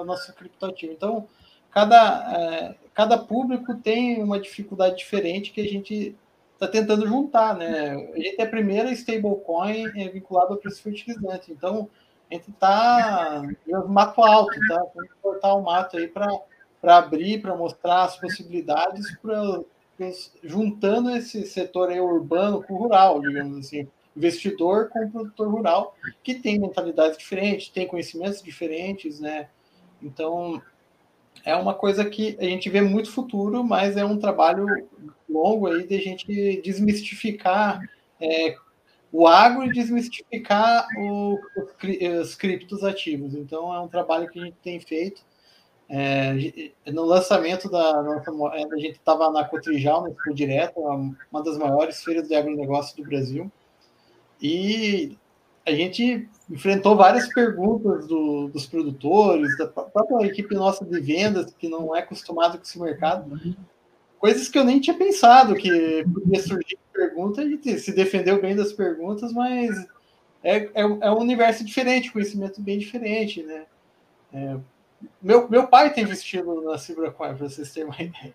o 0.00 0.04
nosso 0.04 0.32
criptoativo. 0.32 0.92
Então, 0.92 1.28
cada, 1.70 2.32
é, 2.32 2.74
cada 2.94 3.18
público 3.18 3.74
tem 3.74 4.22
uma 4.22 4.40
dificuldade 4.40 4.96
diferente 4.96 5.52
que 5.52 5.60
a 5.60 5.68
gente 5.68 6.16
está 6.54 6.66
tentando 6.66 7.06
juntar, 7.06 7.54
né? 7.54 7.90
A 8.14 8.18
gente 8.18 8.40
é 8.40 8.44
a 8.44 8.48
primeira 8.48 8.90
stablecoin 8.92 9.86
é, 9.96 10.08
vinculada 10.08 10.54
ao 10.54 10.56
preço 10.56 10.82
fertilizante, 10.82 11.52
então 11.52 11.90
a 12.30 12.34
gente 12.34 12.50
está 12.50 13.42
mato 13.86 14.22
alto, 14.22 14.58
tá? 14.66 14.82
Vamos 14.94 15.10
cortar 15.20 15.54
o 15.54 15.62
mato 15.62 15.98
aí 15.98 16.08
para 16.08 16.26
abrir, 16.82 17.42
para 17.42 17.54
mostrar 17.54 18.04
as 18.04 18.16
possibilidades 18.16 19.14
para 19.18 19.60
juntando 20.42 21.10
esse 21.10 21.46
setor 21.46 21.90
urbano 21.90 22.62
com 22.62 22.74
o 22.74 22.78
rural, 22.78 23.20
digamos 23.20 23.58
assim, 23.58 23.88
investidor 24.16 24.88
com 24.88 25.04
o 25.04 25.10
produtor 25.10 25.48
rural, 25.48 25.96
que 26.22 26.34
tem 26.34 26.58
mentalidades 26.58 27.18
diferentes, 27.18 27.68
tem 27.68 27.86
conhecimentos 27.86 28.42
diferentes, 28.42 29.20
né? 29.20 29.48
Então, 30.02 30.62
é 31.44 31.54
uma 31.54 31.74
coisa 31.74 32.04
que 32.04 32.36
a 32.40 32.44
gente 32.44 32.68
vê 32.68 32.80
muito 32.80 33.10
futuro, 33.10 33.64
mas 33.64 33.96
é 33.96 34.04
um 34.04 34.18
trabalho 34.18 34.66
longo 35.28 35.66
aí 35.66 35.86
de 35.86 35.94
a 35.94 36.00
gente 36.00 36.60
desmistificar 36.62 37.80
é, 38.20 38.56
o 39.12 39.26
agro 39.26 39.64
e 39.64 39.72
desmistificar 39.72 40.86
o, 40.98 41.38
os 42.20 42.34
criptos 42.34 42.82
ativos. 42.82 43.34
Então, 43.34 43.74
é 43.74 43.80
um 43.80 43.88
trabalho 43.88 44.28
que 44.28 44.38
a 44.40 44.44
gente 44.44 44.56
tem 44.62 44.80
feito 44.80 45.22
é, 45.96 46.72
no 46.90 47.04
lançamento 47.04 47.70
da 47.70 48.02
nossa 48.02 48.32
moeda, 48.32 48.74
a 48.74 48.78
gente 48.78 48.96
estava 48.96 49.30
na 49.30 49.44
Cotrijal, 49.44 50.02
na 50.02 50.08
Expo 50.08 50.34
Direto, 50.34 50.80
uma 50.80 51.40
das 51.40 51.56
maiores 51.56 52.02
feiras 52.02 52.26
de 52.26 52.34
agronegócio 52.34 52.96
do 52.96 53.08
Brasil, 53.08 53.48
e 54.42 55.16
a 55.64 55.70
gente 55.70 56.28
enfrentou 56.50 56.96
várias 56.96 57.32
perguntas 57.32 58.08
do, 58.08 58.48
dos 58.48 58.66
produtores, 58.66 59.56
da 59.56 59.68
própria 59.68 60.26
equipe 60.26 60.52
nossa 60.56 60.84
de 60.84 60.98
vendas, 60.98 61.54
que 61.54 61.68
não 61.68 61.94
é 61.94 62.00
acostumado 62.00 62.58
com 62.58 62.64
esse 62.64 62.80
mercado, 62.80 63.40
coisas 64.18 64.48
que 64.48 64.58
eu 64.58 64.64
nem 64.64 64.80
tinha 64.80 64.98
pensado 64.98 65.54
que 65.54 66.04
podia 66.12 66.42
surgir 66.42 66.76
pergunta, 66.92 67.40
a 67.40 67.48
gente 67.48 67.78
se 67.78 67.92
defendeu 67.94 68.40
bem 68.40 68.56
das 68.56 68.72
perguntas, 68.72 69.32
mas 69.32 69.70
é, 70.42 70.56
é, 70.56 70.82
é 71.02 71.10
um 71.12 71.20
universo 71.20 71.64
diferente, 71.64 72.10
conhecimento 72.10 72.60
bem 72.60 72.80
diferente, 72.80 73.44
né? 73.44 73.64
É, 74.32 74.56
meu, 75.20 75.48
meu 75.48 75.66
pai 75.66 75.92
tem 75.92 76.04
vestido 76.04 76.62
na 76.62 76.78
Cibracoin, 76.78 77.34
para 77.34 77.48
vocês 77.48 77.72
terem 77.72 77.88
uma 77.88 78.00
ideia. 78.00 78.34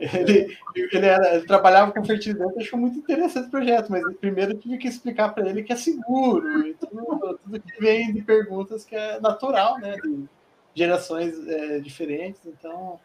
Ele, 0.00 0.58
ele, 0.74 1.06
era, 1.06 1.36
ele 1.36 1.46
trabalhava 1.46 1.92
com 1.92 2.04
fertilizante, 2.04 2.58
achou 2.58 2.78
muito 2.78 2.98
interessante 2.98 3.48
o 3.48 3.50
projeto, 3.50 3.90
mas 3.90 4.02
primeiro 4.16 4.52
eu 4.52 4.58
tive 4.58 4.78
que 4.78 4.88
explicar 4.88 5.30
para 5.30 5.48
ele 5.48 5.62
que 5.62 5.72
é 5.72 5.76
seguro, 5.76 6.66
e 6.66 6.74
tudo, 6.74 7.38
tudo, 7.42 7.60
que 7.60 7.80
vem 7.80 8.12
de 8.12 8.22
perguntas 8.22 8.84
que 8.84 8.96
é 8.96 9.20
natural, 9.20 9.78
né? 9.78 9.96
De 9.96 10.28
gerações 10.74 11.34
é, 11.46 11.78
diferentes. 11.78 12.40
Então, 12.46 12.98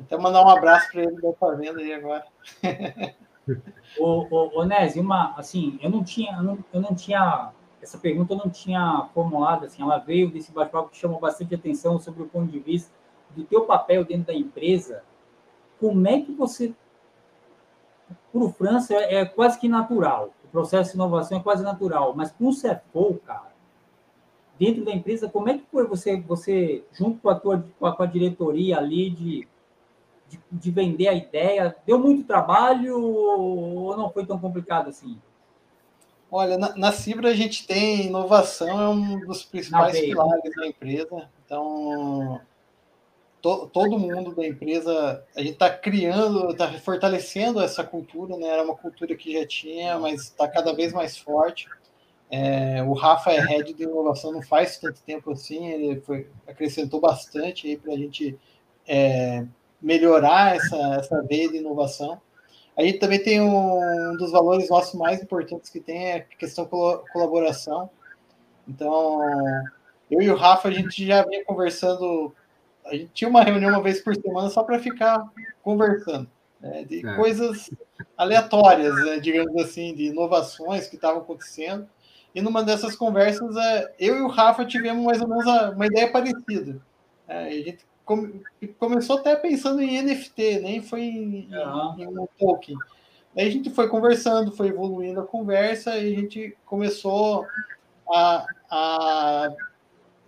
até 0.00 0.16
mandar 0.16 0.44
um 0.44 0.48
abraço 0.48 0.90
para 0.92 1.02
ele 1.02 1.20
da 1.20 1.54
vendo 1.54 1.80
aí 1.80 1.92
agora. 1.92 2.24
Ô, 3.96 4.26
ô, 4.28 4.60
ô 4.60 4.64
Nézio, 4.64 5.00
uma, 5.00 5.32
assim, 5.36 5.78
eu 5.80 5.88
não 5.88 6.02
tinha, 6.02 6.32
eu 6.32 6.42
não, 6.42 6.64
eu 6.72 6.80
não 6.80 6.94
tinha 6.96 7.52
essa 7.80 7.98
pergunta 7.98 8.32
eu 8.32 8.38
não 8.38 8.50
tinha 8.50 9.08
formulado, 9.12 9.64
assim, 9.64 9.82
ela 9.82 9.98
veio 9.98 10.30
desse 10.30 10.50
bate-papo 10.52 10.90
que 10.90 10.96
chamou 10.96 11.20
bastante 11.20 11.54
atenção 11.54 11.98
sobre 12.00 12.22
o 12.22 12.26
ponto 12.26 12.50
de 12.50 12.58
vista 12.58 12.90
do 13.34 13.44
teu 13.44 13.64
papel 13.64 14.04
dentro 14.04 14.26
da 14.26 14.34
empresa. 14.34 15.02
Como 15.78 16.06
é 16.08 16.20
que 16.20 16.32
você, 16.32 16.74
para 18.32 18.40
o 18.42 18.50
França, 18.50 18.94
é, 18.94 19.16
é, 19.16 19.24
quase 19.24 19.58
que 19.58 19.68
natural, 19.68 20.30
o 20.44 20.48
processo 20.48 20.90
de 20.90 20.96
inovação 20.96 21.38
é 21.38 21.42
quase 21.42 21.62
natural, 21.62 22.14
mas 22.16 22.32
para 22.32 22.46
o 22.46 22.50
CFO, 22.50 23.20
cara, 23.24 23.52
dentro 24.58 24.84
da 24.84 24.92
empresa, 24.92 25.28
como 25.28 25.48
é 25.48 25.58
que 25.58 25.64
foi 25.70 25.86
você, 25.86 26.18
você 26.20 26.84
junto 26.92 27.20
com 27.20 27.28
a, 27.28 27.34
tua, 27.34 27.64
com 27.78 27.86
a, 27.86 27.94
com 27.94 28.02
a 28.02 28.06
diretoria 28.06 28.78
ali, 28.78 29.10
de, 29.10 29.48
de, 30.28 30.40
de 30.50 30.70
vender 30.70 31.08
a 31.08 31.14
ideia, 31.14 31.76
deu 31.84 31.98
muito 31.98 32.24
trabalho 32.24 32.98
ou 32.98 33.96
não 33.96 34.10
foi 34.10 34.24
tão 34.24 34.38
complicado 34.38 34.88
assim? 34.88 35.20
Olha, 36.36 36.58
na, 36.58 36.76
na 36.76 36.92
Cibra 36.92 37.30
a 37.30 37.34
gente 37.34 37.66
tem 37.66 38.08
inovação, 38.08 38.78
é 38.78 38.88
um 38.90 39.20
dos 39.20 39.42
principais 39.42 39.98
pilares 39.98 40.54
da 40.54 40.66
empresa. 40.66 41.30
Então, 41.42 42.38
to, 43.40 43.70
todo 43.72 43.98
mundo 43.98 44.34
da 44.34 44.46
empresa, 44.46 45.24
a 45.34 45.40
gente 45.40 45.52
está 45.52 45.70
criando, 45.70 46.50
está 46.50 46.70
fortalecendo 46.74 47.58
essa 47.58 47.82
cultura, 47.82 48.36
né? 48.36 48.48
Era 48.48 48.62
uma 48.62 48.76
cultura 48.76 49.16
que 49.16 49.32
já 49.32 49.46
tinha, 49.46 49.98
mas 49.98 50.24
está 50.24 50.46
cada 50.46 50.74
vez 50.74 50.92
mais 50.92 51.16
forte. 51.16 51.70
É, 52.30 52.82
o 52.82 52.92
Rafa 52.92 53.32
é 53.32 53.40
head 53.40 53.72
de 53.72 53.84
inovação 53.84 54.30
não 54.30 54.42
faz 54.42 54.76
tanto 54.76 55.00
tempo 55.00 55.30
assim, 55.30 55.68
ele 55.68 56.02
foi, 56.02 56.28
acrescentou 56.46 57.00
bastante 57.00 57.66
aí 57.66 57.78
para 57.78 57.94
a 57.94 57.96
gente 57.96 58.38
é, 58.86 59.42
melhorar 59.80 60.54
essa, 60.56 60.96
essa 60.96 61.22
veia 61.22 61.48
de 61.48 61.56
inovação. 61.56 62.20
A 62.76 62.82
gente 62.82 62.98
também 62.98 63.22
tem 63.22 63.40
um, 63.40 64.12
um 64.12 64.16
dos 64.16 64.30
valores 64.30 64.68
nossos 64.68 64.94
mais 64.94 65.22
importantes 65.22 65.70
que 65.70 65.80
tem 65.80 66.08
é 66.08 66.16
a 66.16 66.20
questão 66.20 66.64
de 66.64 66.70
colaboração. 67.12 67.88
Então, 68.68 69.20
eu 70.10 70.20
e 70.20 70.30
o 70.30 70.36
Rafa, 70.36 70.68
a 70.68 70.72
gente 70.72 71.06
já 71.06 71.24
vinha 71.24 71.44
conversando. 71.44 72.34
A 72.84 72.94
gente 72.94 73.10
tinha 73.12 73.30
uma 73.30 73.42
reunião 73.42 73.70
uma 73.70 73.82
vez 73.82 74.00
por 74.00 74.14
semana 74.14 74.50
só 74.50 74.62
para 74.62 74.78
ficar 74.78 75.26
conversando 75.62 76.28
né, 76.60 76.84
de 76.84 77.06
é. 77.06 77.16
coisas 77.16 77.70
aleatórias, 78.16 78.94
né, 79.04 79.18
digamos 79.18 79.56
assim, 79.56 79.94
de 79.94 80.06
inovações 80.06 80.86
que 80.86 80.96
estavam 80.96 81.22
acontecendo. 81.22 81.88
E 82.34 82.42
numa 82.42 82.62
dessas 82.62 82.94
conversas, 82.94 83.56
é, 83.56 83.94
eu 83.98 84.18
e 84.18 84.20
o 84.20 84.28
Rafa 84.28 84.64
tivemos 84.64 85.02
mais 85.04 85.20
ou 85.22 85.28
menos 85.28 85.46
uma 85.46 85.86
ideia 85.86 86.10
parecida. 86.10 86.80
É, 87.26 87.46
a 87.46 87.50
gente 87.50 87.84
come, 88.06 88.40
começou 88.78 89.18
até 89.18 89.36
pensando 89.36 89.82
em 89.82 90.00
NFT, 90.00 90.60
nem 90.60 90.80
foi 90.80 91.02
em, 91.02 91.48
uhum. 91.52 91.94
em, 91.98 92.06
um 92.06 92.26
token. 92.38 92.76
Aí 93.36 93.48
a 93.48 93.50
gente 93.50 93.68
foi 93.68 93.88
conversando, 93.88 94.52
foi 94.52 94.68
evoluindo 94.68 95.20
a 95.20 95.26
conversa 95.26 95.98
e 95.98 96.14
a 96.14 96.16
gente 96.18 96.56
começou 96.64 97.44
a, 98.10 98.46
a 98.70 99.54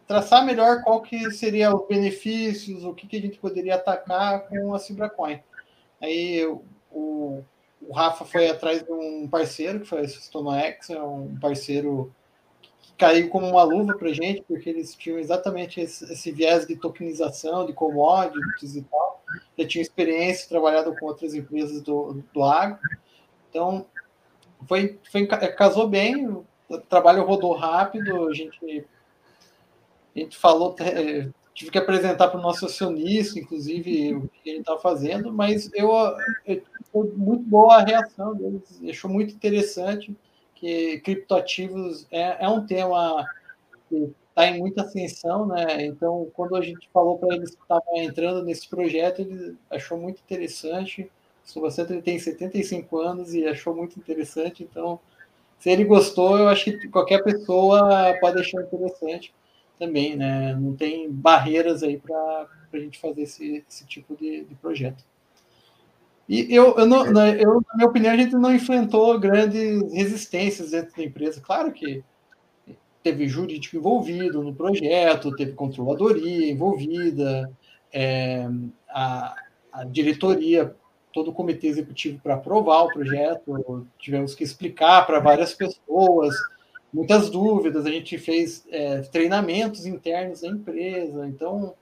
traçar 0.06 0.44
melhor 0.44 0.82
qual 0.82 1.00
que 1.00 1.30
seria 1.30 1.74
os 1.74 1.86
benefícios, 1.86 2.84
o 2.84 2.92
que, 2.92 3.06
que 3.06 3.16
a 3.16 3.20
gente 3.20 3.38
poderia 3.38 3.76
atacar 3.76 4.48
com 4.48 4.74
a 4.74 4.78
Cibracoin. 4.78 5.40
Aí 6.02 6.44
o, 6.44 7.42
o 7.80 7.92
Rafa 7.94 8.24
foi 8.26 8.50
atrás 8.50 8.82
de 8.82 8.92
um 8.92 9.26
parceiro, 9.26 9.80
que 9.80 9.86
foi 9.86 10.00
a 10.00 10.08
Systema 10.08 10.58
X, 10.60 10.90
é 10.90 11.00
um 11.00 11.38
parceiro 11.40 12.12
caiu 12.98 13.30
como 13.30 13.46
uma 13.46 13.62
luva 13.62 13.96
para 13.96 14.12
gente, 14.12 14.42
porque 14.42 14.68
eles 14.68 14.94
tinham 14.94 15.18
exatamente 15.18 15.80
esse, 15.80 16.12
esse, 16.12 16.32
viés 16.32 16.66
de 16.66 16.74
tokenização, 16.74 17.64
de 17.64 17.72
commodities 17.72 18.74
e 18.74 18.82
tal. 18.82 19.22
Já 19.56 19.66
tinha 19.66 19.82
experiência, 19.82 20.48
trabalhado 20.48 20.94
com 20.96 21.06
outras 21.06 21.32
empresas 21.32 21.80
do, 21.80 22.24
do 22.34 22.42
agro. 22.42 22.78
Então, 23.48 23.86
foi, 24.66 24.98
foi, 25.10 25.26
casou 25.26 25.86
bem, 25.86 26.26
o 26.26 26.44
trabalho 26.88 27.24
rodou 27.24 27.54
rápido, 27.54 28.28
a 28.28 28.34
gente, 28.34 28.84
a 30.14 30.18
gente 30.18 30.36
falou, 30.36 30.74
é, 30.80 31.28
tive 31.54 31.70
que 31.70 31.78
apresentar 31.78 32.28
para 32.28 32.40
o 32.40 32.42
nosso 32.42 32.66
acionista, 32.66 33.38
inclusive, 33.38 34.16
o 34.16 34.28
que 34.28 34.50
ele 34.50 34.58
estava 34.58 34.80
fazendo, 34.80 35.32
mas 35.32 35.70
eu, 35.72 35.90
eu, 36.44 36.62
muito 37.16 37.44
boa 37.44 37.76
a 37.76 37.84
reação 37.84 38.34
deles, 38.34 38.80
achou 38.88 39.08
muito 39.08 39.32
interessante 39.32 40.16
que 40.58 41.00
criptoativos 41.00 42.06
é, 42.10 42.44
é 42.44 42.48
um 42.48 42.66
tema 42.66 43.26
que 43.88 44.12
está 44.28 44.46
em 44.46 44.58
muita 44.58 44.82
ascensão, 44.82 45.46
né? 45.46 45.86
Então, 45.86 46.30
quando 46.34 46.56
a 46.56 46.60
gente 46.60 46.88
falou 46.92 47.18
para 47.18 47.34
eles 47.34 47.54
que 47.54 47.62
estavam 47.62 47.96
entrando 47.96 48.44
nesse 48.44 48.68
projeto, 48.68 49.20
ele 49.20 49.56
achou 49.70 49.98
muito 49.98 50.20
interessante. 50.20 51.10
O 51.56 51.60
você 51.60 51.84
tem 52.02 52.18
75 52.18 52.98
anos 52.98 53.34
e 53.34 53.46
achou 53.46 53.74
muito 53.74 53.98
interessante, 53.98 54.62
então, 54.62 55.00
se 55.58 55.70
ele 55.70 55.84
gostou, 55.84 56.38
eu 56.38 56.48
acho 56.48 56.64
que 56.64 56.88
qualquer 56.88 57.22
pessoa 57.24 58.14
pode 58.20 58.38
achar 58.38 58.62
interessante 58.62 59.32
também, 59.78 60.14
né? 60.16 60.54
Não 60.54 60.76
tem 60.76 61.10
barreiras 61.10 61.82
aí 61.82 61.98
para 61.98 62.46
a 62.72 62.78
gente 62.78 62.98
fazer 62.98 63.22
esse, 63.22 63.64
esse 63.68 63.86
tipo 63.86 64.14
de, 64.16 64.44
de 64.44 64.54
projeto. 64.56 65.02
E 66.28 66.54
eu, 66.54 66.76
eu, 66.76 66.86
não, 66.86 67.10
né, 67.10 67.42
eu, 67.42 67.54
na 67.54 67.74
minha 67.76 67.88
opinião, 67.88 68.12
a 68.12 68.16
gente 68.16 68.34
não 68.34 68.54
enfrentou 68.54 69.18
grandes 69.18 69.92
resistências 69.92 70.72
dentro 70.72 70.94
da 70.94 71.02
empresa. 71.02 71.40
Claro 71.40 71.72
que 71.72 72.04
teve 73.02 73.26
jurídico 73.26 73.76
envolvido 73.76 74.42
no 74.42 74.54
projeto, 74.54 75.34
teve 75.34 75.52
controladoria 75.52 76.50
envolvida, 76.50 77.50
é, 77.90 78.46
a, 78.90 79.34
a, 79.72 79.84
diretoria, 79.84 80.74
todo 81.12 81.30
o 81.30 81.32
comitê 81.32 81.68
executivo 81.68 82.20
para 82.22 82.34
aprovar 82.34 82.82
o 82.82 82.92
projeto, 82.92 83.86
tivemos 83.98 84.34
que 84.34 84.44
explicar 84.44 85.06
para 85.06 85.20
várias 85.20 85.54
pessoas, 85.54 86.34
muitas 86.92 87.30
dúvidas, 87.30 87.86
a 87.86 87.90
gente 87.90 88.18
fez 88.18 88.66
é, 88.70 89.00
treinamentos 89.00 89.86
internos 89.86 90.42
da 90.42 90.48
empresa, 90.48 91.26
então 91.26 91.74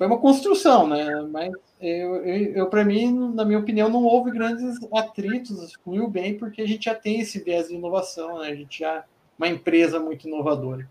foi 0.00 0.06
uma 0.06 0.18
construção, 0.18 0.88
né? 0.88 1.20
Mas 1.30 1.52
eu, 1.78 2.24
eu, 2.24 2.52
eu 2.54 2.70
para 2.70 2.82
mim, 2.82 3.34
na 3.34 3.44
minha 3.44 3.58
opinião, 3.58 3.90
não 3.90 4.02
houve 4.02 4.30
grandes 4.30 4.78
atritos, 4.94 5.74
fluiu 5.84 6.08
bem, 6.08 6.38
porque 6.38 6.62
a 6.62 6.66
gente 6.66 6.86
já 6.86 6.94
tem 6.94 7.20
esse 7.20 7.38
viés 7.44 7.68
de 7.68 7.74
inovação, 7.74 8.38
né? 8.38 8.48
A 8.48 8.54
gente 8.54 8.78
já 8.78 8.94
é 8.94 9.04
uma 9.36 9.48
empresa 9.48 10.00
muito 10.00 10.26
inovadora. 10.26 10.88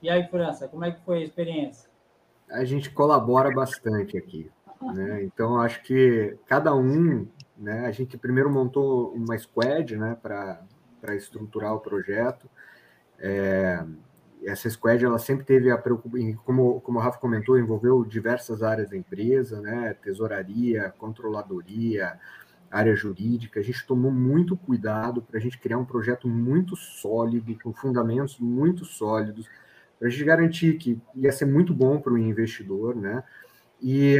E 0.00 0.08
aí, 0.08 0.24
França, 0.28 0.68
como 0.68 0.84
é 0.84 0.92
que 0.92 1.04
foi 1.04 1.18
a 1.18 1.24
experiência? 1.24 1.90
A 2.48 2.64
gente 2.64 2.90
colabora 2.90 3.50
bastante 3.50 4.16
aqui, 4.16 4.48
né? 4.80 5.24
Então, 5.24 5.60
acho 5.60 5.82
que 5.82 6.38
cada 6.46 6.72
um, 6.72 7.26
né? 7.58 7.86
A 7.86 7.90
gente 7.90 8.16
primeiro 8.16 8.48
montou 8.48 9.12
uma 9.14 9.36
squad, 9.36 9.96
né? 9.96 10.16
Para 10.22 11.16
estruturar 11.16 11.74
o 11.74 11.80
projeto. 11.80 12.48
É, 13.18 13.84
essa 14.44 14.68
squad 14.68 15.04
ela 15.04 15.18
sempre 15.18 15.44
teve 15.44 15.70
a 15.70 15.78
preocupação, 15.78 16.34
como, 16.44 16.80
como 16.80 16.98
o 16.98 17.02
Rafa 17.02 17.18
comentou, 17.18 17.58
envolveu 17.58 18.04
diversas 18.04 18.62
áreas 18.62 18.90
da 18.90 18.96
empresa, 18.96 19.60
né? 19.60 19.94
Tesouraria, 20.02 20.92
controladoria, 20.98 22.18
área 22.70 22.94
jurídica. 22.94 23.60
A 23.60 23.62
gente 23.62 23.86
tomou 23.86 24.10
muito 24.10 24.56
cuidado 24.56 25.22
para 25.22 25.38
a 25.38 25.40
gente 25.40 25.58
criar 25.58 25.78
um 25.78 25.84
projeto 25.84 26.28
muito 26.28 26.76
sólido, 26.76 27.56
com 27.62 27.72
fundamentos 27.72 28.38
muito 28.38 28.84
sólidos, 28.84 29.48
para 29.98 30.08
a 30.08 30.10
gente 30.10 30.24
garantir 30.24 30.78
que 30.78 31.00
ia 31.14 31.32
ser 31.32 31.44
muito 31.44 31.74
bom 31.74 32.00
para 32.00 32.12
o 32.12 32.18
investidor, 32.18 32.96
né? 32.96 33.22
E 33.82 34.18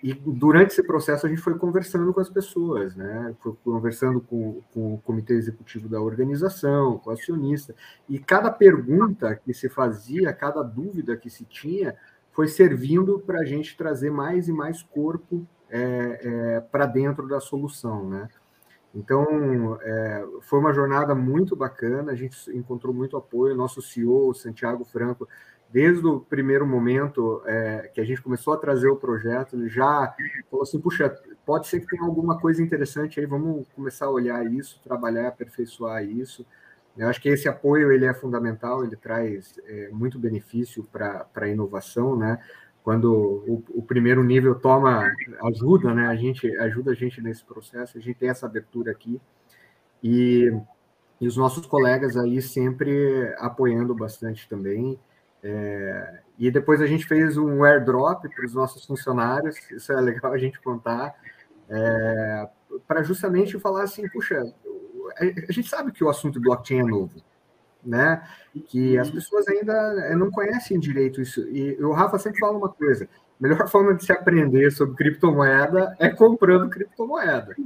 e 0.00 0.14
durante 0.14 0.70
esse 0.70 0.82
processo 0.82 1.26
a 1.26 1.28
gente 1.28 1.40
foi 1.40 1.58
conversando 1.58 2.12
com 2.14 2.20
as 2.20 2.28
pessoas, 2.28 2.94
né? 2.94 3.34
Foi 3.40 3.52
conversando 3.64 4.20
com, 4.20 4.62
com, 4.72 4.94
o 4.94 4.98
comitê 4.98 5.34
executivo 5.34 5.88
da 5.88 6.00
organização, 6.00 6.98
com 6.98 7.10
o 7.10 7.12
acionista, 7.12 7.74
e 8.08 8.18
cada 8.18 8.50
pergunta 8.50 9.34
que 9.34 9.52
se 9.52 9.68
fazia, 9.68 10.32
cada 10.32 10.62
dúvida 10.62 11.16
que 11.16 11.28
se 11.28 11.44
tinha, 11.44 11.96
foi 12.30 12.46
servindo 12.46 13.18
para 13.18 13.40
a 13.40 13.44
gente 13.44 13.76
trazer 13.76 14.10
mais 14.10 14.46
e 14.46 14.52
mais 14.52 14.84
corpo 14.84 15.44
é, 15.68 16.20
é, 16.22 16.60
para 16.60 16.86
dentro 16.86 17.26
da 17.26 17.40
solução, 17.40 18.08
né? 18.08 18.28
Então, 18.94 19.78
é, 19.82 20.24
foi 20.42 20.60
uma 20.60 20.72
jornada 20.72 21.14
muito 21.14 21.54
bacana, 21.54 22.12
a 22.12 22.14
gente 22.14 22.36
encontrou 22.56 22.94
muito 22.94 23.16
apoio, 23.16 23.56
nosso 23.56 23.82
CEO, 23.82 24.32
Santiago 24.32 24.84
Franco, 24.84 25.28
desde 25.70 26.06
o 26.06 26.20
primeiro 26.20 26.66
momento 26.66 27.42
é, 27.44 27.90
que 27.92 28.00
a 28.00 28.04
gente 28.04 28.22
começou 28.22 28.54
a 28.54 28.56
trazer 28.56 28.88
o 28.88 28.96
projeto, 28.96 29.68
já 29.68 30.14
falou 30.50 30.62
assim, 30.62 30.80
puxa, 30.80 31.14
pode 31.44 31.66
ser 31.66 31.80
que 31.80 31.86
tenha 31.86 32.02
alguma 32.02 32.38
coisa 32.38 32.62
interessante 32.62 33.20
aí, 33.20 33.26
vamos 33.26 33.66
começar 33.74 34.06
a 34.06 34.10
olhar 34.10 34.44
isso, 34.50 34.80
trabalhar, 34.82 35.28
aperfeiçoar 35.28 36.04
isso. 36.04 36.46
Eu 36.96 37.08
acho 37.08 37.20
que 37.20 37.28
esse 37.28 37.48
apoio 37.48 37.92
ele 37.92 38.06
é 38.06 38.14
fundamental, 38.14 38.82
ele 38.82 38.96
traz 38.96 39.54
é, 39.66 39.88
muito 39.90 40.18
benefício 40.18 40.84
para 40.84 41.28
a 41.34 41.48
inovação, 41.48 42.16
né? 42.16 42.38
Quando 42.82 43.12
o, 43.12 43.62
o, 43.68 43.82
primeiro 43.82 44.24
nível 44.24 44.54
toma 44.54 45.12
ajuda, 45.44 45.94
né? 45.94 46.06
A 46.06 46.16
gente 46.16 46.50
ajuda 46.56 46.92
a 46.92 46.94
gente 46.94 47.20
nesse 47.20 47.44
processo, 47.44 47.98
a 47.98 48.00
gente 48.00 48.18
tem 48.18 48.30
essa 48.30 48.46
abertura 48.46 48.90
aqui 48.90 49.20
e, 50.02 50.50
e 51.20 51.28
os 51.28 51.36
nossos 51.36 51.66
colegas 51.66 52.16
aí 52.16 52.40
sempre 52.40 53.32
apoiando 53.38 53.94
bastante 53.94 54.48
também. 54.48 54.98
É, 55.42 56.20
e 56.38 56.50
depois 56.50 56.80
a 56.80 56.86
gente 56.86 57.06
fez 57.06 57.36
um 57.36 57.64
airdrop 57.64 58.24
para 58.28 58.44
os 58.44 58.54
nossos 58.54 58.84
funcionários, 58.84 59.56
isso 59.70 59.92
é 59.92 60.00
legal 60.00 60.32
a 60.32 60.38
gente 60.38 60.60
contar, 60.60 61.14
é, 61.68 62.48
para 62.86 63.02
justamente 63.02 63.58
falar 63.58 63.84
assim, 63.84 64.08
puxa, 64.08 64.42
a 65.16 65.52
gente 65.52 65.68
sabe 65.68 65.92
que 65.92 66.04
o 66.04 66.08
assunto 66.08 66.40
blockchain 66.40 66.80
é 66.80 66.84
novo, 66.84 67.22
né? 67.84 68.22
Que 68.66 68.98
as 68.98 69.10
pessoas 69.10 69.48
ainda 69.48 69.72
é, 70.06 70.14
não 70.14 70.30
conhecem 70.30 70.78
direito 70.78 71.20
isso. 71.20 71.40
E 71.48 71.82
o 71.82 71.92
Rafa 71.92 72.18
sempre 72.18 72.40
fala 72.40 72.58
uma 72.58 72.68
coisa: 72.68 73.04
a 73.04 73.08
melhor 73.40 73.68
forma 73.68 73.94
de 73.94 74.04
se 74.04 74.12
aprender 74.12 74.70
sobre 74.70 74.96
criptomoeda 74.96 75.96
é 75.98 76.08
comprando 76.08 76.68
criptomoeda. 76.68 77.56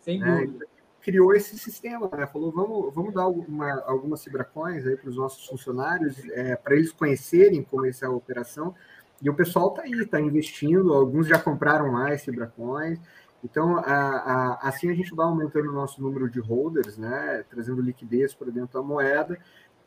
Sem 0.00 0.20
né? 0.20 0.44
dúvida 0.46 0.66
criou 1.02 1.34
esse 1.34 1.58
sistema, 1.58 2.08
né? 2.16 2.26
Falou, 2.26 2.52
vamos, 2.52 2.94
vamos 2.94 3.14
dar 3.14 3.22
alguma, 3.22 3.72
algumas 3.86 4.20
Cibracoins 4.20 4.86
aí 4.86 4.96
para 4.96 5.10
os 5.10 5.16
nossos 5.16 5.46
funcionários, 5.46 6.18
é, 6.30 6.56
para 6.56 6.74
eles 6.74 6.92
conhecerem 6.92 7.62
como 7.62 7.86
é 7.86 7.92
a 8.02 8.10
operação. 8.10 8.74
E 9.20 9.28
o 9.28 9.34
pessoal 9.34 9.68
está 9.68 9.82
aí, 9.82 9.92
está 9.92 10.20
investindo, 10.20 10.92
alguns 10.92 11.26
já 11.26 11.38
compraram 11.38 11.90
mais 11.90 12.22
Cibracoins. 12.22 13.00
Então, 13.42 13.78
a, 13.78 13.82
a, 13.82 14.68
assim 14.68 14.90
a 14.90 14.94
gente 14.94 15.14
vai 15.14 15.26
aumentando 15.26 15.70
o 15.70 15.72
nosso 15.72 16.02
número 16.02 16.28
de 16.28 16.40
holders, 16.40 16.98
né? 16.98 17.44
Trazendo 17.48 17.80
liquidez 17.80 18.34
para 18.34 18.50
dentro 18.50 18.80
da 18.80 18.82
moeda 18.82 19.38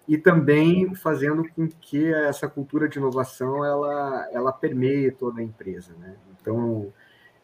e 0.08 0.18
também 0.18 0.94
fazendo 0.96 1.48
com 1.50 1.68
que 1.68 2.14
essa 2.14 2.48
cultura 2.48 2.88
de 2.90 2.98
inovação 2.98 3.64
ela, 3.64 4.28
ela 4.32 4.52
permeie 4.52 5.12
toda 5.12 5.42
a 5.42 5.44
empresa, 5.44 5.94
né? 6.00 6.16
Então, 6.40 6.92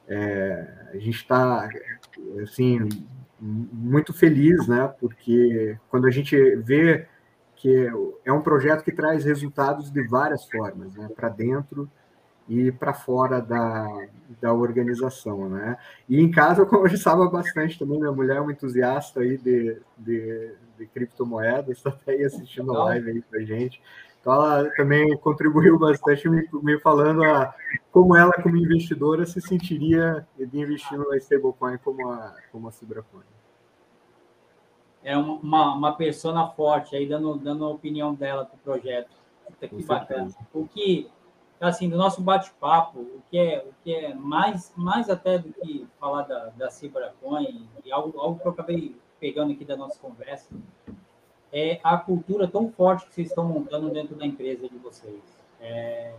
é, 0.07 0.89
a 0.93 0.97
gente 0.97 1.17
está 1.17 1.69
assim 2.41 2.87
muito 3.39 4.13
feliz, 4.13 4.67
né? 4.67 4.93
Porque 4.99 5.77
quando 5.89 6.07
a 6.07 6.11
gente 6.11 6.35
vê 6.57 7.07
que 7.55 7.89
é 8.23 8.31
um 8.31 8.41
projeto 8.41 8.83
que 8.83 8.91
traz 8.91 9.25
resultados 9.25 9.91
de 9.91 10.03
várias 10.07 10.45
formas, 10.49 10.93
né? 10.95 11.09
Para 11.15 11.29
dentro 11.29 11.89
e 12.47 12.71
para 12.71 12.93
fora 12.93 13.41
da, 13.41 13.87
da 14.41 14.53
organização, 14.53 15.49
né? 15.49 15.77
E 16.07 16.19
em 16.19 16.31
casa 16.31 16.61
eu 16.63 16.67
conversava 16.67 17.29
bastante 17.29 17.77
também, 17.77 17.99
minha 17.99 18.11
mulher 18.11 18.37
é 18.37 18.41
uma 18.41 18.51
entusiasta 18.51 19.19
aí 19.19 19.37
de, 19.37 19.77
de, 19.97 20.51
de 20.77 20.87
criptomoedas, 20.87 21.77
está 21.77 21.95
aí 22.07 22.23
assistindo 22.23 22.75
a 22.75 22.85
live 22.85 23.11
aí 23.11 23.21
com 23.21 23.35
a 23.35 23.41
gente. 23.41 23.81
Ela 24.27 24.69
também 24.75 25.15
contribuiu 25.17 25.79
bastante 25.79 26.27
me, 26.27 26.45
me 26.61 26.77
falando 26.79 27.23
a, 27.23 27.55
como 27.91 28.15
ela, 28.15 28.33
como 28.33 28.57
investidora, 28.57 29.25
se 29.25 29.39
sentiria 29.39 30.27
de 30.37 30.59
investir 30.59 30.97
numa 30.97 31.15
stablecoin 31.15 31.77
como 31.77 32.11
a, 32.11 32.35
como 32.51 32.67
a 32.67 32.71
Cibracoin. 32.71 33.23
É 35.01 35.17
uma, 35.17 35.73
uma 35.73 35.95
persona 35.95 36.45
forte 36.49 36.93
aí, 36.93 37.07
dando, 37.07 37.37
dando 37.37 37.63
a 37.63 37.69
opinião 37.69 38.13
dela 38.13 38.43
para 38.43 38.55
o 38.55 38.59
projeto. 38.59 39.15
Que 39.61 39.83
bacana. 39.83 40.29
O 40.53 40.67
que, 40.67 41.09
assim, 41.61 41.89
do 41.89 41.95
nosso 41.95 42.21
bate-papo, 42.21 42.99
o 42.99 43.21
que 43.31 43.37
é, 43.37 43.65
o 43.65 43.73
que 43.81 43.95
é 43.95 44.13
mais, 44.13 44.73
mais 44.75 45.09
até 45.09 45.39
do 45.39 45.53
que 45.53 45.87
falar 45.97 46.23
da, 46.23 46.47
da 46.49 46.69
Cibracoin, 46.69 47.65
e 47.85 47.91
algo, 47.93 48.19
algo 48.19 48.39
que 48.39 48.45
eu 48.45 48.51
acabei 48.51 48.93
pegando 49.21 49.53
aqui 49.53 49.63
da 49.63 49.77
nossa 49.77 49.97
conversa, 49.97 50.53
é 51.51 51.79
a 51.83 51.97
cultura 51.97 52.47
tão 52.47 52.69
forte 52.71 53.05
que 53.07 53.13
vocês 53.13 53.29
estão 53.29 53.45
montando 53.45 53.89
dentro 53.89 54.15
da 54.15 54.25
empresa 54.25 54.67
de 54.67 54.77
vocês. 54.77 55.21
É, 55.59 56.13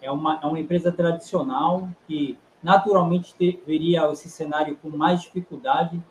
é, 0.00 0.10
uma, 0.10 0.40
é 0.42 0.46
uma 0.46 0.60
empresa 0.60 0.92
tradicional 0.92 1.88
que 2.06 2.38
naturalmente 2.62 3.34
teria 3.34 4.10
esse 4.12 4.28
cenário 4.28 4.76
com 4.76 4.90
mais 4.90 5.22
dificuldade, 5.22 6.02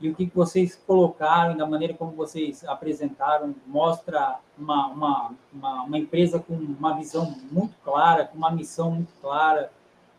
e 0.00 0.08
o 0.08 0.14
que 0.14 0.30
vocês 0.32 0.80
colocaram, 0.86 1.56
da 1.56 1.66
maneira 1.66 1.92
como 1.92 2.12
vocês 2.12 2.64
apresentaram, 2.64 3.54
mostra 3.66 4.38
uma, 4.56 4.86
uma, 4.88 5.34
uma, 5.52 5.82
uma, 5.82 5.98
empresa 5.98 6.38
com 6.38 6.54
uma 6.54 6.94
visão 6.94 7.34
muito 7.50 7.74
clara, 7.84 8.24
com 8.24 8.38
uma 8.38 8.50
missão 8.50 8.92
muito 8.92 9.12
clara, 9.20 9.72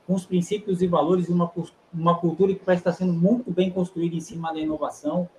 com 0.05 0.13
os 0.15 0.25
princípios 0.25 0.81
e 0.81 0.87
valores 0.87 1.29
e 1.29 1.31
uma, 1.31 1.49
uma 1.93 2.17
cultura 2.17 2.53
que 2.53 2.59
parece 2.59 2.81
estar 2.81 2.91
sendo 2.91 3.13
muito 3.13 3.49
bem 3.51 3.71
construída 3.71 4.15
em 4.15 4.19
cima 4.19 4.51
da 4.51 4.59
inovação. 4.59 5.29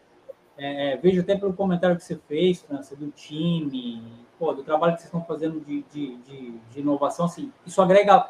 É, 0.62 0.92
é, 0.92 0.96
vejo 0.98 1.22
até 1.22 1.34
pelo 1.34 1.54
comentário 1.54 1.96
que 1.96 2.04
você 2.04 2.16
fez, 2.28 2.60
França, 2.60 2.94
do 2.94 3.10
time, 3.12 4.02
pô, 4.38 4.52
do 4.52 4.62
trabalho 4.62 4.92
que 4.92 5.00
vocês 5.00 5.06
estão 5.06 5.24
fazendo 5.24 5.58
de, 5.64 5.82
de, 5.90 6.16
de, 6.16 6.50
de 6.70 6.80
inovação, 6.80 7.24
assim, 7.24 7.50
isso 7.66 7.80
agrega 7.80 8.28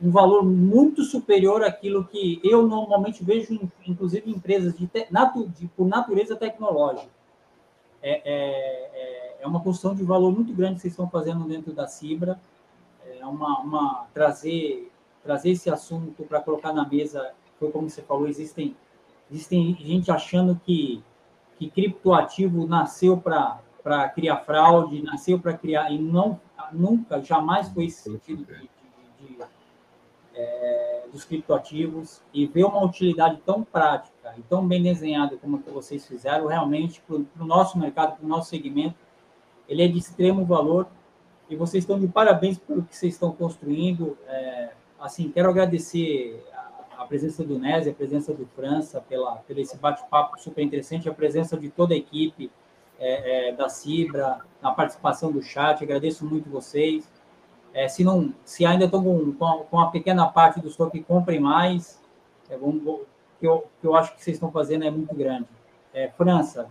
um 0.00 0.08
valor 0.08 0.44
muito 0.44 1.02
superior 1.02 1.64
àquilo 1.64 2.04
que 2.04 2.40
eu 2.44 2.64
normalmente 2.64 3.24
vejo, 3.24 3.68
inclusive, 3.84 4.30
em 4.30 4.34
empresas 4.34 4.78
de, 4.78 4.88
natu, 5.10 5.48
de 5.48 5.66
por 5.66 5.88
natureza 5.88 6.36
tecnológica. 6.36 7.10
É, 8.00 8.12
é, 8.24 8.90
é, 8.94 9.36
é 9.40 9.46
uma 9.46 9.58
construção 9.60 9.92
de 9.92 10.04
valor 10.04 10.32
muito 10.32 10.52
grande 10.52 10.76
que 10.76 10.82
vocês 10.82 10.92
estão 10.92 11.10
fazendo 11.10 11.48
dentro 11.48 11.72
da 11.72 11.88
Cibra. 11.88 12.38
É 13.18 13.26
uma, 13.26 13.58
uma 13.58 14.06
trazer 14.14 14.92
trazer 15.24 15.50
esse 15.50 15.68
assunto 15.68 16.22
para 16.22 16.40
colocar 16.40 16.72
na 16.72 16.86
mesa. 16.86 17.32
Foi 17.58 17.72
como 17.72 17.90
você 17.90 18.02
falou, 18.02 18.28
existem 18.28 18.76
existem 19.28 19.76
gente 19.80 20.12
achando 20.12 20.60
que 20.64 21.02
que 21.58 21.70
criptoativo 21.70 22.66
nasceu 22.66 23.16
para 23.16 24.08
criar 24.10 24.38
fraude, 24.38 25.02
nasceu 25.02 25.38
para 25.38 25.56
criar 25.56 25.90
e 25.90 25.98
não 25.98 26.40
nunca 26.72 27.22
jamais 27.22 27.68
foi 27.68 27.86
esse 27.86 28.02
sentido 28.02 28.44
de, 28.44 28.54
de, 28.54 29.36
de 29.36 29.44
é, 30.34 31.04
dos 31.10 31.24
criptoativos 31.24 32.20
e 32.32 32.46
ver 32.46 32.64
uma 32.64 32.84
utilidade 32.84 33.40
tão 33.44 33.62
prática 33.62 34.34
e 34.36 34.42
tão 34.42 34.66
bem 34.66 34.82
desenhada 34.82 35.36
como 35.36 35.62
que 35.62 35.70
vocês 35.70 36.06
fizeram, 36.06 36.46
realmente, 36.46 37.00
para 37.06 37.16
o 37.16 37.46
nosso 37.46 37.78
mercado, 37.78 38.16
para 38.16 38.24
o 38.24 38.28
nosso 38.28 38.50
segmento, 38.50 38.96
ele 39.68 39.82
é 39.82 39.88
de 39.88 39.98
extremo 39.98 40.44
valor 40.44 40.86
e 41.48 41.56
vocês 41.56 41.84
estão 41.84 41.98
de 41.98 42.08
parabéns 42.08 42.58
pelo 42.58 42.82
que 42.82 42.94
vocês 42.94 43.14
estão 43.14 43.32
construindo. 43.32 44.16
É, 44.26 44.72
assim, 45.00 45.30
quero 45.30 45.48
agradecer 45.48 46.44
a, 47.06 47.06
a, 47.06 47.08
presença 47.08 47.44
do 47.44 47.58
Nézia, 47.58 47.92
a 47.92 47.94
presença 47.94 48.34
do 48.34 48.46
França, 48.46 49.00
pela, 49.00 49.36
pelo 49.36 49.60
esse 49.60 49.76
bate-papo 49.76 50.40
super 50.40 50.62
interessante, 50.62 51.08
a 51.08 51.14
presença 51.14 51.56
de 51.56 51.70
toda 51.70 51.94
a 51.94 51.96
equipe 51.96 52.50
é, 52.98 53.48
é, 53.48 53.52
da 53.52 53.68
Cibra, 53.68 54.38
a 54.62 54.70
participação 54.72 55.30
do 55.30 55.42
chat, 55.42 55.82
agradeço 55.82 56.24
muito 56.24 56.50
vocês. 56.50 57.10
É, 57.72 57.88
se, 57.88 58.02
não, 58.02 58.32
se 58.44 58.64
ainda 58.64 58.86
estão 58.86 59.02
com, 59.02 59.32
com, 59.34 59.76
uma 59.76 59.90
pequena 59.90 60.26
parte 60.26 60.60
do 60.60 60.68
estoque, 60.68 61.02
comprem 61.02 61.38
mais. 61.38 62.02
É, 62.48 62.56
vamos, 62.56 62.82
que, 63.38 63.46
eu, 63.46 63.66
que 63.80 63.86
eu 63.86 63.94
acho 63.94 64.14
que 64.14 64.22
vocês 64.22 64.36
estão 64.36 64.50
fazendo 64.50 64.84
é 64.84 64.90
muito 64.90 65.14
grande. 65.14 65.46
É, 65.92 66.08
França, 66.08 66.70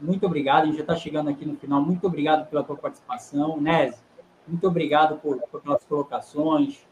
muito 0.00 0.26
obrigado. 0.26 0.64
A 0.64 0.66
gente 0.66 0.76
já 0.76 0.82
está 0.82 0.96
chegando 0.96 1.30
aqui 1.30 1.44
no 1.44 1.56
final. 1.56 1.80
Muito 1.80 2.06
obrigado 2.06 2.48
pela 2.48 2.64
tua 2.64 2.76
participação. 2.76 3.60
Nese, 3.60 4.02
muito 4.46 4.66
obrigado 4.66 5.18
por, 5.20 5.38
por 5.50 5.60
pelas 5.62 5.84
colocações, 5.84 6.84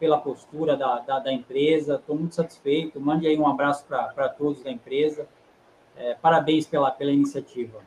pela 0.00 0.18
postura 0.18 0.76
da, 0.76 0.98
da, 1.00 1.18
da 1.18 1.32
empresa. 1.32 1.96
Estou 1.96 2.16
muito 2.16 2.34
satisfeito. 2.34 2.98
Mande 2.98 3.28
aí 3.28 3.38
um 3.38 3.46
abraço 3.46 3.84
para 3.86 4.28
todos 4.30 4.62
da 4.62 4.70
empresa. 4.72 5.28
É, 5.94 6.14
parabéns 6.14 6.66
pela, 6.66 6.90
pela 6.90 7.12
iniciativa. 7.12 7.78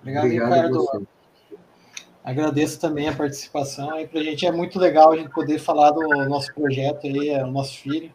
Obrigado, 0.00 0.24
obrigado 0.24 0.50
Ricardo. 0.52 1.08
Agradeço 2.22 2.80
também 2.80 3.08
a 3.08 3.14
participação. 3.14 3.98
E 4.00 4.06
para 4.06 4.20
a 4.20 4.22
gente 4.22 4.46
é 4.46 4.52
muito 4.52 4.78
legal 4.78 5.12
a 5.12 5.16
gente 5.16 5.30
poder 5.30 5.58
falar 5.58 5.90
do 5.90 6.00
nosso 6.26 6.54
projeto 6.54 7.06
aí, 7.06 7.30
é 7.30 7.44
o 7.44 7.50
nosso 7.50 7.76
filho. 7.78 8.14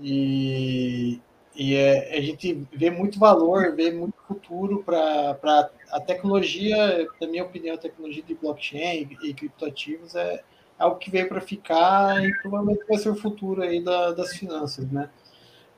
E, 0.00 1.20
e 1.54 1.74
é, 1.74 2.16
a 2.16 2.20
gente 2.20 2.66
vê 2.72 2.90
muito 2.90 3.18
valor, 3.18 3.74
vê 3.74 3.90
muito 3.90 4.14
futuro 4.28 4.84
para 4.84 5.70
a 5.90 6.00
tecnologia, 6.00 7.06
na 7.20 7.26
minha 7.26 7.42
opinião, 7.42 7.74
a 7.74 7.78
tecnologia 7.78 8.22
de 8.22 8.34
blockchain 8.34 9.08
e, 9.22 9.30
e 9.30 9.34
criptoativos 9.34 10.14
é 10.14 10.42
algo 10.78 10.98
que 10.98 11.10
veio 11.10 11.28
para 11.28 11.40
ficar 11.40 12.24
e 12.24 12.32
provavelmente 12.40 12.84
vai 12.88 12.98
ser 12.98 13.10
o 13.10 13.14
futuro 13.14 13.62
aí 13.62 13.82
da, 13.82 14.12
das 14.12 14.36
finanças, 14.36 14.90
né? 14.90 15.08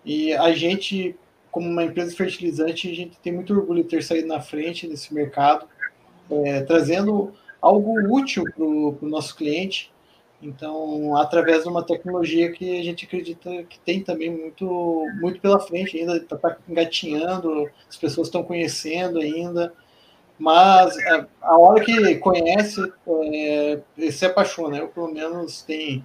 E 0.05 0.33
a 0.35 0.53
gente, 0.53 1.17
como 1.51 1.69
uma 1.69 1.85
empresa 1.85 2.15
fertilizante, 2.15 2.91
a 2.91 2.95
gente 2.95 3.19
tem 3.19 3.33
muito 3.33 3.55
orgulho 3.55 3.83
de 3.83 3.89
ter 3.89 4.03
saído 4.03 4.29
na 4.29 4.41
frente 4.41 4.87
desse 4.87 5.13
mercado, 5.15 5.67
é, 6.31 6.63
trazendo 6.63 7.33
algo 7.61 7.95
útil 8.15 8.45
para 8.45 8.65
o 8.65 8.99
nosso 9.09 9.35
cliente. 9.35 9.93
Então, 10.43 11.17
através 11.17 11.63
de 11.63 11.69
uma 11.71 11.83
tecnologia 11.83 12.53
que 12.53 12.79
a 12.79 12.85
gente 12.85 13.07
acredita 13.07 13.65
que 13.65 13.79
tem 13.79 14.03
também 14.03 14.31
muito, 14.31 15.07
muito 15.21 15.41
pela 15.41 15.59
frente 15.59 15.97
ainda, 15.97 16.19
está 16.19 16.37
tá 16.37 16.59
engatinhando, 16.69 17.71
as 17.89 17.97
pessoas 17.97 18.29
estão 18.29 18.43
conhecendo 18.43 19.19
ainda, 19.19 19.73
mas 20.39 20.97
é, 20.99 21.27
a 21.41 21.59
hora 21.59 21.85
que 21.85 22.17
conhece, 22.17 22.93
é, 23.33 23.81
se 24.11 24.27
apaixona. 24.27 24.79
Eu, 24.79 24.89
pelo 24.89 25.13
menos, 25.13 25.63
tem 25.63 26.05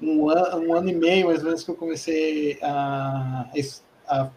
um 0.00 0.28
ano, 0.30 0.66
um 0.66 0.74
ano 0.74 0.88
e 0.88 0.94
meio, 0.94 1.26
mais 1.26 1.40
ou 1.40 1.46
menos, 1.46 1.64
que 1.64 1.70
eu 1.70 1.74
comecei 1.74 2.58
a, 2.62 3.46
a, 4.06 4.30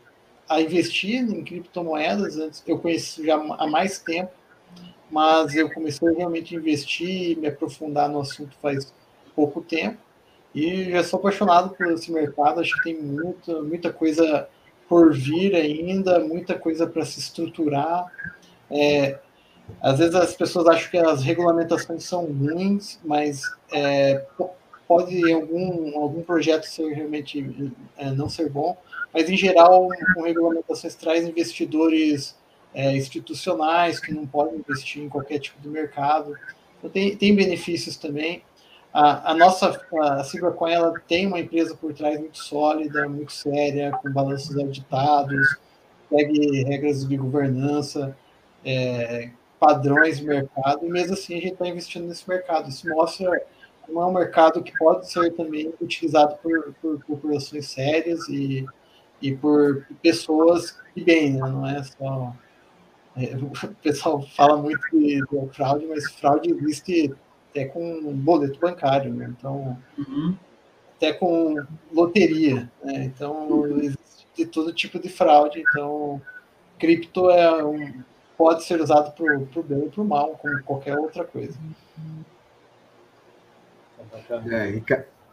a 0.50 0.62
investir 0.62 1.22
em 1.22 1.44
criptomoedas. 1.44 2.38
Antes, 2.38 2.64
eu 2.68 2.80
conheço 2.80 3.24
já 3.24 3.36
há 3.36 3.68
mais 3.68 4.00
tempo, 4.00 4.32
mas 5.10 5.56
eu 5.56 5.72
comecei 5.72 6.14
realmente 6.14 6.56
a 6.56 6.60
investir 6.60 7.32
e 7.32 7.36
me 7.36 7.48
aprofundar 7.48 8.10
no 8.10 8.22
assunto 8.22 8.56
faz 8.62 8.94
pouco 9.36 9.62
tempo 9.62 9.98
e 10.54 10.92
já 10.92 11.04
sou 11.04 11.20
apaixonado 11.20 11.70
por 11.76 11.88
esse 11.92 12.12
mercado. 12.12 12.60
Acho 12.60 12.76
que 12.78 12.84
tem 12.84 13.02
muita, 13.02 13.62
muita 13.62 13.94
coisa 13.94 14.48
por 14.88 15.14
vir 15.14 15.56
ainda, 15.56 16.20
muita 16.20 16.58
coisa 16.58 16.86
para 16.86 17.06
se 17.06 17.20
estruturar. 17.20 18.06
É, 18.72 19.20
às 19.82 20.00
vezes 20.00 20.16
as 20.16 20.34
pessoas 20.36 20.68
acham 20.68 20.90
que 20.90 20.98
as 20.98 21.24
regulamentações 21.24 22.04
são 22.04 22.26
ruins, 22.26 23.00
mas 23.04 23.44
é, 23.72 24.26
pode 24.88 25.32
algum, 25.32 25.98
algum 25.98 26.22
projeto 26.22 26.64
ser 26.64 26.92
realmente 26.94 27.72
é, 27.98 28.12
não 28.12 28.28
ser 28.28 28.50
bom, 28.50 28.78
mas 29.14 29.30
em 29.30 29.38
geral, 29.38 29.88
com 30.14 30.24
regulamentações 30.24 30.96
traz 30.96 31.26
investidores 31.26 32.36
é, 32.74 32.96
institucionais 32.96 34.00
que 34.00 34.14
não 34.14 34.26
podem 34.26 34.60
investir 34.60 35.04
em 35.04 35.10
qualquer 35.10 35.40
tipo 35.40 35.62
de 35.62 35.68
mercado. 35.68 36.36
Então, 36.78 36.90
tem, 36.90 37.16
tem 37.16 37.36
benefícios 37.36 37.98
também. 37.98 38.44
A, 38.94 39.32
a 39.32 39.34
nossa 39.34 39.82
a 40.02 40.24
Cibercoin, 40.24 40.74
ela 40.74 40.94
tem 41.08 41.26
uma 41.26 41.40
empresa 41.40 41.76
por 41.76 41.94
trás 41.94 42.20
muito 42.20 42.38
sólida, 42.38 43.08
muito 43.08 43.32
séria, 43.32 43.92
com 43.92 44.12
balanços 44.12 44.58
auditados, 44.58 45.58
segue 46.10 46.64
regras 46.64 47.08
de 47.08 47.16
governança, 47.16 48.16
é, 48.66 49.32
padrões 49.60 50.20
de 50.20 50.26
mercado, 50.26 50.86
e 50.86 50.90
mesmo 50.90 51.14
assim 51.14 51.38
a 51.38 51.42
gente 51.42 51.54
está 51.54 51.68
investindo 51.68 52.08
nesse 52.08 52.28
mercado. 52.28 52.70
Isso 52.70 52.88
mostra 52.90 53.42
como 53.86 54.02
é 54.02 54.06
um 54.06 54.14
mercado 54.14 54.64
que 54.64 54.78
pode 54.78 55.10
ser 55.12 55.32
também 55.34 55.74
utilizado 55.82 56.36
por, 56.38 56.74
por 56.82 57.04
corporações 57.04 57.68
sérias 57.68 58.28
e, 58.30 58.66
e 59.22 59.36
por 59.36 59.86
pessoas 60.02 60.78
de 60.96 61.04
bem, 61.04 61.34
né? 61.34 61.40
não 61.40 61.68
é 61.68 61.84
só 61.84 62.34
é, 63.16 63.36
o 63.36 63.76
pessoal 63.82 64.22
fala 64.22 64.58
muito 64.58 64.82
de, 64.92 65.20
de, 65.20 65.54
fraude, 65.54 65.86
mas 65.86 66.12
fraude 66.14 66.52
existe 66.52 67.14
até 67.50 67.66
com 67.66 68.14
boleto 68.16 68.60
bancário, 68.60 69.14
né? 69.14 69.34
Então, 69.38 69.78
uhum. 69.98 70.36
até 70.96 71.12
com 71.12 71.56
loteria, 71.92 72.72
né? 72.84 73.06
Então, 73.06 73.68
existe 73.78 74.28
de 74.36 74.46
todo 74.46 74.74
tipo 74.74 75.00
de 75.00 75.10
fraude. 75.10 75.60
Então, 75.60 76.22
cripto 76.80 77.30
é 77.30 77.64
um, 77.64 78.04
pode 78.42 78.64
ser 78.64 78.82
usado 78.82 79.12
para 79.12 79.38
o 79.38 79.64
bem 79.64 79.86
e 79.86 79.90
para 79.90 80.02
o 80.02 80.06
mal, 80.06 80.30
como 80.42 80.64
qualquer 80.64 80.98
outra 80.98 81.24
coisa. 81.24 81.56
É, 84.50 84.82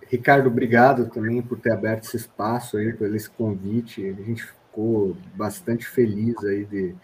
Ricardo, 0.06 0.48
obrigado 0.48 1.08
também 1.08 1.40
por 1.40 1.58
ter 1.58 1.72
aberto 1.72 2.04
esse 2.04 2.18
espaço 2.18 2.76
aí, 2.76 2.92
por 2.92 3.14
esse 3.14 3.30
convite. 3.30 4.06
A 4.06 4.22
gente 4.22 4.44
ficou 4.44 5.16
bastante 5.34 5.86
feliz 5.86 6.36
aí 6.44 6.66
de 6.66 6.94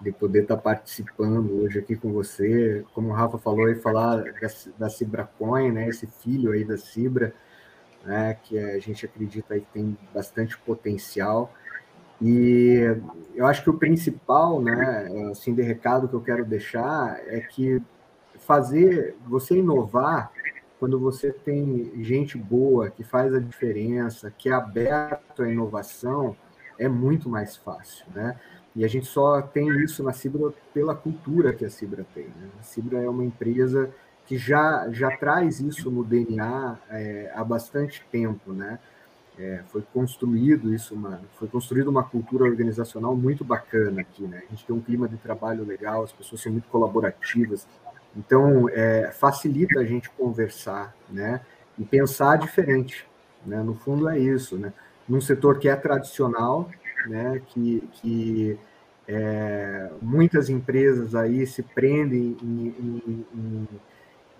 de 0.00 0.12
poder 0.12 0.42
estar 0.42 0.56
participando 0.56 1.60
hoje 1.60 1.80
aqui 1.80 1.96
com 1.96 2.12
você. 2.12 2.84
Como 2.94 3.08
o 3.08 3.12
Rafa 3.12 3.36
falou 3.36 3.66
aí, 3.66 3.74
falar 3.74 4.18
da, 4.18 4.48
da 4.78 4.88
Cibracoin, 4.88 5.72
né, 5.72 5.88
esse 5.88 6.06
filho 6.06 6.52
aí 6.52 6.64
da 6.64 6.78
Cibra, 6.78 7.34
né, 8.04 8.38
que 8.44 8.56
a 8.56 8.78
gente 8.78 9.04
acredita 9.04 9.54
aí 9.54 9.60
que 9.60 9.72
tem 9.72 9.98
bastante 10.14 10.56
potencial. 10.58 11.52
E 12.20 12.96
eu 13.34 13.46
acho 13.46 13.62
que 13.62 13.70
o 13.70 13.78
principal, 13.78 14.60
né, 14.60 15.08
assim, 15.30 15.54
de 15.54 15.62
recado 15.62 16.08
que 16.08 16.14
eu 16.14 16.20
quero 16.20 16.44
deixar 16.44 17.20
é 17.26 17.40
que 17.40 17.80
fazer, 18.38 19.16
você 19.26 19.58
inovar, 19.58 20.32
quando 20.78 20.98
você 20.98 21.32
tem 21.32 21.92
gente 22.02 22.38
boa 22.38 22.90
que 22.90 23.02
faz 23.02 23.34
a 23.34 23.40
diferença, 23.40 24.32
que 24.36 24.48
é 24.48 24.52
aberto 24.52 25.42
à 25.42 25.48
inovação, 25.48 26.36
é 26.78 26.88
muito 26.88 27.28
mais 27.28 27.56
fácil, 27.56 28.06
né? 28.14 28.38
E 28.74 28.84
a 28.84 28.88
gente 28.88 29.06
só 29.06 29.42
tem 29.42 29.68
isso 29.82 30.04
na 30.04 30.12
Cibra 30.12 30.52
pela 30.72 30.94
cultura 30.94 31.52
que 31.52 31.64
a 31.64 31.70
Cibra 31.70 32.06
tem. 32.14 32.26
Né? 32.26 32.48
A 32.60 32.62
Cibra 32.62 33.00
é 33.00 33.08
uma 33.08 33.24
empresa 33.24 33.90
que 34.24 34.38
já, 34.38 34.88
já 34.92 35.16
traz 35.16 35.58
isso 35.58 35.90
no 35.90 36.04
DNA 36.04 36.78
é, 36.90 37.32
há 37.34 37.42
bastante 37.42 38.06
tempo. 38.12 38.52
Né? 38.52 38.78
É, 39.38 39.62
foi 39.68 39.82
construído 39.94 40.74
isso, 40.74 40.94
uma, 40.94 41.20
foi 41.34 41.46
construída 41.46 41.88
uma 41.88 42.02
cultura 42.02 42.44
organizacional 42.44 43.16
muito 43.16 43.44
bacana 43.44 44.00
aqui, 44.00 44.24
né? 44.24 44.42
A 44.46 44.50
gente 44.50 44.66
tem 44.66 44.74
um 44.74 44.80
clima 44.80 45.08
de 45.08 45.16
trabalho 45.16 45.64
legal, 45.64 46.02
as 46.02 46.12
pessoas 46.12 46.40
são 46.40 46.50
muito 46.50 46.68
colaborativas, 46.68 47.66
então 48.16 48.68
é, 48.68 49.12
facilita 49.12 49.78
a 49.78 49.84
gente 49.84 50.10
conversar, 50.10 50.94
né? 51.08 51.40
E 51.78 51.84
pensar 51.84 52.36
diferente, 52.36 53.06
né? 53.46 53.62
No 53.62 53.74
fundo 53.74 54.08
é 54.08 54.18
isso, 54.18 54.56
né? 54.56 54.72
Num 55.08 55.20
setor 55.20 55.58
que 55.58 55.68
é 55.68 55.76
tradicional, 55.76 56.68
né? 57.06 57.40
Que, 57.46 57.88
que 57.92 58.58
é, 59.06 59.88
muitas 60.02 60.50
empresas 60.50 61.14
aí 61.14 61.46
se 61.46 61.62
prendem 61.62 62.36
em, 62.42 62.74
em, 62.78 63.26
em, 63.34 63.68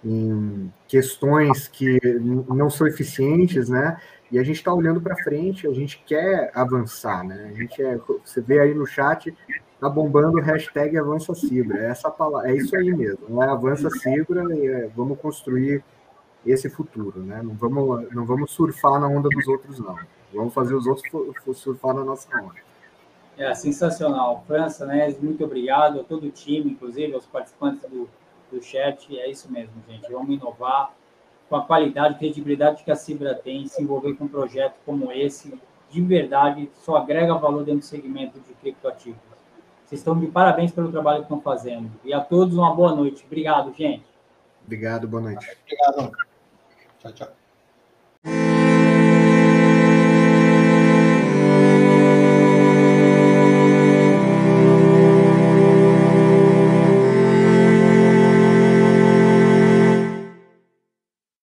em 0.05 0.73
questões 0.89 1.69
que 1.69 2.01
não 2.21 2.69
são 2.69 2.87
eficientes, 2.87 3.69
né? 3.69 3.97
E 4.31 4.39
a 4.39 4.43
gente 4.43 4.57
está 4.57 4.73
olhando 4.73 5.01
para 5.01 5.17
frente, 5.17 5.67
a 5.67 5.73
gente 5.73 6.03
quer 6.07 6.51
avançar, 6.55 7.25
né? 7.25 7.51
A 7.51 7.55
gente 7.55 7.83
é, 7.83 7.99
você 8.25 8.41
vê 8.41 8.61
aí 8.61 8.75
no 8.75 8.87
chat, 8.87 9.35
tá 9.81 9.89
bombando 9.89 10.39
o 10.39 10.43
hashtag 10.43 10.99
Avança 10.99 11.35
Cibra. 11.35 11.79
É 11.79 11.91
essa 11.91 12.11
palavra, 12.11 12.51
é 12.51 12.57
isso 12.57 12.77
aí 12.77 12.93
mesmo, 12.95 13.43
é 13.43 13.49
Avança 13.49 13.89
Cibra 13.91 14.45
e 14.55 14.67
é, 14.67 14.91
vamos 14.95 15.19
construir 15.19 15.83
esse 16.45 16.69
futuro, 16.69 17.21
né? 17.21 17.41
Não 17.43 17.55
vamos, 17.55 18.15
não 18.15 18.25
vamos 18.25 18.51
surfar 18.51 19.01
na 19.01 19.09
onda 19.09 19.29
dos 19.29 19.49
outros, 19.49 19.79
não. 19.79 19.97
Vamos 20.33 20.53
fazer 20.53 20.75
os 20.75 20.87
outros 20.87 21.11
surfar 21.59 21.95
na 21.95 22.05
nossa 22.05 22.29
onda. 22.39 22.55
É 23.37 23.55
sensacional. 23.55 24.45
França, 24.47 24.85
né? 24.85 25.15
Muito 25.21 25.45
obrigado 25.45 26.01
a 26.01 26.05
todo 26.05 26.27
o 26.27 26.31
time, 26.31 26.73
inclusive 26.73 27.15
aos 27.15 27.25
participantes 27.25 27.89
do, 27.89 28.09
do 28.51 28.63
chat. 28.63 29.17
É 29.19 29.31
isso 29.31 29.51
mesmo, 29.51 29.73
gente. 29.89 30.11
Vamos 30.11 30.35
inovar 30.35 30.93
com 31.49 31.57
a 31.57 31.65
qualidade 31.65 32.15
e 32.15 32.19
credibilidade 32.19 32.85
que 32.85 32.91
a 32.91 32.97
Cibra 32.97 33.35
tem, 33.35 33.67
se 33.67 33.83
envolver 33.83 34.15
com 34.15 34.25
um 34.25 34.29
projeto 34.29 34.75
como 34.85 35.11
esse, 35.11 35.59
de 35.91 36.03
verdade, 36.03 36.71
só 36.75 36.97
agrega 36.97 37.35
valor 37.35 37.65
dentro 37.65 37.81
do 37.81 37.85
segmento 37.85 38.39
de 38.41 38.53
criptoativos. 38.55 39.19
Vocês 39.85 40.01
estão 40.01 40.19
de 40.19 40.27
parabéns 40.27 40.71
pelo 40.71 40.93
trabalho 40.93 41.21
que 41.21 41.25
estão 41.25 41.41
fazendo. 41.41 41.91
E 42.05 42.13
a 42.13 42.21
todos 42.21 42.55
uma 42.55 42.75
boa 42.75 42.95
noite. 42.95 43.25
Obrigado, 43.25 43.73
gente. 43.73 44.05
Obrigado, 44.67 45.09
boa 45.09 45.23
noite. 45.23 45.57
Obrigado. 45.63 46.13
Tchau, 46.99 47.13
tchau. 47.13 47.38